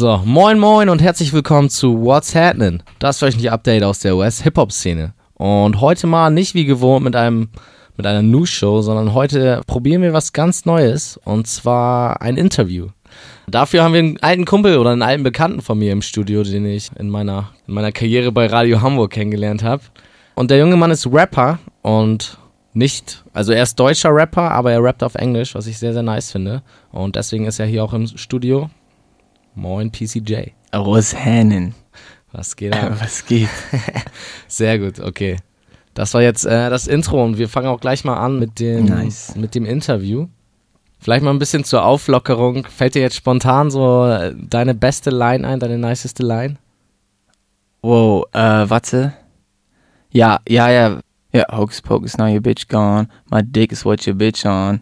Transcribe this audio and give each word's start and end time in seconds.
So, 0.00 0.22
moin 0.24 0.58
moin 0.58 0.88
und 0.88 1.02
herzlich 1.02 1.34
willkommen 1.34 1.68
zu 1.68 2.02
What's 2.02 2.34
Happening, 2.34 2.82
das 3.00 3.20
wöchentliche 3.20 3.52
Update 3.52 3.82
aus 3.82 3.98
der 3.98 4.16
US-Hip-Hop-Szene. 4.16 5.12
Und 5.34 5.82
heute 5.82 6.06
mal 6.06 6.30
nicht 6.30 6.54
wie 6.54 6.64
gewohnt 6.64 7.04
mit 7.04 7.14
einem 7.14 7.50
mit 7.98 8.06
einer 8.06 8.22
News-Show, 8.22 8.80
sondern 8.80 9.12
heute 9.12 9.60
probieren 9.66 10.00
wir 10.00 10.14
was 10.14 10.32
ganz 10.32 10.64
Neues 10.64 11.20
und 11.26 11.46
zwar 11.48 12.22
ein 12.22 12.38
Interview. 12.38 12.86
Dafür 13.46 13.82
haben 13.82 13.92
wir 13.92 13.98
einen 13.98 14.16
alten 14.22 14.46
Kumpel 14.46 14.78
oder 14.78 14.88
einen 14.88 15.02
alten 15.02 15.22
Bekannten 15.22 15.60
von 15.60 15.78
mir 15.78 15.92
im 15.92 16.00
Studio, 16.00 16.44
den 16.44 16.64
ich 16.64 16.90
in 16.98 17.10
meiner, 17.10 17.50
in 17.68 17.74
meiner 17.74 17.92
Karriere 17.92 18.32
bei 18.32 18.46
Radio 18.46 18.80
Hamburg 18.80 19.10
kennengelernt 19.10 19.62
habe. 19.62 19.82
Und 20.34 20.50
der 20.50 20.60
junge 20.60 20.78
Mann 20.78 20.92
ist 20.92 21.12
Rapper 21.12 21.58
und 21.82 22.38
nicht, 22.72 23.22
also 23.34 23.52
er 23.52 23.64
ist 23.64 23.78
deutscher 23.78 24.14
Rapper, 24.14 24.50
aber 24.50 24.72
er 24.72 24.82
rappt 24.82 25.02
auf 25.02 25.14
Englisch, 25.14 25.54
was 25.54 25.66
ich 25.66 25.76
sehr, 25.76 25.92
sehr 25.92 26.02
nice 26.02 26.32
finde. 26.32 26.62
Und 26.90 27.16
deswegen 27.16 27.44
ist 27.44 27.58
er 27.58 27.66
hier 27.66 27.84
auch 27.84 27.92
im 27.92 28.06
Studio. 28.06 28.70
Moin, 29.54 29.90
PCJ. 29.90 30.52
Was 30.72 31.14
Hänen. 31.14 31.74
Was 32.32 32.54
geht 32.56 32.74
ab? 32.74 32.96
Was 33.00 33.26
geht? 33.26 33.48
Sehr 34.48 34.78
gut, 34.78 35.00
okay. 35.00 35.36
Das 35.94 36.14
war 36.14 36.22
jetzt 36.22 36.46
äh, 36.46 36.70
das 36.70 36.86
Intro 36.86 37.22
und 37.24 37.38
wir 37.38 37.48
fangen 37.48 37.66
auch 37.66 37.80
gleich 37.80 38.04
mal 38.04 38.16
an 38.16 38.38
mit 38.38 38.60
dem, 38.60 38.84
Nice. 38.84 39.34
mit 39.34 39.54
dem 39.54 39.66
Interview. 39.66 40.28
Vielleicht 41.00 41.24
mal 41.24 41.30
ein 41.30 41.38
bisschen 41.38 41.64
zur 41.64 41.84
Auflockerung. 41.84 42.64
Fällt 42.66 42.94
dir 42.94 43.02
jetzt 43.02 43.16
spontan 43.16 43.70
so 43.70 44.06
äh, 44.06 44.34
deine 44.36 44.74
beste 44.74 45.10
Line 45.10 45.46
ein, 45.46 45.58
deine 45.58 45.78
niceste 45.78 46.22
Line? 46.22 46.56
Wow, 47.82 48.26
äh, 48.32 48.38
warte. 48.68 49.14
Ja, 50.10 50.40
ja, 50.48 50.70
ja. 50.70 51.00
Ja, 51.32 51.44
Hocus 51.52 51.80
Pocus, 51.80 52.18
now 52.18 52.26
your 52.26 52.40
bitch 52.40 52.68
gone. 52.68 53.08
My 53.30 53.40
dick 53.42 53.72
is 53.72 53.84
what 53.84 54.04
your 54.06 54.14
bitch 54.14 54.44
on. 54.44 54.80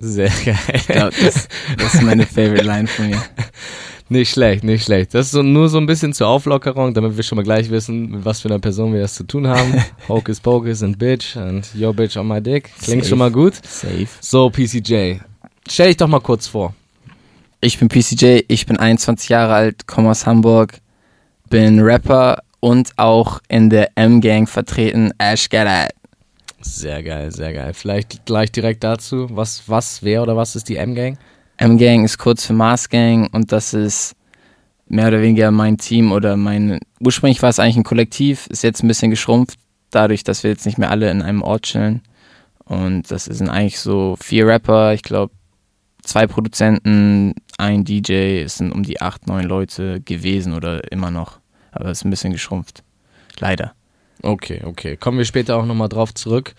Sehr 0.00 0.30
geil. 0.44 0.58
Ich 0.74 0.86
glaube, 0.86 1.12
das, 1.20 1.48
das 1.76 1.94
ist 1.94 2.02
meine 2.02 2.26
favorite 2.26 2.64
Line 2.64 2.86
von 2.86 3.10
mir. 3.10 3.22
Nicht 4.10 4.30
schlecht, 4.30 4.64
nicht 4.64 4.84
schlecht. 4.84 5.12
Das 5.12 5.26
ist 5.26 5.32
so, 5.32 5.42
nur 5.42 5.68
so 5.68 5.76
ein 5.76 5.84
bisschen 5.84 6.14
zur 6.14 6.28
Auflockerung, 6.28 6.94
damit 6.94 7.14
wir 7.18 7.22
schon 7.22 7.36
mal 7.36 7.42
gleich 7.42 7.68
wissen, 7.68 8.10
mit 8.10 8.24
was 8.24 8.40
für 8.40 8.48
einer 8.48 8.58
Person 8.58 8.94
wir 8.94 9.02
es 9.02 9.14
zu 9.14 9.24
tun 9.24 9.46
haben. 9.46 9.74
Hocus 10.08 10.40
Pocus 10.40 10.82
and 10.82 10.98
Bitch 10.98 11.36
and 11.36 11.68
Yo 11.74 11.92
Bitch 11.92 12.16
on 12.16 12.26
my 12.26 12.40
dick. 12.40 12.70
Klingt 12.82 13.02
Safe. 13.02 13.10
schon 13.10 13.18
mal 13.18 13.30
gut. 13.30 13.56
Safe. 13.66 14.08
So, 14.20 14.48
PCJ. 14.48 15.16
Stell 15.68 15.88
dich 15.88 15.98
doch 15.98 16.08
mal 16.08 16.20
kurz 16.20 16.46
vor. 16.46 16.74
Ich 17.60 17.78
bin 17.78 17.88
PCJ, 17.88 18.44
ich 18.48 18.64
bin 18.64 18.78
21 18.78 19.28
Jahre 19.28 19.52
alt, 19.52 19.86
komme 19.86 20.10
aus 20.10 20.24
Hamburg, 20.24 20.78
bin 21.50 21.80
Rapper 21.80 22.38
und 22.60 22.92
auch 22.96 23.40
in 23.48 23.68
der 23.68 23.90
M-Gang 23.96 24.48
vertreten. 24.48 25.12
Ash 25.18 25.50
Get 25.50 25.66
It. 25.66 25.97
Sehr 26.60 27.02
geil, 27.02 27.30
sehr 27.30 27.52
geil. 27.52 27.72
Vielleicht 27.72 28.26
gleich 28.26 28.50
direkt 28.50 28.82
dazu. 28.82 29.28
Was, 29.30 29.68
was, 29.68 30.02
wer 30.02 30.22
oder 30.22 30.36
was 30.36 30.56
ist 30.56 30.68
die 30.68 30.76
M-Gang? 30.76 31.18
M-Gang 31.56 32.04
ist 32.04 32.18
kurz 32.18 32.44
für 32.44 32.52
Mars 32.52 32.88
Gang 32.88 33.32
und 33.32 33.52
das 33.52 33.74
ist 33.74 34.16
mehr 34.86 35.08
oder 35.08 35.20
weniger 35.20 35.50
mein 35.50 35.76
Team 35.78 36.12
oder 36.12 36.36
mein. 36.36 36.80
Ursprünglich 37.00 37.42
war 37.42 37.50
es 37.50 37.58
eigentlich 37.58 37.76
ein 37.76 37.84
Kollektiv, 37.84 38.46
ist 38.48 38.62
jetzt 38.62 38.82
ein 38.82 38.88
bisschen 38.88 39.10
geschrumpft, 39.10 39.58
dadurch, 39.90 40.24
dass 40.24 40.42
wir 40.42 40.50
jetzt 40.50 40.66
nicht 40.66 40.78
mehr 40.78 40.90
alle 40.90 41.10
in 41.10 41.22
einem 41.22 41.42
Ort 41.42 41.62
chillen. 41.62 42.02
Und 42.64 43.10
das 43.10 43.24
sind 43.24 43.48
eigentlich 43.48 43.78
so 43.78 44.16
vier 44.20 44.46
Rapper, 44.46 44.94
ich 44.94 45.02
glaube 45.02 45.32
zwei 46.02 46.26
Produzenten, 46.26 47.34
ein 47.56 47.84
DJ, 47.84 48.42
es 48.42 48.58
sind 48.58 48.72
um 48.72 48.82
die 48.82 49.00
acht, 49.00 49.26
neun 49.26 49.44
Leute 49.44 50.00
gewesen 50.00 50.54
oder 50.54 50.90
immer 50.92 51.10
noch. 51.10 51.38
Aber 51.72 51.90
es 51.90 51.98
ist 51.98 52.04
ein 52.04 52.10
bisschen 52.10 52.32
geschrumpft. 52.32 52.82
Leider. 53.38 53.74
Okay, 54.22 54.62
okay. 54.64 54.96
Kommen 54.96 55.18
wir 55.18 55.24
später 55.24 55.56
auch 55.56 55.66
nochmal 55.66 55.88
drauf 55.88 56.14
zurück. 56.14 56.54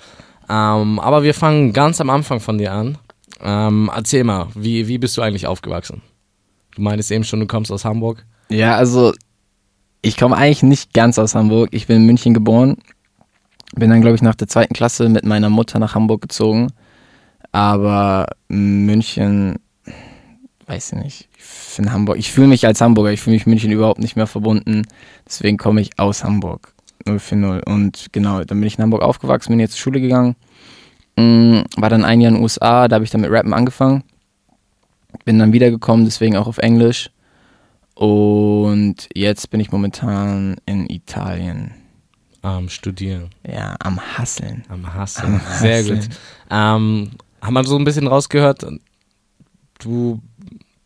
Ähm, 0.49 0.99
aber 0.99 1.23
wir 1.23 1.33
fangen 1.33 1.73
ganz 1.73 2.01
am 2.01 2.09
Anfang 2.09 2.39
von 2.39 2.57
dir 2.57 2.73
an. 2.73 2.97
Ähm, 3.41 3.89
erzähl 3.93 4.23
mal, 4.23 4.47
wie, 4.55 4.87
wie 4.87 4.97
bist 4.97 5.15
du 5.17 5.21
eigentlich 5.21 5.47
aufgewachsen? 5.47 6.01
Du 6.75 6.81
meintest 6.81 7.11
eben 7.11 7.23
schon, 7.23 7.39
du 7.39 7.47
kommst 7.47 7.71
aus 7.71 7.85
Hamburg. 7.85 8.25
Ja, 8.49 8.75
also 8.75 9.13
ich 10.01 10.17
komme 10.17 10.35
eigentlich 10.35 10.63
nicht 10.63 10.93
ganz 10.93 11.19
aus 11.19 11.35
Hamburg. 11.35 11.69
Ich 11.71 11.87
bin 11.87 11.97
in 11.97 12.05
München 12.05 12.33
geboren. 12.33 12.77
Bin 13.75 13.89
dann, 13.89 14.01
glaube 14.01 14.15
ich, 14.15 14.21
nach 14.21 14.35
der 14.35 14.47
zweiten 14.47 14.73
Klasse 14.73 15.09
mit 15.09 15.25
meiner 15.25 15.49
Mutter 15.49 15.77
nach 15.77 15.93
Hamburg 15.93 16.21
gezogen. 16.21 16.71
Aber 17.51 18.27
München, 18.47 19.59
weiß 20.65 20.93
ich 20.93 20.99
nicht. 20.99 21.29
Ich 21.37 21.43
finde 21.43 21.91
Hamburg, 21.91 22.17
ich 22.17 22.31
fühle 22.31 22.47
mich 22.47 22.65
als 22.65 22.81
Hamburger. 22.81 23.11
Ich 23.11 23.21
fühle 23.21 23.35
mich 23.35 23.45
München 23.45 23.71
überhaupt 23.71 23.99
nicht 23.99 24.15
mehr 24.15 24.27
verbunden. 24.27 24.87
Deswegen 25.27 25.57
komme 25.57 25.81
ich 25.81 25.99
aus 25.99 26.23
Hamburg. 26.23 26.73
040. 27.05 27.65
Und 27.67 28.07
genau, 28.11 28.43
dann 28.43 28.59
bin 28.59 28.67
ich 28.67 28.77
in 28.77 28.83
Hamburg 28.83 29.01
aufgewachsen, 29.01 29.51
bin 29.51 29.59
jetzt 29.59 29.73
zur 29.73 29.79
Schule 29.81 30.01
gegangen. 30.01 30.35
Mm, 31.17 31.61
War 31.77 31.89
dann 31.89 32.05
ein 32.05 32.21
Jahr 32.21 32.29
in 32.29 32.35
den 32.35 32.43
USA, 32.43 32.87
da 32.87 32.95
habe 32.95 33.05
ich 33.05 33.11
dann 33.11 33.21
mit 33.21 33.31
Rappen 33.31 33.53
angefangen. 33.53 34.03
Bin 35.25 35.39
dann 35.39 35.53
wiedergekommen, 35.53 36.05
deswegen 36.05 36.37
auch 36.37 36.47
auf 36.47 36.59
Englisch. 36.59 37.09
Und 37.95 39.09
jetzt 39.13 39.49
bin 39.49 39.59
ich 39.59 39.71
momentan 39.71 40.55
in 40.65 40.89
Italien. 40.89 41.71
Am 42.41 42.69
Studieren, 42.69 43.29
Ja, 43.45 43.75
am 43.79 43.99
Hasseln. 43.99 44.63
am 44.69 44.93
Hasseln. 44.93 45.33
Am 45.33 45.41
Sehr 45.59 45.79
Hasseln. 45.79 45.99
gut. 45.99 46.09
Ähm, 46.49 47.11
haben 47.41 47.53
wir 47.53 47.63
so 47.65 47.77
ein 47.77 47.83
bisschen 47.83 48.07
rausgehört, 48.07 48.65
du, 49.79 50.21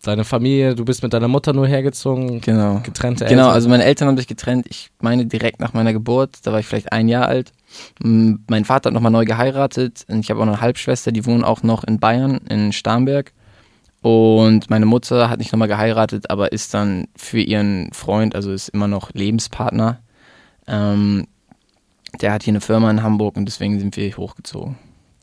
deine 0.03 0.24
Familie, 0.25 0.75
du 0.75 0.86
bist 0.86 1.02
mit 1.03 1.14
deiner 1.14 1.28
Mutter 1.28 1.53
nur 1.53 1.68
hergezogen, 1.68 2.41
Genau. 2.41 2.81
getrennte 2.84 3.25
Genau, 3.25 3.44
Eltern. 3.44 3.53
also 3.56 3.69
meine 3.69 3.84
Eltern 3.86 4.08
haben 4.09 4.18
sich 4.18 4.28
getrennt. 4.28 4.66
Ich 4.69 4.90
meine 5.02 5.25
direkt 5.25 5.59
nach 5.59 5.74
meiner 5.74 5.94
Geburt, 5.94 6.38
da 6.44 6.52
war 6.52 6.59
ich 6.59 6.66
vielleicht 6.68 6.91
ein 6.91 7.08
Jahr 7.08 7.28
alt. 7.28 7.52
Mein 8.02 8.66
Vater 8.66 8.90
hat 8.90 8.94
nochmal 8.94 9.12
neu 9.12 9.25
geheiratet 9.25 10.06
und 10.09 10.19
ich 10.19 10.30
habe 10.30 10.40
auch 10.40 10.46
eine 10.47 10.62
Halbschwester, 10.62 11.12
die 11.12 11.25
wohnen 11.25 11.44
auch 11.44 11.63
noch 11.63 11.84
in 11.84 12.00
Bayern, 12.00 12.38
in 12.50 12.72
Starnberg. 12.74 13.34
Und 14.02 14.69
meine 14.69 14.86
Mutter 14.86 15.30
hat 15.30 15.40
nicht 15.40 15.53
nochmal 15.53 15.69
geheiratet, 15.69 16.30
aber 16.30 16.52
ist 16.52 16.74
dann 16.74 17.08
für 17.16 17.40
ihren 17.40 17.92
Freund, 17.94 18.36
also 18.36 18.52
ist 18.52 18.68
immer 18.69 18.88
noch 18.90 19.12
Lebenspartner. 19.13 20.00
Ähm, 20.68 21.25
der 22.22 22.34
hat 22.34 22.44
hier 22.44 22.52
eine 22.52 22.62
Firma 22.62 22.92
in 22.92 23.02
Hamburg 23.02 23.38
und 23.38 23.46
deswegen 23.46 23.80
sind 23.80 23.96
wir 23.96 24.16
hochgezogen. 24.18 24.75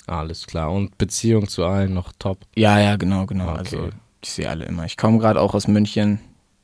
Alles 0.07 0.47
klar. 0.47 0.73
Und 0.73 0.97
Beziehung 0.99 1.47
zu 1.47 1.65
allen 1.65 1.93
noch 1.95 2.13
top. 2.19 2.39
Ja, 2.57 2.81
ja, 2.81 2.97
genau, 2.97 3.27
genau. 3.27 3.51
Okay. 3.51 3.59
Also 3.59 3.89
ich 4.23 4.31
sehe 4.31 4.49
alle 4.49 4.65
immer. 4.65 4.85
Ich 4.85 4.97
komme 4.97 5.19
gerade 5.19 5.41
auch 5.41 5.55
aus 5.55 5.69
München. 5.69 6.21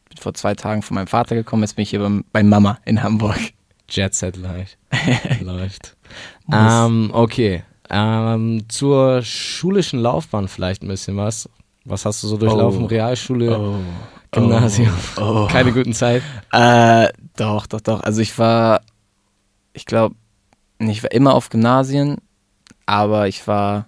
Bin 0.09 0.19
vor 0.19 0.35
zwei 0.35 0.55
Tagen 0.55 0.83
von 0.83 0.95
meinem 0.95 1.07
Vater 1.07 1.35
gekommen. 1.35 1.63
Jetzt 1.63 1.77
bin 1.77 1.83
ich 1.85 1.91
hier 1.91 2.01
bei, 2.01 2.21
bei 2.33 2.43
Mama 2.43 2.79
in 2.85 3.03
Hamburg. 3.03 3.39
Jet 3.89 4.15
Set 4.15 4.37
läuft. 4.37 4.79
läuft. 5.41 5.97
Ähm, 6.53 7.11
okay. 7.13 7.63
Ähm, 7.89 8.65
zur 8.69 9.23
schulischen 9.23 10.01
Laufbahn 10.01 10.49
vielleicht 10.49 10.83
ein 10.83 10.89
bisschen 10.89 11.17
was. 11.17 11.49
Was 11.85 12.05
hast 12.05 12.23
du 12.23 12.27
so 12.29 12.37
durchlaufen? 12.37 12.85
Oh. 12.85 12.87
Realschule, 12.87 13.57
Oh. 13.59 13.79
Gymnasium. 14.33 14.93
Oh. 15.19 15.47
Keine 15.51 15.73
guten 15.73 15.93
Zeit. 15.93 16.23
Äh, 16.53 17.09
doch, 17.37 17.67
doch, 17.67 17.81
doch. 17.81 18.01
Also 18.01 18.21
ich 18.21 18.37
war, 18.39 18.81
ich 19.73 19.87
glaube, 19.87 20.17
ich 20.79 21.03
war 21.03 21.13
immer 21.13 21.35
auf 21.35 21.49
Gymnasien, 21.49 22.17
aber 22.87 23.29
ich 23.29 23.47
war 23.47 23.87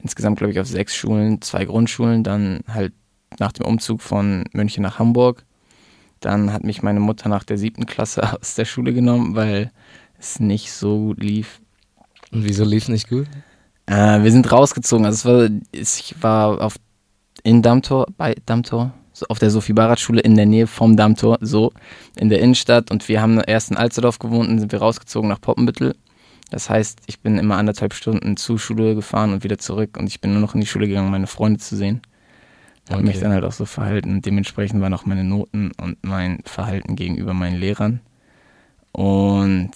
insgesamt, 0.00 0.38
glaube 0.38 0.52
ich, 0.52 0.60
auf 0.60 0.66
sechs 0.66 0.94
Schulen, 0.94 1.40
zwei 1.40 1.64
Grundschulen, 1.64 2.22
dann 2.22 2.60
halt 2.68 2.92
nach 3.38 3.52
dem 3.52 3.66
Umzug 3.66 4.02
von 4.02 4.44
München 4.52 4.82
nach 4.82 4.98
Hamburg. 4.98 5.44
Dann 6.20 6.52
hat 6.52 6.64
mich 6.64 6.82
meine 6.82 7.00
Mutter 7.00 7.28
nach 7.28 7.44
der 7.44 7.58
siebten 7.58 7.86
Klasse 7.86 8.32
aus 8.40 8.54
der 8.54 8.64
Schule 8.64 8.92
genommen, 8.92 9.34
weil 9.34 9.70
es 10.18 10.40
nicht 10.40 10.72
so 10.72 10.98
gut 10.98 11.22
lief. 11.22 11.60
Und 12.32 12.44
wieso 12.44 12.64
lief 12.64 12.88
nicht 12.88 13.08
gut? 13.08 13.26
Äh, 13.86 14.22
wir 14.22 14.30
sind 14.30 14.50
rausgezogen. 14.50 15.06
Also 15.06 15.16
es 15.16 15.24
war, 15.24 15.60
ich 15.72 16.14
war 16.20 16.60
auf, 16.60 16.76
in 17.42 17.62
Dammtor, 17.62 18.06
bei 18.16 18.34
Dammtor, 18.44 18.92
so 19.12 19.26
auf 19.28 19.38
der 19.38 19.50
Sophie-Barat-Schule 19.50 20.20
in 20.20 20.34
der 20.34 20.46
Nähe 20.46 20.66
vom 20.66 20.96
Dammtor, 20.96 21.38
so 21.40 21.72
in 22.16 22.28
der 22.28 22.40
Innenstadt. 22.40 22.90
Und 22.90 23.08
wir 23.08 23.22
haben 23.22 23.40
erst 23.40 23.70
in 23.70 23.76
Alsterdorf 23.76 24.18
gewohnt 24.18 24.48
und 24.48 24.58
sind 24.58 24.72
wir 24.72 24.80
rausgezogen 24.80 25.28
nach 25.28 25.40
Poppenbüttel. 25.40 25.94
Das 26.50 26.70
heißt, 26.70 27.00
ich 27.06 27.20
bin 27.20 27.38
immer 27.38 27.56
anderthalb 27.56 27.94
Stunden 27.94 28.36
zur 28.36 28.58
Schule 28.58 28.94
gefahren 28.94 29.32
und 29.32 29.44
wieder 29.44 29.58
zurück. 29.58 29.96
Und 29.98 30.06
ich 30.06 30.20
bin 30.20 30.32
nur 30.32 30.40
noch 30.40 30.54
in 30.54 30.60
die 30.60 30.66
Schule 30.66 30.88
gegangen, 30.88 31.06
um 31.06 31.12
meine 31.12 31.26
Freunde 31.26 31.58
zu 31.58 31.76
sehen. 31.76 32.02
Habe 32.90 33.02
mich 33.02 33.20
dann 33.20 33.32
halt 33.32 33.44
auch 33.44 33.52
so 33.52 33.64
verhalten. 33.64 34.10
Und 34.12 34.26
dementsprechend 34.26 34.80
waren 34.80 34.94
auch 34.94 35.04
meine 35.06 35.24
Noten 35.24 35.72
und 35.80 35.98
mein 36.02 36.40
Verhalten 36.44 36.96
gegenüber 36.96 37.34
meinen 37.34 37.58
Lehrern. 37.58 38.00
Und 38.92 39.70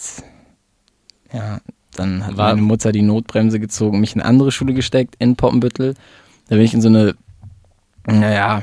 ja, 1.32 1.61
dann 1.94 2.26
hat 2.26 2.37
War- 2.37 2.50
meine 2.50 2.62
Mutter 2.62 2.93
die 2.93 3.03
Notbremse 3.03 3.61
gezogen, 3.61 4.00
mich 4.00 4.14
in 4.14 4.20
eine 4.23 4.29
andere 4.29 4.53
Schule 4.53 4.75
gesteckt, 4.75 5.14
in 5.19 5.37
Poppenbüttel. 5.37 5.94
Da 6.49 6.56
bin 6.56 6.64
ich 6.64 6.75
in 6.75 6.81
so 6.81 6.88
eine, 6.88 7.14
naja, 8.06 8.62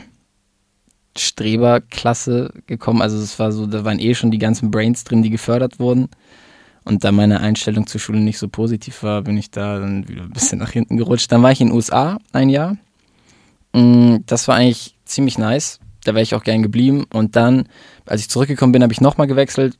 Streberklasse 1.17 2.53
gekommen. 2.67 3.01
Also 3.01 3.17
es 3.17 3.37
war 3.39 3.51
so, 3.51 3.67
da 3.67 3.83
waren 3.85 3.99
eh 3.99 4.15
schon 4.15 4.31
die 4.31 4.37
ganzen 4.37 4.71
Brains 4.71 5.03
drin, 5.03 5.23
die 5.23 5.29
gefördert 5.29 5.79
wurden. 5.79 6.09
Und 6.85 7.03
da 7.03 7.11
meine 7.11 7.41
Einstellung 7.41 7.87
zur 7.87 7.99
Schule 7.99 8.19
nicht 8.19 8.37
so 8.39 8.47
positiv 8.47 9.03
war, 9.03 9.21
bin 9.21 9.37
ich 9.37 9.51
da 9.51 9.79
dann 9.79 10.07
wieder 10.07 10.23
ein 10.23 10.31
bisschen 10.31 10.59
nach 10.59 10.71
hinten 10.71 10.97
gerutscht. 10.97 11.31
Dann 11.31 11.43
war 11.43 11.51
ich 11.51 11.61
in 11.61 11.67
den 11.67 11.75
USA 11.75 12.17
ein 12.31 12.49
Jahr. 12.49 12.77
Mm, 13.73 14.17
Das 14.25 14.47
war 14.47 14.55
eigentlich 14.55 14.95
ziemlich 15.05 15.37
nice. 15.37 15.79
Da 16.05 16.13
wäre 16.13 16.23
ich 16.23 16.33
auch 16.35 16.43
gern 16.43 16.63
geblieben. 16.63 17.05
Und 17.13 17.35
dann, 17.35 17.67
als 18.05 18.21
ich 18.21 18.29
zurückgekommen 18.29 18.71
bin, 18.71 18.83
habe 18.83 18.93
ich 18.93 19.01
nochmal 19.01 19.27
gewechselt. 19.27 19.77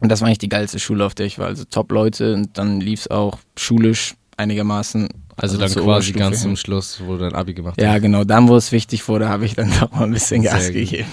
Und 0.00 0.08
das 0.10 0.20
war 0.20 0.26
eigentlich 0.28 0.38
die 0.38 0.48
geilste 0.48 0.78
Schule, 0.78 1.04
auf 1.04 1.14
der 1.14 1.26
ich 1.26 1.38
war. 1.38 1.46
Also 1.46 1.64
Top-Leute. 1.64 2.34
Und 2.34 2.56
dann 2.58 2.80
lief 2.80 3.00
es 3.00 3.10
auch 3.10 3.38
schulisch 3.56 4.14
einigermaßen. 4.36 5.08
Also, 5.36 5.58
dann 5.58 5.68
zur 5.68 5.84
quasi 5.84 6.12
ganz 6.12 6.36
hin. 6.38 6.50
zum 6.50 6.56
Schluss, 6.56 7.00
wo 7.04 7.12
du 7.14 7.18
dein 7.20 7.34
Abi 7.34 7.54
gemacht 7.54 7.80
Ja, 7.80 7.92
hast. 7.94 8.02
genau. 8.02 8.24
Dann, 8.24 8.48
wo 8.48 8.56
es 8.56 8.70
wichtig 8.72 9.06
wurde, 9.08 9.28
habe 9.28 9.44
ich 9.44 9.54
dann 9.54 9.70
doch 9.80 9.90
mal 9.92 10.04
ein 10.04 10.12
bisschen 10.12 10.42
Sehr 10.42 10.50
Gas 10.52 10.66
gut. 10.66 10.74
gegeben. 10.74 11.08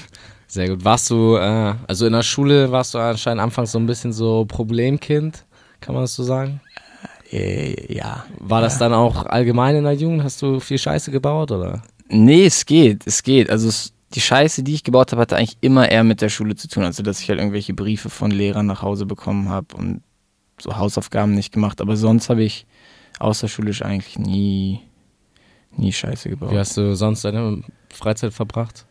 Sehr 0.48 0.70
gut. 0.70 0.84
Warst 0.86 1.10
du, 1.10 1.38
äh, 1.38 1.74
also 1.88 2.06
in 2.06 2.14
der 2.14 2.24
Schule 2.24 2.72
warst 2.72 2.94
du 2.94 2.98
anscheinend 3.00 3.42
anfangs 3.42 3.72
so 3.72 3.80
ein 3.80 3.86
bisschen 3.86 4.12
so 4.14 4.46
Problemkind, 4.46 5.46
kann 5.80 5.96
man 5.96 6.04
das 6.04 6.14
so 6.14 6.24
sagen? 6.24 6.62
Äh, 7.32 7.94
ja. 7.94 8.26
War 8.40 8.62
das 8.62 8.78
dann 8.78 8.94
auch 8.94 9.26
allgemein 9.26 9.76
in 9.78 9.86
der 9.86 9.94
Jugend? 9.94 10.24
Hast 10.24 10.42
du 10.42 10.60
viel 10.60 10.78
Scheiße 10.78 11.10
gebaut 11.12 11.52
oder? 11.52 11.82
Nee, 12.12 12.46
es 12.46 12.66
geht, 12.66 13.08
es 13.08 13.24
geht. 13.24 13.50
Also 13.50 13.70
es, 13.70 13.94
die 14.14 14.22
Scheiße, 14.22 14.64
die 14.64 14.74
ich 14.74 14.84
gebaut 14.84 15.12
habe, 15.12 15.22
hatte 15.22 15.38
eigentlich 15.38 15.58
immer 15.62 15.90
eher 15.90 16.04
mit 16.04 16.22
der 16.22 16.30
Schule 16.30 16.56
zu 16.56 16.68
tun. 16.68 16.84
Also 16.84 17.04
dass 17.04 17.22
ich 17.22 17.30
halt 17.30 17.40
irgendwelche 17.40 17.74
Briefe 17.74 18.10
von 18.10 18.32
Lehrern 18.32 18.66
nach 18.66 18.82
Hause 18.82 19.06
bekommen 19.06 19.50
habe 19.50 19.76
und 19.78 20.02
so 20.60 20.78
Hausaufgaben 20.78 21.34
nicht 21.34 21.54
gemacht. 21.54 21.80
Aber 21.80 21.96
sonst 21.96 22.30
habe 22.30 22.44
ich 22.44 22.66
außerschulisch 23.20 23.82
eigentlich 23.84 24.20
nie, 24.20 24.82
nie 25.78 25.94
Scheiße 25.94 26.30
gebaut. 26.30 26.52
Wie 26.52 26.58
hast 26.58 26.76
du 26.76 26.96
sonst 26.96 27.24
deine 27.24 27.64
Freizeit 27.90 28.34
verbracht? 28.34 28.86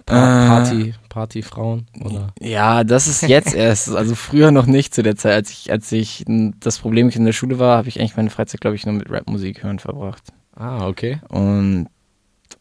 Äh. 0.00 0.12
Pa 0.12 0.46
Party, 0.46 0.94
Partyfrauen 1.08 1.86
oder? 2.04 2.34
Ja, 2.40 2.84
das 2.84 3.06
ist 3.06 3.22
jetzt 3.22 3.54
erst, 3.54 3.90
also 3.90 4.14
früher 4.14 4.50
noch 4.50 4.66
nicht 4.66 4.92
zu 4.92 5.02
der 5.02 5.16
Zeit, 5.16 5.32
als 5.32 5.50
ich, 5.50 5.70
als 5.70 5.90
ich 5.92 6.24
das 6.26 6.78
Problem 6.78 7.08
in 7.10 7.24
der 7.24 7.32
Schule 7.32 7.58
war, 7.58 7.78
habe 7.78 7.88
ich 7.88 8.00
eigentlich 8.00 8.16
meine 8.16 8.30
Freizeit, 8.30 8.60
glaube 8.60 8.76
ich, 8.76 8.84
nur 8.84 8.94
mit 8.94 9.10
Rapmusik 9.10 9.62
hören 9.62 9.78
verbracht. 9.78 10.32
Ah, 10.54 10.86
okay. 10.88 11.20
Und, 11.28 11.88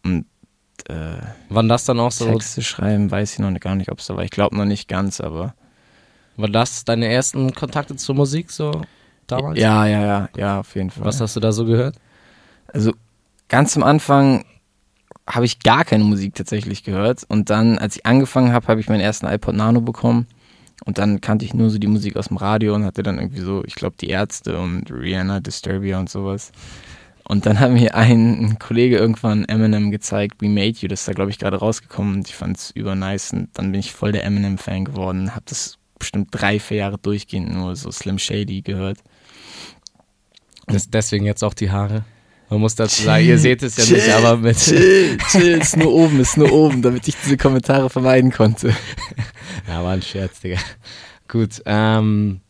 und 0.03 0.25
äh, 0.87 1.17
Waren 1.49 1.67
das 1.67 1.85
dann 1.85 1.99
auch 1.99 2.11
so, 2.11 2.25
Texte 2.25 2.61
schreiben, 2.61 3.11
weiß 3.11 3.33
ich 3.33 3.39
noch 3.39 3.53
gar 3.59 3.75
nicht, 3.75 3.91
ob 3.91 3.99
es 3.99 4.07
da 4.07 4.15
war. 4.15 4.23
Ich 4.23 4.31
glaube 4.31 4.55
noch 4.55 4.65
nicht 4.65 4.87
ganz, 4.87 5.21
aber 5.21 5.53
waren 6.37 6.53
das 6.53 6.85
deine 6.85 7.07
ersten 7.07 7.53
Kontakte 7.53 7.95
zur 7.95 8.15
Musik 8.15 8.49
so 8.49 8.81
damals? 9.27 9.59
ja, 9.59 9.85
ja, 9.85 10.05
ja, 10.05 10.29
ja, 10.37 10.59
auf 10.61 10.73
jeden 10.75 10.89
Fall. 10.89 11.05
Was 11.05 11.19
hast 11.19 11.35
du 11.35 11.39
da 11.39 11.51
so 11.51 11.65
gehört? 11.65 11.95
Also 12.67 12.93
ganz 13.49 13.75
am 13.75 13.83
Anfang 13.83 14.45
habe 15.27 15.45
ich 15.45 15.59
gar 15.59 15.85
keine 15.85 16.03
Musik 16.03 16.35
tatsächlich 16.35 16.83
gehört. 16.83 17.23
Und 17.27 17.49
dann, 17.49 17.77
als 17.77 17.97
ich 17.97 18.05
angefangen 18.05 18.51
habe, 18.51 18.67
habe 18.67 18.79
ich 18.79 18.89
meinen 18.89 19.01
ersten 19.01 19.27
iPod 19.27 19.55
Nano 19.55 19.81
bekommen. 19.81 20.27
Und 20.85 20.97
dann 20.97 21.21
kannte 21.21 21.45
ich 21.45 21.53
nur 21.53 21.69
so 21.69 21.77
die 21.77 21.87
Musik 21.87 22.15
aus 22.15 22.29
dem 22.29 22.37
Radio 22.37 22.73
und 22.73 22.85
hatte 22.85 23.03
dann 23.03 23.19
irgendwie 23.19 23.41
so, 23.41 23.63
ich 23.65 23.75
glaube, 23.75 23.95
die 23.99 24.07
Ärzte 24.07 24.57
und 24.57 24.89
Rihanna, 24.89 25.41
Disturbia 25.41 25.99
und 25.99 26.09
sowas. 26.09 26.51
Und 27.29 27.45
dann 27.45 27.59
hat 27.59 27.69
mir 27.69 27.93
ein, 27.93 28.43
ein 28.43 28.57
Kollege 28.57 28.97
irgendwann 28.97 29.45
Eminem 29.45 29.91
gezeigt, 29.91 30.41
We 30.41 30.49
Made 30.49 30.79
You. 30.79 30.87
Das 30.87 31.01
ist 31.01 31.07
da, 31.07 31.11
glaube 31.11 31.29
ich, 31.29 31.37
gerade 31.37 31.57
rausgekommen 31.57 32.15
und 32.15 32.27
ich 32.27 32.35
fand 32.35 32.57
es 32.57 32.71
übernice. 32.71 33.33
Und 33.33 33.49
dann 33.53 33.71
bin 33.71 33.79
ich 33.79 33.91
voll 33.91 34.11
der 34.11 34.23
Eminem-Fan 34.23 34.85
geworden. 34.85 35.35
Habe 35.35 35.43
das 35.45 35.77
bestimmt 35.99 36.29
drei, 36.31 36.59
vier 36.59 36.77
Jahre 36.77 36.97
durchgehend 36.97 37.53
nur 37.53 37.75
so 37.75 37.91
Slim 37.91 38.17
Shady 38.17 38.63
gehört. 38.63 38.97
Das, 40.65 40.89
deswegen 40.89 41.25
jetzt 41.25 41.43
auch 41.43 41.53
die 41.53 41.69
Haare. 41.69 42.03
Man 42.49 42.61
muss 42.61 42.73
dazu 42.73 43.03
sagen, 43.03 43.23
ihr 43.23 43.37
seht 43.37 43.61
es 43.61 43.77
ja 43.77 43.85
nicht, 43.95 44.09
aber 44.09 44.37
mit. 44.37 44.57
Chill, 44.57 45.19
chill, 45.29 45.59
ist 45.59 45.77
nur 45.77 45.93
oben, 45.93 46.19
ist 46.19 46.35
nur 46.35 46.51
oben, 46.51 46.81
damit 46.81 47.07
ich 47.07 47.15
diese 47.15 47.37
Kommentare 47.37 47.91
vermeiden 47.91 48.31
konnte. 48.31 48.75
Ja, 49.67 49.83
war 49.83 49.91
ein 49.91 50.01
Scherz, 50.01 50.39
Digga. 50.39 50.57
Gut, 51.27 51.61
ähm. 51.65 52.41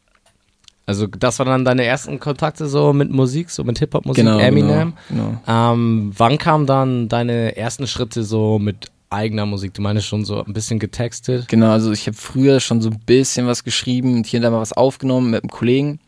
Also, 0.90 1.06
das 1.06 1.38
waren 1.38 1.50
dann 1.50 1.66
deine 1.66 1.86
ersten 1.86 2.20
Kontakte 2.20 2.68
so 2.68 2.94
mit 2.94 3.12
Musik, 3.12 3.52
so 3.52 3.64
mit 3.64 3.78
Hip-Hop-Musik, 3.78 4.26
Eminem. 4.26 4.96
Genau, 5.08 5.38
genau. 5.46 5.72
Ähm, 5.74 6.12
wann 6.18 6.40
kamen 6.40 6.66
dann 6.66 7.08
deine 7.08 7.56
ersten 7.56 7.86
Schritte 7.86 8.24
so 8.24 8.58
mit 8.58 8.88
eigener 9.12 9.46
Musik? 9.46 9.76
Du 9.76 9.84
meinst 9.84 10.08
schon 10.08 10.26
so 10.26 10.44
ein 10.44 10.52
bisschen 10.52 10.80
getextet. 10.80 11.48
Genau, 11.48 11.70
also 11.70 11.92
ich 11.92 12.08
habe 12.08 12.18
früher 12.18 12.60
schon 12.60 12.82
so 12.82 12.90
ein 12.90 13.00
bisschen 13.06 13.46
was 13.46 13.64
geschrieben 13.64 14.16
und 14.16 14.26
hier 14.26 14.40
und 14.40 14.46
da 14.46 14.50
mal 14.50 14.62
was 14.62 14.74
aufgenommen 14.74 15.30
mit 15.30 15.44
einem 15.44 15.52
Kollegen, 15.52 16.00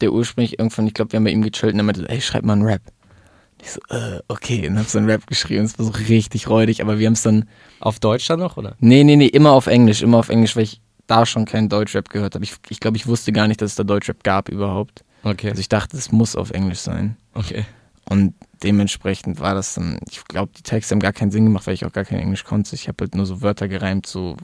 der 0.00 0.14
ursprünglich 0.14 0.58
irgendwann, 0.58 0.86
ich 0.86 0.94
glaube, 0.94 1.12
wir 1.12 1.18
haben 1.18 1.24
bei 1.24 1.30
ihm 1.30 1.42
gechillt 1.42 1.74
und 1.74 1.80
er 1.80 1.84
meinte, 1.84 2.08
ey, 2.08 2.22
schreib 2.22 2.42
mal 2.44 2.54
einen 2.54 2.62
Rap. 2.62 2.80
Ich 3.60 3.72
so, 3.72 3.80
äh, 3.90 4.20
okay, 4.28 4.66
und 4.66 4.78
hab 4.78 4.86
so 4.86 4.96
einen 4.96 5.10
Rap 5.10 5.26
geschrieben, 5.26 5.64
es 5.64 5.78
war 5.78 5.84
so 5.84 5.92
richtig 5.92 6.48
räudig, 6.48 6.80
aber 6.80 6.98
wir 6.98 7.06
haben 7.06 7.12
es 7.12 7.22
dann, 7.22 7.50
Auf 7.80 8.00
Deutsch 8.00 8.26
dann 8.28 8.40
noch, 8.40 8.56
oder? 8.56 8.76
nee, 8.80 9.04
nee, 9.04 9.16
nee, 9.16 9.26
immer 9.26 9.52
auf 9.52 9.66
Englisch, 9.66 10.02
immer 10.02 10.16
auf 10.16 10.30
Englisch, 10.30 10.56
weil 10.56 10.64
ich 10.64 10.80
da 11.06 11.26
schon 11.26 11.44
keinen 11.44 11.68
Deutschrap 11.68 12.08
gehört 12.08 12.34
habe. 12.34 12.44
Ich, 12.44 12.54
ich 12.68 12.80
glaube, 12.80 12.96
ich 12.96 13.06
wusste 13.06 13.32
gar 13.32 13.48
nicht, 13.48 13.60
dass 13.60 13.72
es 13.72 13.76
da 13.76 13.84
Deutschrap 13.84 14.22
gab 14.24 14.48
überhaupt. 14.48 15.04
Okay. 15.24 15.50
Also 15.50 15.60
ich 15.60 15.68
dachte, 15.68 15.96
es 15.96 16.10
muss 16.12 16.36
auf 16.36 16.50
Englisch 16.50 16.78
sein. 16.80 17.16
okay. 17.34 17.64
Und 18.08 18.34
dementsprechend 18.64 19.38
war 19.40 19.54
das 19.54 19.74
dann, 19.74 19.98
ich 20.10 20.24
glaube, 20.24 20.50
die 20.56 20.62
Texte 20.62 20.92
haben 20.94 21.00
gar 21.00 21.12
keinen 21.12 21.30
Sinn 21.30 21.44
gemacht, 21.44 21.66
weil 21.68 21.74
ich 21.74 21.86
auch 21.86 21.92
gar 21.92 22.04
kein 22.04 22.18
Englisch 22.18 22.42
konnte. 22.44 22.74
Ich 22.74 22.88
habe 22.88 22.96
halt 23.00 23.14
nur 23.14 23.26
so 23.26 23.40
Wörter 23.42 23.68
gereimt, 23.68 24.06
so 24.06 24.36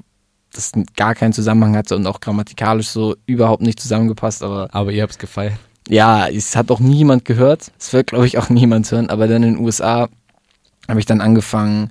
das 0.53 0.73
gar 0.97 1.15
keinen 1.17 1.33
Zusammenhang 1.33 1.77
hatte 1.77 1.97
und 1.97 2.07
auch 2.07 2.21
grammatikalisch 2.21 2.87
so 2.89 3.17
überhaupt 3.27 3.61
nicht 3.63 3.81
zusammengepasst. 3.81 4.43
Aber 4.45 4.69
Aber 4.73 4.93
ihr 4.93 5.03
habt's 5.03 5.19
gefeiert. 5.19 5.59
ja, 5.89 6.29
es 6.29 6.55
hat 6.55 6.71
auch 6.71 6.79
niemand 6.81 7.25
gehört. 7.25 7.73
Es 7.79 7.93
wird, 7.93 8.07
glaube 8.07 8.27
ich, 8.27 8.39
auch 8.39 8.49
niemand 8.49 8.91
hören. 8.91 9.11
Aber 9.11 9.27
dann 9.27 9.43
in 9.43 9.55
den 9.55 9.65
USA 9.65 10.09
habe 10.89 11.01
ich 11.01 11.07
dann 11.07 11.21
angefangen, 11.21 11.91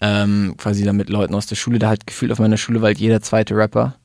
ähm, 0.00 0.54
quasi 0.58 0.84
dann 0.84 0.96
mit 0.96 1.08
Leuten 1.10 1.34
aus 1.34 1.46
der 1.46 1.56
Schule, 1.56 1.78
da 1.78 1.88
halt 1.88 2.06
gefühlt 2.06 2.32
auf 2.32 2.38
meiner 2.38 2.56
Schule 2.56 2.80
war 2.82 2.88
halt 2.88 2.98
jeder 2.98 3.20
zweite 3.22 3.56
Rapper. 3.56 3.96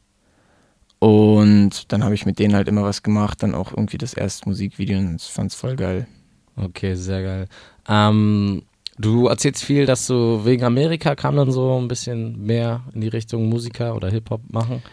Und 0.99 1.91
dann 1.91 2.03
habe 2.03 2.13
ich 2.13 2.25
mit 2.25 2.37
denen 2.37 2.53
halt 2.55 2.67
immer 2.67 2.83
was 2.83 3.01
gemacht, 3.01 3.41
dann 3.41 3.55
auch 3.55 3.71
irgendwie 3.71 3.97
das 3.97 4.13
erste 4.13 4.47
Musikvideo 4.47 4.99
und 4.99 5.15
ich 5.21 5.29
fand's 5.29 5.55
voll 5.55 5.75
geil. 5.75 6.07
Okay, 6.55 6.95
sehr 6.95 7.23
geil. 7.23 7.47
Ähm, 7.87 8.63
du 8.97 9.27
erzählst 9.27 9.63
viel, 9.63 9.85
dass 9.85 10.05
du 10.05 10.45
wegen 10.45 10.63
Amerika 10.63 11.15
kam 11.15 11.35
dann 11.35 11.51
so 11.51 11.77
ein 11.79 11.87
bisschen 11.87 12.45
mehr 12.45 12.81
in 12.93 13.01
die 13.01 13.07
Richtung 13.07 13.49
Musiker 13.49 13.95
oder 13.95 14.09
Hip-Hop 14.09 14.41
machen. 14.51 14.83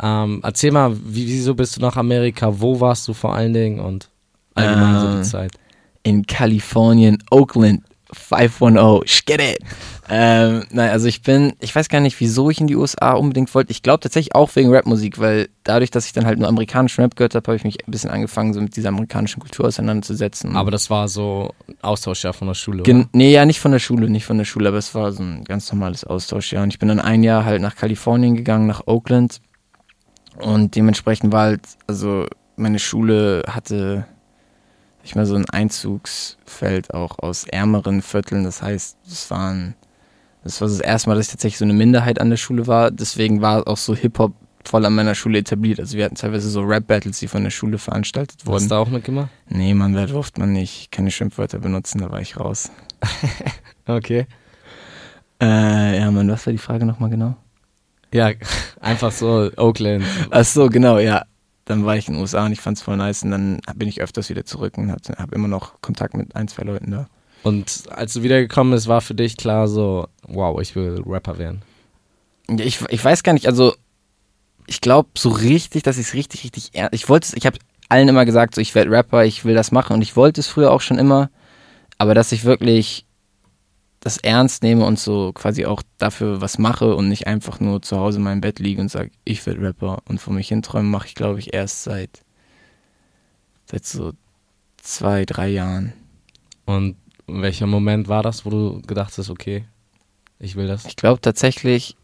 Ähm, 0.00 0.40
erzähl 0.42 0.72
mal, 0.72 0.96
wie, 0.96 1.28
wieso 1.28 1.54
bist 1.54 1.76
du 1.76 1.80
nach 1.80 1.96
Amerika? 1.96 2.60
Wo 2.60 2.80
warst 2.80 3.06
du 3.08 3.12
vor 3.14 3.34
allen 3.34 3.52
Dingen 3.52 3.78
und 3.80 4.08
allgemein 4.54 4.98
so 4.98 5.06
Ähm, 5.06 5.16
die 5.16 5.22
Zeit? 5.22 5.52
in 6.04 6.26
Kalifornien, 6.26 7.22
Oakland, 7.30 7.82
510, 8.12 9.22
get 9.26 9.40
it. 9.40 9.58
Ähm, 10.14 10.64
nein, 10.70 10.90
also 10.90 11.08
ich 11.08 11.22
bin, 11.22 11.54
ich 11.58 11.74
weiß 11.74 11.88
gar 11.88 12.00
nicht, 12.00 12.20
wieso 12.20 12.50
ich 12.50 12.60
in 12.60 12.66
die 12.66 12.76
USA 12.76 13.12
unbedingt 13.12 13.54
wollte. 13.54 13.70
Ich 13.70 13.82
glaube 13.82 14.00
tatsächlich 14.00 14.34
auch 14.34 14.54
wegen 14.56 14.70
Rapmusik, 14.70 15.18
weil 15.18 15.48
dadurch, 15.64 15.90
dass 15.90 16.04
ich 16.04 16.12
dann 16.12 16.26
halt 16.26 16.38
nur 16.38 16.48
amerikanischen 16.48 17.00
Rap 17.00 17.16
gehört 17.16 17.34
habe, 17.34 17.46
habe 17.46 17.56
ich 17.56 17.64
mich 17.64 17.78
ein 17.86 17.90
bisschen 17.90 18.10
angefangen, 18.10 18.52
so 18.52 18.60
mit 18.60 18.76
dieser 18.76 18.90
amerikanischen 18.90 19.40
Kultur 19.40 19.66
auseinanderzusetzen. 19.66 20.54
Aber 20.54 20.70
das 20.70 20.90
war 20.90 21.08
so 21.08 21.54
ein 21.66 21.76
Austauschjahr 21.80 22.34
von 22.34 22.46
der 22.46 22.54
Schule, 22.54 22.82
Gen 22.82 23.00
oder? 23.00 23.08
nee, 23.14 23.32
ja, 23.32 23.46
nicht 23.46 23.58
von 23.60 23.72
der 23.72 23.78
Schule, 23.78 24.10
nicht 24.10 24.26
von 24.26 24.36
der 24.36 24.44
Schule, 24.44 24.68
aber 24.68 24.76
es 24.76 24.94
war 24.94 25.12
so 25.12 25.22
ein 25.22 25.44
ganz 25.44 25.72
normales 25.72 26.04
Austauschjahr. 26.04 26.62
Und 26.62 26.74
ich 26.74 26.78
bin 26.78 26.90
dann 26.90 27.00
ein 27.00 27.22
Jahr 27.22 27.46
halt 27.46 27.62
nach 27.62 27.74
Kalifornien 27.74 28.36
gegangen, 28.36 28.66
nach 28.66 28.86
Oakland. 28.86 29.40
Und 30.36 30.76
dementsprechend 30.76 31.32
war 31.32 31.44
halt, 31.44 31.62
also 31.86 32.26
meine 32.56 32.80
Schule 32.80 33.44
hatte, 33.48 34.04
ich 35.04 35.14
mal, 35.14 35.24
so 35.24 35.36
ein 35.36 35.48
Einzugsfeld 35.48 36.92
auch 36.92 37.18
aus 37.18 37.44
ärmeren 37.44 38.02
Vierteln. 38.02 38.44
Das 38.44 38.60
heißt, 38.60 38.98
es 39.06 39.30
waren, 39.30 39.74
das 40.44 40.60
war 40.60 40.68
das 40.68 40.80
erste 40.80 41.08
Mal, 41.08 41.16
dass 41.16 41.26
ich 41.26 41.32
tatsächlich 41.32 41.58
so 41.58 41.64
eine 41.64 41.72
Minderheit 41.72 42.20
an 42.20 42.30
der 42.30 42.36
Schule 42.36 42.66
war. 42.66 42.90
Deswegen 42.90 43.40
war 43.42 43.66
auch 43.68 43.76
so 43.76 43.94
Hip-Hop 43.94 44.32
voll 44.64 44.84
an 44.86 44.94
meiner 44.94 45.14
Schule 45.14 45.38
etabliert. 45.38 45.80
Also 45.80 45.96
wir 45.96 46.04
hatten 46.04 46.14
teilweise 46.14 46.48
so 46.48 46.62
Rap-Battles, 46.62 47.18
die 47.18 47.28
von 47.28 47.42
der 47.42 47.50
Schule 47.50 47.78
veranstaltet 47.78 48.38
Hast 48.40 48.46
wurden. 48.46 48.64
du 48.64 48.68
da 48.68 48.78
auch 48.78 48.88
mitgemacht? 48.88 49.28
Nee, 49.48 49.74
man, 49.74 49.92
da 49.92 50.06
durfte 50.06 50.40
man 50.40 50.52
nicht 50.52 50.90
keine 50.92 51.10
Schimpfwörter 51.10 51.58
benutzen, 51.58 52.00
da 52.00 52.10
war 52.10 52.20
ich 52.20 52.38
raus. 52.38 52.70
Okay. 53.84 54.26
Äh, 55.40 55.98
ja, 55.98 56.08
Mann, 56.12 56.30
was 56.30 56.46
war 56.46 56.52
die 56.52 56.58
Frage 56.58 56.86
nochmal 56.86 57.10
genau? 57.10 57.36
Ja, 58.14 58.30
einfach 58.80 59.10
so 59.10 59.50
Oakland. 59.56 60.04
Ach 60.30 60.44
so, 60.44 60.68
genau, 60.68 60.98
ja. 61.00 61.24
Dann 61.64 61.84
war 61.84 61.96
ich 61.96 62.06
in 62.06 62.14
den 62.14 62.20
USA 62.20 62.46
und 62.46 62.52
ich 62.52 62.60
fand's 62.60 62.80
voll 62.80 62.96
nice 62.96 63.24
und 63.24 63.32
dann 63.32 63.60
bin 63.74 63.88
ich 63.88 64.00
öfters 64.00 64.28
wieder 64.30 64.44
zurück 64.44 64.78
und 64.78 64.92
habe 64.92 65.00
hab 65.16 65.32
immer 65.32 65.48
noch 65.48 65.80
Kontakt 65.80 66.14
mit 66.14 66.36
ein, 66.36 66.46
zwei 66.46 66.62
Leuten 66.62 66.92
da. 66.92 67.08
Und 67.42 67.84
als 67.90 68.14
du 68.14 68.22
wiedergekommen 68.22 68.72
bist, 68.72 68.88
war 68.88 69.00
für 69.00 69.14
dich 69.14 69.36
klar 69.36 69.68
so, 69.68 70.06
wow, 70.26 70.60
ich 70.60 70.76
will 70.76 71.02
Rapper 71.04 71.38
werden. 71.38 71.62
Ich, 72.48 72.80
ich 72.88 73.04
weiß 73.04 73.22
gar 73.22 73.32
nicht, 73.32 73.46
also 73.46 73.74
ich 74.66 74.80
glaube 74.80 75.10
so 75.16 75.30
richtig, 75.30 75.82
dass 75.82 75.98
ich 75.98 76.08
es 76.08 76.14
richtig, 76.14 76.44
richtig 76.44 76.70
ernst. 76.74 76.94
Ich 76.94 77.08
wollte 77.08 77.28
es, 77.28 77.34
ich 77.34 77.46
habe 77.46 77.58
allen 77.88 78.08
immer 78.08 78.24
gesagt, 78.24 78.54
so 78.54 78.60
ich 78.60 78.74
werde 78.74 78.90
Rapper, 78.90 79.24
ich 79.24 79.44
will 79.44 79.54
das 79.54 79.72
machen 79.72 79.94
und 79.94 80.02
ich 80.02 80.16
wollte 80.16 80.40
es 80.40 80.46
früher 80.46 80.70
auch 80.70 80.80
schon 80.80 80.98
immer, 80.98 81.30
aber 81.98 82.14
dass 82.14 82.32
ich 82.32 82.44
wirklich 82.44 83.06
das 84.00 84.18
ernst 84.18 84.62
nehme 84.62 84.84
und 84.84 84.98
so 84.98 85.32
quasi 85.32 85.64
auch 85.64 85.82
dafür 85.98 86.40
was 86.40 86.58
mache 86.58 86.96
und 86.96 87.08
nicht 87.08 87.26
einfach 87.26 87.60
nur 87.60 87.82
zu 87.82 87.98
Hause 87.98 88.18
in 88.18 88.24
meinem 88.24 88.40
Bett 88.40 88.58
liege 88.58 88.80
und 88.80 88.90
sage, 88.90 89.10
ich 89.24 89.44
werde 89.46 89.62
Rapper 89.62 89.98
und 90.08 90.20
vor 90.20 90.32
mich 90.32 90.48
hinträumen, 90.48 90.90
mache 90.90 91.06
ich 91.06 91.14
glaube 91.14 91.38
ich 91.38 91.54
erst 91.54 91.84
seit 91.84 92.22
seit 93.66 93.84
so 93.84 94.12
zwei, 94.82 95.24
drei 95.24 95.48
Jahren. 95.48 95.92
Und 96.66 96.96
welcher 97.40 97.66
Moment 97.66 98.08
war 98.08 98.22
das, 98.22 98.44
wo 98.44 98.50
du 98.50 98.82
gedacht 98.82 99.16
hast, 99.16 99.30
okay, 99.30 99.64
ich 100.38 100.56
will 100.56 100.66
das? 100.66 100.84
Ich 100.86 100.96
glaube 100.96 101.20
tatsächlich, 101.20 101.96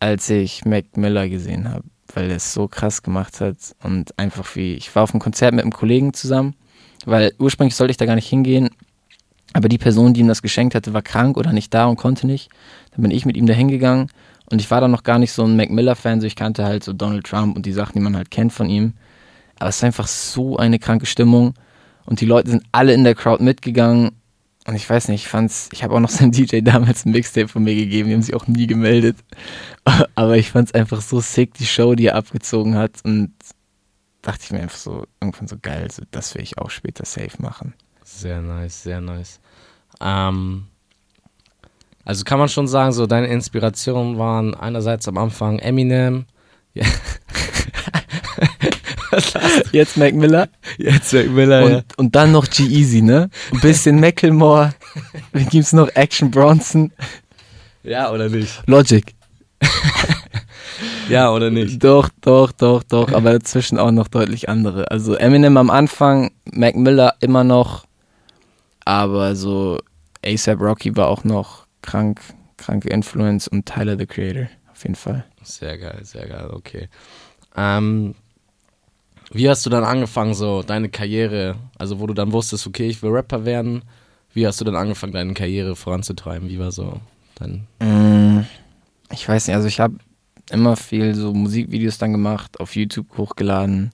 als 0.00 0.28
ich 0.30 0.64
Mac 0.64 0.96
Miller 0.96 1.28
gesehen 1.28 1.70
habe, 1.70 1.84
weil 2.14 2.30
er 2.30 2.36
es 2.36 2.52
so 2.52 2.68
krass 2.68 3.02
gemacht 3.02 3.40
hat 3.40 3.56
und 3.82 4.18
einfach 4.18 4.56
wie, 4.56 4.74
ich 4.74 4.94
war 4.94 5.04
auf 5.04 5.12
einem 5.12 5.20
Konzert 5.20 5.54
mit 5.54 5.62
einem 5.62 5.72
Kollegen 5.72 6.14
zusammen, 6.14 6.54
weil 7.04 7.32
ursprünglich 7.38 7.76
sollte 7.76 7.92
ich 7.92 7.96
da 7.96 8.06
gar 8.06 8.14
nicht 8.14 8.28
hingehen, 8.28 8.70
aber 9.52 9.68
die 9.68 9.78
Person, 9.78 10.14
die 10.14 10.20
ihm 10.20 10.28
das 10.28 10.42
geschenkt 10.42 10.74
hatte, 10.74 10.94
war 10.94 11.02
krank 11.02 11.36
oder 11.36 11.52
nicht 11.52 11.72
da 11.72 11.86
und 11.86 11.96
konnte 11.96 12.26
nicht. 12.26 12.50
Dann 12.92 13.02
bin 13.02 13.10
ich 13.10 13.26
mit 13.26 13.36
ihm 13.36 13.46
da 13.46 13.52
hingegangen 13.52 14.10
und 14.50 14.60
ich 14.60 14.70
war 14.70 14.80
dann 14.80 14.90
noch 14.90 15.04
gar 15.04 15.18
nicht 15.18 15.32
so 15.32 15.44
ein 15.44 15.56
Mac 15.56 15.70
Miller-Fan, 15.70 16.20
so 16.20 16.26
ich 16.26 16.36
kannte 16.36 16.64
halt 16.64 16.82
so 16.82 16.92
Donald 16.92 17.24
Trump 17.24 17.56
und 17.56 17.66
die 17.66 17.72
Sachen, 17.72 17.94
die 17.94 18.00
man 18.00 18.16
halt 18.16 18.30
kennt 18.30 18.52
von 18.52 18.68
ihm. 18.68 18.94
Aber 19.58 19.68
es 19.68 19.80
war 19.82 19.86
einfach 19.86 20.06
so 20.06 20.56
eine 20.56 20.78
kranke 20.78 21.06
Stimmung 21.06 21.54
Und 22.06 22.20
die 22.20 22.26
Leute 22.26 22.50
sind 22.50 22.64
alle 22.72 22.92
in 22.92 23.04
der 23.04 23.14
Crowd 23.14 23.42
mitgegangen. 23.42 24.12
Und 24.66 24.76
ich 24.76 24.88
weiß 24.88 25.08
nicht, 25.08 25.24
ich 25.24 25.28
fand's, 25.28 25.68
ich 25.72 25.84
habe 25.84 25.94
auch 25.94 26.00
noch 26.00 26.10
seinem 26.10 26.32
DJ 26.32 26.60
damals 26.60 27.04
ein 27.04 27.12
Mixtape 27.12 27.48
von 27.48 27.62
mir 27.64 27.74
gegeben, 27.74 28.08
die 28.08 28.14
haben 28.14 28.22
sich 28.22 28.34
auch 28.34 28.46
nie 28.46 28.66
gemeldet. 28.66 29.16
Aber 30.14 30.36
ich 30.36 30.50
fand's 30.50 30.72
einfach 30.72 31.00
so 31.00 31.20
sick, 31.20 31.54
die 31.54 31.66
Show, 31.66 31.94
die 31.94 32.06
er 32.06 32.16
abgezogen 32.16 32.76
hat. 32.76 33.04
Und 33.04 33.32
dachte 34.22 34.44
ich 34.44 34.52
mir 34.52 34.60
einfach 34.60 34.78
so, 34.78 35.06
irgendwann 35.20 35.48
so 35.48 35.56
geil, 35.60 35.90
so, 35.90 36.02
das 36.10 36.34
will 36.34 36.42
ich 36.42 36.58
auch 36.58 36.70
später 36.70 37.04
safe 37.04 37.40
machen. 37.40 37.74
Sehr 38.04 38.40
nice, 38.40 38.82
sehr 38.82 39.00
nice. 39.00 39.40
Ähm, 40.00 40.66
also 42.04 42.24
kann 42.24 42.38
man 42.38 42.48
schon 42.48 42.68
sagen, 42.68 42.92
so 42.92 43.06
deine 43.06 43.28
Inspirationen 43.28 44.18
waren 44.18 44.54
einerseits 44.54 45.08
am 45.08 45.18
Anfang 45.18 45.58
Eminem. 45.58 46.26
Ja. 46.74 46.86
Jetzt 49.72 49.96
Mac 49.96 50.14
Miller. 50.14 50.48
Jetzt 50.78 51.12
Mac 51.12 51.30
Miller, 51.30 51.64
und, 51.64 51.72
ja. 51.72 51.82
und 51.96 52.14
dann 52.14 52.32
noch 52.32 52.48
G-Easy, 52.48 53.02
ne? 53.02 53.30
Ein 53.52 53.60
bisschen 53.60 54.00
Macklemore. 54.00 54.74
Dann 55.32 55.48
gibt's 55.48 55.72
noch 55.72 55.88
Action 55.94 56.30
Bronson. 56.30 56.92
Ja, 57.82 58.10
oder 58.10 58.28
nicht? 58.28 58.62
Logic. 58.66 59.14
Ja, 61.08 61.30
oder 61.32 61.50
nicht? 61.50 61.82
Doch, 61.82 62.08
doch, 62.20 62.52
doch, 62.52 62.82
doch, 62.82 63.12
aber 63.12 63.32
dazwischen 63.32 63.78
auch 63.78 63.90
noch 63.90 64.08
deutlich 64.08 64.48
andere. 64.48 64.90
Also 64.90 65.14
Eminem 65.14 65.56
am 65.56 65.70
Anfang, 65.70 66.32
Mac 66.50 66.76
Miller 66.76 67.14
immer 67.20 67.44
noch, 67.44 67.84
aber 68.84 69.36
so 69.36 69.78
ASAP 70.24 70.60
Rocky 70.60 70.96
war 70.96 71.08
auch 71.08 71.24
noch 71.24 71.66
krank, 71.82 72.20
kranke 72.56 72.88
Influence 72.88 73.48
und 73.48 73.66
Tyler 73.66 73.98
the 73.98 74.06
Creator, 74.06 74.48
auf 74.72 74.82
jeden 74.82 74.94
Fall. 74.94 75.24
Sehr 75.42 75.76
geil, 75.78 76.00
sehr 76.02 76.26
geil, 76.26 76.50
okay. 76.50 76.88
Ähm, 77.56 78.14
wie 79.34 79.48
hast 79.48 79.66
du 79.66 79.70
dann 79.70 79.84
angefangen, 79.84 80.34
so 80.34 80.62
deine 80.62 80.88
Karriere, 80.88 81.56
also 81.78 82.00
wo 82.00 82.06
du 82.06 82.14
dann 82.14 82.32
wusstest, 82.32 82.66
okay, 82.66 82.86
ich 82.86 83.02
will 83.02 83.10
Rapper 83.10 83.44
werden, 83.44 83.82
wie 84.32 84.46
hast 84.46 84.60
du 84.60 84.64
dann 84.64 84.76
angefangen, 84.76 85.12
deine 85.12 85.34
Karriere 85.34 85.76
voranzutreiben? 85.76 86.48
Wie 86.48 86.58
war 86.58 86.72
so 86.72 87.00
dein... 87.34 87.66
Mm, 87.80 88.44
ich 89.12 89.28
weiß 89.28 89.46
nicht, 89.46 89.56
also 89.56 89.68
ich 89.68 89.80
habe 89.80 89.96
immer 90.50 90.76
viel 90.76 91.14
so 91.14 91.32
Musikvideos 91.34 91.98
dann 91.98 92.12
gemacht, 92.12 92.60
auf 92.60 92.76
YouTube 92.76 93.16
hochgeladen. 93.16 93.90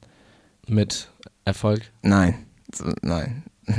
Mit 0.67 1.09
Erfolg? 1.45 1.83
Nein, 2.03 2.35
so, 2.73 2.93
nein. 3.03 3.43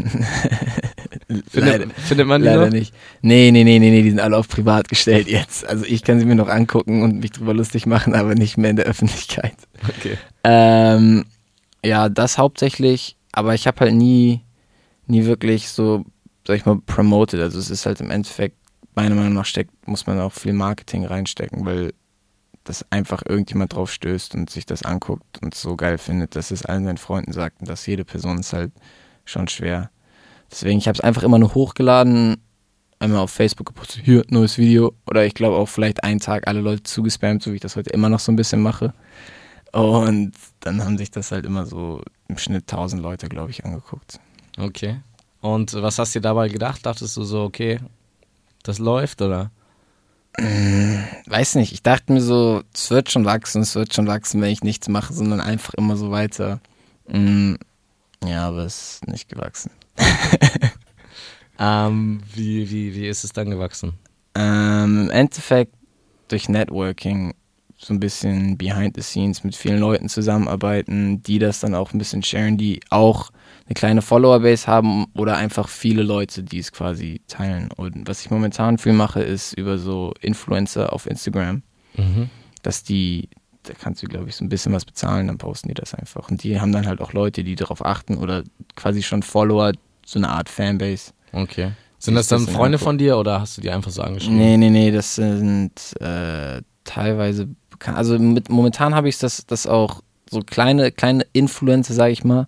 Findet, 1.49 1.91
findet 1.93 2.27
man 2.27 2.41
die 2.41 2.47
Leider 2.47 2.65
noch? 2.65 2.71
nicht. 2.71 2.93
Nee, 3.21 3.51
nee, 3.51 3.63
nee, 3.63 3.79
nee, 3.79 3.89
nee, 3.89 4.01
die 4.01 4.09
sind 4.09 4.19
alle 4.19 4.37
auf 4.37 4.47
privat 4.47 4.89
gestellt 4.89 5.27
jetzt. 5.27 5.65
Also 5.67 5.85
ich 5.85 6.03
kann 6.03 6.19
sie 6.19 6.25
mir 6.25 6.35
noch 6.35 6.49
angucken 6.49 7.03
und 7.03 7.19
mich 7.19 7.31
drüber 7.31 7.53
lustig 7.53 7.85
machen, 7.85 8.13
aber 8.13 8.35
nicht 8.35 8.57
mehr 8.57 8.69
in 8.69 8.75
der 8.75 8.85
Öffentlichkeit. 8.85 9.55
Okay. 9.83 10.15
Ähm, 10.43 11.25
ja, 11.85 12.09
das 12.09 12.37
hauptsächlich, 12.37 13.17
aber 13.31 13.53
ich 13.53 13.67
habe 13.67 13.79
halt 13.81 13.93
nie, 13.93 14.41
nie 15.07 15.25
wirklich 15.25 15.69
so, 15.69 16.05
sag 16.45 16.57
ich 16.57 16.65
mal, 16.65 16.79
promoted. 16.85 17.39
Also 17.39 17.59
es 17.59 17.69
ist 17.69 17.85
halt 17.85 18.01
im 18.01 18.11
Endeffekt, 18.11 18.57
meiner 18.95 19.15
Meinung 19.15 19.33
nach 19.33 19.45
steckt, 19.45 19.87
muss 19.87 20.05
man 20.05 20.19
auch 20.19 20.33
viel 20.33 20.53
Marketing 20.53 21.05
reinstecken, 21.05 21.65
weil 21.65 21.93
das 22.63 22.85
einfach 22.91 23.23
irgendjemand 23.27 23.73
drauf 23.73 23.91
stößt 23.91 24.35
und 24.35 24.49
sich 24.49 24.65
das 24.65 24.83
anguckt 24.83 25.41
und 25.41 25.55
so 25.55 25.75
geil 25.75 25.97
findet, 25.97 26.35
dass 26.35 26.51
es 26.51 26.65
allen 26.65 26.85
seinen 26.85 26.97
Freunden 26.97 27.33
sagt 27.33 27.61
und 27.61 27.69
dass 27.69 27.85
jede 27.87 28.05
Person 28.05 28.39
ist 28.39 28.53
halt 28.53 28.71
schon 29.25 29.47
schwer. 29.47 29.89
Deswegen, 30.51 30.77
ich 30.77 30.87
habe 30.87 30.95
es 30.95 31.01
einfach 31.01 31.23
immer 31.23 31.39
nur 31.39 31.55
hochgeladen, 31.55 32.37
einmal 32.99 33.21
auf 33.21 33.31
Facebook 33.31 33.67
gepostet, 33.67 34.03
hier, 34.03 34.23
neues 34.29 34.57
Video. 34.57 34.93
Oder 35.07 35.25
ich 35.25 35.33
glaube 35.33 35.55
auch 35.55 35.69
vielleicht 35.69 36.03
einen 36.03 36.19
Tag 36.19 36.47
alle 36.47 36.61
Leute 36.61 36.83
zugespammt, 36.83 37.41
so 37.41 37.51
wie 37.51 37.55
ich 37.55 37.61
das 37.61 37.75
heute 37.75 37.89
immer 37.89 38.09
noch 38.09 38.19
so 38.19 38.31
ein 38.31 38.35
bisschen 38.35 38.61
mache. 38.61 38.93
Und 39.71 40.33
dann 40.59 40.83
haben 40.83 40.97
sich 40.97 41.11
das 41.11 41.31
halt 41.31 41.45
immer 41.45 41.65
so 41.65 42.01
im 42.27 42.37
Schnitt 42.37 42.63
1000 42.71 43.01
Leute, 43.01 43.29
glaube 43.29 43.51
ich, 43.51 43.63
angeguckt. 43.65 44.19
Okay. 44.57 45.01
Und 45.39 45.73
was 45.73 45.97
hast 45.97 46.13
du 46.13 46.19
dir 46.19 46.23
dabei 46.23 46.49
gedacht? 46.49 46.85
Dachtest 46.85 47.15
du 47.17 47.23
so, 47.23 47.43
okay, 47.43 47.79
das 48.63 48.79
läuft 48.79 49.21
oder? 49.21 49.51
Weiß 51.25 51.55
nicht, 51.55 51.73
ich 51.73 51.83
dachte 51.83 52.13
mir 52.13 52.21
so, 52.21 52.63
es 52.73 52.89
wird 52.89 53.11
schon 53.11 53.25
wachsen, 53.25 53.61
es 53.61 53.75
wird 53.75 53.93
schon 53.93 54.07
wachsen, 54.07 54.41
wenn 54.41 54.51
ich 54.51 54.63
nichts 54.63 54.87
mache, 54.87 55.13
sondern 55.13 55.41
einfach 55.41 55.73
immer 55.73 55.97
so 55.97 56.11
weiter. 56.11 56.59
Mm, 57.07 57.55
Ja, 58.25 58.47
aber 58.47 58.65
es 58.65 58.93
ist 58.95 59.07
nicht 59.07 59.29
gewachsen. 59.29 59.71
Ähm, 61.59 62.21
wie, 62.33 62.71
wie, 62.71 62.95
wie 62.95 63.07
ist 63.07 63.23
es 63.23 63.33
dann 63.33 63.51
gewachsen? 63.51 63.93
Ähm, 64.33 65.03
Im 65.03 65.09
Endeffekt 65.11 65.73
durch 66.27 66.49
Networking 66.49 67.35
so 67.83 67.93
ein 67.93 67.99
bisschen 67.99 68.57
behind 68.57 68.95
the 68.95 69.01
scenes 69.01 69.43
mit 69.43 69.55
vielen 69.55 69.79
Leuten 69.79 70.07
zusammenarbeiten, 70.07 71.23
die 71.23 71.39
das 71.39 71.59
dann 71.61 71.73
auch 71.73 71.93
ein 71.93 71.97
bisschen 71.97 72.21
sharen, 72.23 72.57
die 72.57 72.79
auch 72.89 73.31
eine 73.65 73.73
kleine 73.73 74.01
Followerbase 74.01 74.67
haben 74.67 75.05
oder 75.15 75.37
einfach 75.37 75.67
viele 75.67 76.03
Leute, 76.03 76.43
die 76.43 76.59
es 76.59 76.71
quasi 76.71 77.21
teilen. 77.27 77.69
Und 77.75 78.07
was 78.07 78.21
ich 78.21 78.29
momentan 78.29 78.77
viel 78.77 78.93
mache, 78.93 79.21
ist 79.21 79.53
über 79.53 79.77
so 79.77 80.13
Influencer 80.21 80.93
auf 80.93 81.07
Instagram, 81.07 81.63
Mhm. 81.97 82.29
dass 82.61 82.83
die, 82.83 83.29
da 83.63 83.73
kannst 83.73 84.01
du, 84.03 84.07
glaube 84.07 84.29
ich, 84.29 84.35
so 84.35 84.45
ein 84.45 84.49
bisschen 84.49 84.71
was 84.73 84.85
bezahlen, 84.85 85.27
dann 85.27 85.37
posten 85.37 85.67
die 85.67 85.73
das 85.73 85.93
einfach. 85.93 86.29
Und 86.29 86.43
die 86.43 86.59
haben 86.61 86.71
dann 86.71 86.85
halt 86.87 87.01
auch 87.01 87.13
Leute, 87.13 87.43
die 87.43 87.55
darauf 87.55 87.83
achten 87.85 88.17
oder 88.17 88.43
quasi 88.75 89.01
schon 89.03 89.23
Follower, 89.23 89.73
so 90.05 90.19
eine 90.19 90.29
Art 90.29 90.49
Fanbase. 90.49 91.11
Okay. 91.33 91.71
Sind 91.97 92.15
das 92.15 92.27
dann 92.27 92.45
das 92.45 92.55
Freunde 92.55 92.77
von 92.79 92.97
dir 92.97 93.17
oder 93.17 93.41
hast 93.41 93.57
du 93.57 93.61
die 93.61 93.69
einfach 93.71 93.91
so 93.91 94.01
angeschrieben? 94.01 94.37
Nee, 94.37 94.57
nee, 94.57 94.69
nee, 94.69 94.91
das 94.91 95.15
sind 95.15 95.71
äh, 95.99 96.61
teilweise. 96.83 97.47
Also 97.87 98.17
mit, 98.19 98.49
momentan 98.49 98.95
habe 98.95 99.09
ich 99.09 99.17
das, 99.17 99.45
das 99.45 99.67
auch 99.67 100.01
so 100.29 100.41
kleine, 100.41 100.91
kleine 100.91 101.25
Influencer, 101.33 101.93
sage 101.93 102.13
ich 102.13 102.23
mal. 102.23 102.47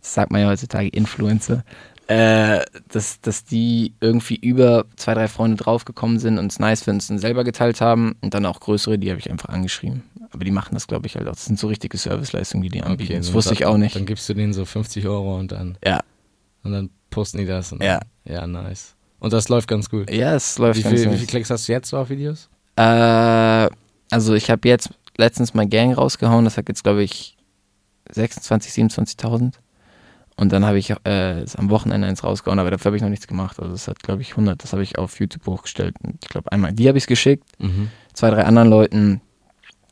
Das 0.00 0.14
sagt 0.14 0.30
man 0.30 0.40
ja 0.42 0.48
heutzutage, 0.48 0.88
Influencer. 0.88 1.64
Äh, 2.06 2.64
dass, 2.88 3.20
dass 3.20 3.44
die 3.44 3.92
irgendwie 4.00 4.36
über 4.36 4.86
zwei, 4.96 5.12
drei 5.14 5.28
Freunde 5.28 5.56
draufgekommen 5.58 6.18
sind 6.18 6.38
und 6.38 6.50
es 6.50 6.58
nice 6.58 6.82
finden, 6.84 6.98
es 7.00 7.08
dann 7.08 7.18
selber 7.18 7.44
geteilt 7.44 7.80
haben. 7.80 8.16
Und 8.22 8.32
dann 8.34 8.46
auch 8.46 8.60
größere, 8.60 8.98
die 8.98 9.10
habe 9.10 9.20
ich 9.20 9.30
einfach 9.30 9.50
angeschrieben. 9.50 10.04
Aber 10.30 10.44
die 10.44 10.50
machen 10.50 10.74
das, 10.74 10.86
glaube 10.86 11.06
ich, 11.06 11.16
halt 11.16 11.26
auch. 11.26 11.32
Das 11.32 11.44
sind 11.44 11.58
so 11.58 11.66
richtige 11.66 11.96
Serviceleistungen, 11.98 12.62
die 12.62 12.68
die 12.70 12.82
anbieten. 12.82 13.14
das 13.16 13.26
dann 13.26 13.34
wusste 13.34 13.52
ich 13.54 13.66
auch 13.66 13.76
nicht. 13.76 13.94
Dann 13.96 14.06
gibst 14.06 14.28
du 14.28 14.34
denen 14.34 14.52
so 14.52 14.64
50 14.64 15.06
Euro 15.06 15.38
und 15.38 15.52
dann, 15.52 15.76
Ja, 15.84 16.00
und 16.62 16.72
dann 16.72 16.90
posten 17.10 17.38
die 17.38 17.46
das. 17.46 17.72
Und 17.72 17.82
Ja. 17.82 18.00
Ja, 18.24 18.46
nice. 18.46 18.94
Und 19.20 19.32
das 19.32 19.48
läuft 19.48 19.68
ganz 19.68 19.90
gut. 19.90 20.10
ja, 20.10 20.34
es 20.34 20.58
läuft 20.58 20.78
Wie 20.78 20.82
ganz 20.84 20.94
viel, 20.94 21.04
wie 21.06 21.10
nice. 21.10 21.18
viel 21.18 21.26
Klicks 21.28 21.50
hast 21.50 21.66
du 21.68 21.72
jetzt 21.72 21.88
so 21.88 21.96
auf 21.98 22.08
Videos? 22.08 22.48
Äh, 22.76 23.68
also 24.10 24.34
ich 24.34 24.50
habe 24.50 24.68
jetzt 24.68 24.90
letztens 25.16 25.54
mal 25.54 25.66
Gang 25.66 25.96
rausgehauen, 25.96 26.44
das 26.44 26.56
hat 26.56 26.68
jetzt 26.68 26.82
glaube 26.84 27.02
ich 27.02 27.36
26, 28.10 28.72
27.000. 28.84 29.54
Und 30.36 30.52
dann 30.52 30.64
habe 30.64 30.78
ich 30.78 30.90
äh, 31.04 31.44
am 31.56 31.68
Wochenende 31.68 32.06
eins 32.06 32.22
rausgehauen, 32.22 32.60
aber 32.60 32.70
dafür 32.70 32.90
habe 32.90 32.96
ich 32.96 33.02
noch 33.02 33.08
nichts 33.08 33.26
gemacht. 33.26 33.58
Also 33.58 33.72
das 33.72 33.88
hat 33.88 34.02
glaube 34.04 34.22
ich 34.22 34.30
100, 34.30 34.62
das 34.62 34.72
habe 34.72 34.84
ich 34.84 34.96
auf 34.96 35.18
YouTube 35.18 35.44
hochgestellt. 35.46 35.96
Und 36.02 36.18
ich 36.22 36.28
glaube 36.28 36.52
einmal, 36.52 36.72
die 36.72 36.86
habe 36.88 36.96
ich 36.98 37.06
geschickt, 37.08 37.44
Mhm. 37.58 37.90
zwei, 38.12 38.30
drei 38.30 38.44
anderen 38.44 38.68
Leuten. 38.70 39.20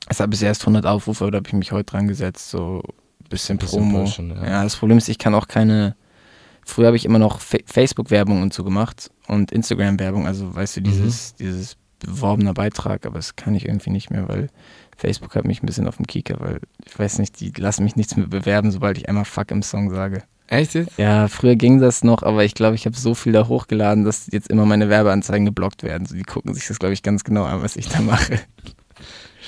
Es 0.08 0.20
hat 0.20 0.30
bis 0.30 0.40
erst 0.42 0.62
100 0.62 0.86
Aufrufe, 0.86 1.24
aber 1.24 1.32
da 1.32 1.38
habe 1.38 1.48
ich 1.48 1.52
mich 1.52 1.72
heute 1.72 1.90
dran 1.90 2.06
gesetzt, 2.06 2.48
so 2.50 2.80
ein 3.20 3.28
bisschen, 3.28 3.58
Bisschen 3.58 3.80
Promo. 3.80 4.04
pushen, 4.04 4.30
ja. 4.30 4.44
ja. 4.46 4.62
das 4.62 4.76
Problem 4.76 4.98
ist, 4.98 5.08
ich 5.08 5.18
kann 5.18 5.34
auch 5.34 5.48
keine, 5.48 5.96
früher 6.64 6.86
habe 6.86 6.96
ich 6.96 7.04
immer 7.04 7.18
noch 7.18 7.40
Fa 7.40 7.58
Facebook-Werbung 7.66 8.40
und 8.40 8.54
so 8.54 8.62
gemacht 8.62 9.10
und 9.26 9.50
Instagram-Werbung, 9.50 10.28
also 10.28 10.54
weißt 10.54 10.76
du, 10.76 10.82
dieses, 10.82 11.34
dieses 11.34 11.76
beworbener 12.06 12.54
Beitrag, 12.54 13.06
aber 13.06 13.16
das 13.16 13.36
kann 13.36 13.54
ich 13.54 13.66
irgendwie 13.66 13.90
nicht 13.90 14.10
mehr, 14.10 14.28
weil 14.28 14.48
Facebook 14.96 15.34
hat 15.36 15.44
mich 15.44 15.62
ein 15.62 15.66
bisschen 15.66 15.86
auf 15.86 15.96
dem 15.96 16.06
Kieker, 16.06 16.36
weil 16.40 16.60
ich 16.84 16.98
weiß 16.98 17.18
nicht, 17.18 17.38
die 17.40 17.52
lassen 17.56 17.84
mich 17.84 17.96
nichts 17.96 18.16
mehr 18.16 18.26
bewerben, 18.26 18.70
sobald 18.70 18.96
ich 18.98 19.08
einmal 19.08 19.24
Fuck 19.24 19.50
im 19.50 19.62
Song 19.62 19.90
sage. 19.90 20.22
Echt 20.48 20.74
jetzt? 20.74 20.96
Ja, 20.96 21.28
früher 21.28 21.56
ging 21.56 21.80
das 21.80 22.04
noch, 22.04 22.22
aber 22.22 22.44
ich 22.44 22.54
glaube, 22.54 22.76
ich 22.76 22.86
habe 22.86 22.96
so 22.96 23.14
viel 23.14 23.32
da 23.32 23.48
hochgeladen, 23.48 24.04
dass 24.04 24.28
jetzt 24.30 24.48
immer 24.48 24.64
meine 24.64 24.88
Werbeanzeigen 24.88 25.44
geblockt 25.44 25.82
werden. 25.82 26.06
So, 26.06 26.14
die 26.14 26.22
gucken 26.22 26.54
sich 26.54 26.66
das, 26.68 26.78
glaube 26.78 26.94
ich, 26.94 27.02
ganz 27.02 27.24
genau 27.24 27.44
an, 27.44 27.62
was 27.62 27.76
ich 27.76 27.88
da 27.88 28.00
mache. 28.00 28.38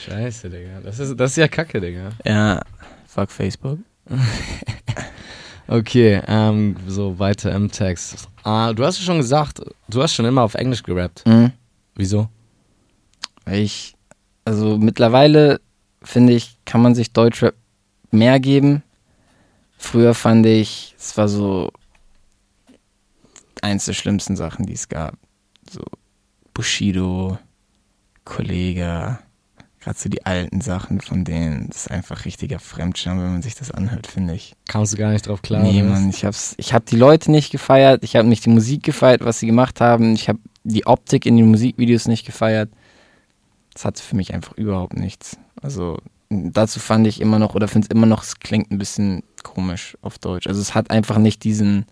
Scheiße, 0.05 0.51
Digga. 0.51 0.81
Das 0.83 0.99
ist, 0.99 1.19
das 1.19 1.33
ist 1.33 1.37
ja 1.37 1.49
kacke, 1.49 1.81
Digga. 1.81 2.11
Ja, 2.25 2.61
fuck 3.07 3.31
Facebook. 3.31 3.79
Okay, 5.71 6.23
ähm, 6.27 6.77
so 6.87 7.19
weiter 7.19 7.55
im 7.55 7.71
Text. 7.71 8.27
Ah, 8.43 8.73
du 8.73 8.87
hast 8.87 9.01
schon 9.01 9.19
gesagt, 9.19 9.61
du 9.89 10.03
hast 10.03 10.15
schon 10.15 10.25
immer 10.25 10.43
auf 10.43 10.55
Englisch 10.55 10.83
gerappt. 10.83 11.27
Mhm. 11.27 11.53
Wieso? 11.95 12.29
Weil 13.49 13.63
ich, 13.63 13.95
also 14.45 14.77
mittlerweile 14.77 15.61
finde 16.03 16.35
ich, 16.35 16.59
kann 16.67 16.83
man 16.83 16.95
sich 16.95 17.13
Deutschrap 17.15 17.55
mehr 18.11 18.41
geben. 18.41 18.83
Früher 19.79 20.13
fand 20.13 20.45
ich, 20.45 20.95
es 20.99 21.17
war 21.17 21.29
so 21.29 21.71
eins 23.63 23.87
der 23.87 23.95
schlimmsten 23.95 24.37
Sachen, 24.37 24.67
die 24.67 24.75
es 24.75 24.89
gab. 24.89 25.15
So 25.71 25.83
Bushido, 26.53 27.39
Kollega, 28.25 29.21
gerade 29.81 29.99
so 29.99 30.11
die 30.11 30.27
alten 30.27 30.61
Sachen 30.61 31.01
von 31.01 31.25
denen. 31.25 31.69
Das 31.69 31.79
ist 31.79 31.91
einfach 31.91 32.27
richtiger 32.27 32.59
Fremdscham, 32.59 33.19
wenn 33.19 33.33
man 33.33 33.43
sich 33.43 33.55
das 33.55 33.71
anhört, 33.71 34.07
finde 34.07 34.35
ich. 34.35 34.53
Kamst 34.69 34.93
du 34.93 34.99
gar 34.99 35.13
nicht 35.13 35.27
drauf 35.27 35.41
klar? 35.41 35.63
nee? 35.63 35.83
Mann, 35.83 36.11
ich 36.11 36.27
hab's, 36.27 36.55
ich 36.59 36.75
hab 36.75 36.85
die 36.85 36.97
Leute 36.97 37.31
nicht 37.31 37.51
gefeiert, 37.51 38.05
ich 38.05 38.15
habe 38.15 38.29
nicht 38.29 38.45
die 38.45 38.51
Musik 38.51 38.83
gefeiert, 38.83 39.25
was 39.25 39.39
sie 39.39 39.47
gemacht 39.47 39.81
haben, 39.81 40.13
ich 40.13 40.29
habe 40.29 40.39
die 40.65 40.87
Optik 40.87 41.25
in 41.25 41.39
den 41.39 41.51
Musikvideos 41.51 42.09
nicht 42.09 42.27
gefeiert. 42.27 42.71
Das 43.79 43.85
hatte 43.85 44.03
für 44.03 44.17
mich 44.17 44.35
einfach 44.35 44.55
überhaupt 44.55 44.95
nichts. 44.95 45.37
Also 45.63 45.99
dazu 46.31 46.81
fand 46.81 47.07
ich 47.07 47.21
immer 47.21 47.39
noch, 47.39 47.55
oder 47.55 47.69
finde 47.69 47.87
es 47.87 47.95
immer 47.95 48.07
noch, 48.07 48.25
es 48.25 48.41
klingt 48.41 48.73
ein 48.73 48.79
bisschen 48.79 49.23
komisch 49.45 49.97
auf 50.03 50.19
Deutsch. 50.19 50.49
Also 50.49 50.61
es 50.61 50.75
hat 50.75 50.91
einfach 50.91 51.17
nicht 51.19 51.45
diesen, 51.45 51.87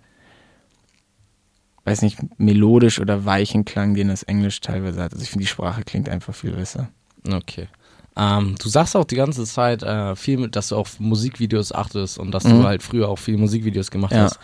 weiß 1.85 2.02
nicht, 2.02 2.19
melodisch 2.40 2.99
oder 2.99 3.25
weichen 3.25 3.64
Klang, 3.64 3.95
den 3.95 4.09
das 4.09 4.25
Englisch 4.25 4.61
teilweise 4.61 5.00
hat. 5.00 5.12
Also 5.12 5.23
ich 5.23 5.31
finde, 5.31 5.45
die 5.45 5.49
Sprache 5.49 5.85
klingt 5.85 6.09
einfach 6.09 6.35
viel 6.35 6.50
besser. 6.55 6.88
Okay. 7.25 7.69
Ähm, 8.16 8.57
du 8.61 8.69
sagst 8.69 8.97
auch 8.97 9.05
die 9.05 9.14
ganze 9.14 9.45
Zeit 9.45 9.85
äh, 9.85 10.16
viel, 10.16 10.38
mit, 10.38 10.57
dass 10.57 10.71
du 10.71 10.76
auf 10.76 10.99
Musikvideos 10.99 11.71
achtest 11.71 12.19
und 12.19 12.33
dass 12.33 12.43
Mhm. 12.43 12.50
du 12.50 12.64
halt 12.64 12.83
früher 12.83 13.09
auch 13.09 13.19
viele 13.21 13.38
Musikvideos 13.38 13.93
gemacht 13.93 14.12
Ja. 14.12 14.25
hast. 14.25 14.40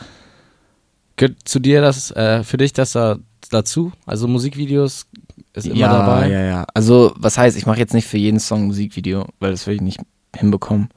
Gehört 1.16 1.38
zu 1.44 1.58
dir 1.58 1.80
das, 1.80 2.12
äh, 2.12 2.44
für 2.44 2.56
dich 2.56 2.72
das 2.72 2.92
da 2.92 3.18
dazu? 3.50 3.92
Also 4.06 4.28
Musikvideos 4.28 5.06
ist 5.52 5.66
immer 5.66 5.76
ja, 5.76 5.88
dabei? 5.88 6.28
Ja, 6.28 6.40
ja. 6.40 6.66
Also, 6.74 7.12
was 7.16 7.38
heißt, 7.38 7.56
ich 7.56 7.66
mache 7.66 7.78
jetzt 7.78 7.94
nicht 7.94 8.06
für 8.06 8.18
jeden 8.18 8.40
Song 8.40 8.62
ein 8.62 8.66
Musikvideo, 8.66 9.26
weil 9.40 9.50
das 9.50 9.66
will 9.66 9.74
ich 9.74 9.80
nicht 9.80 10.00
hinbekommen. 10.34 10.88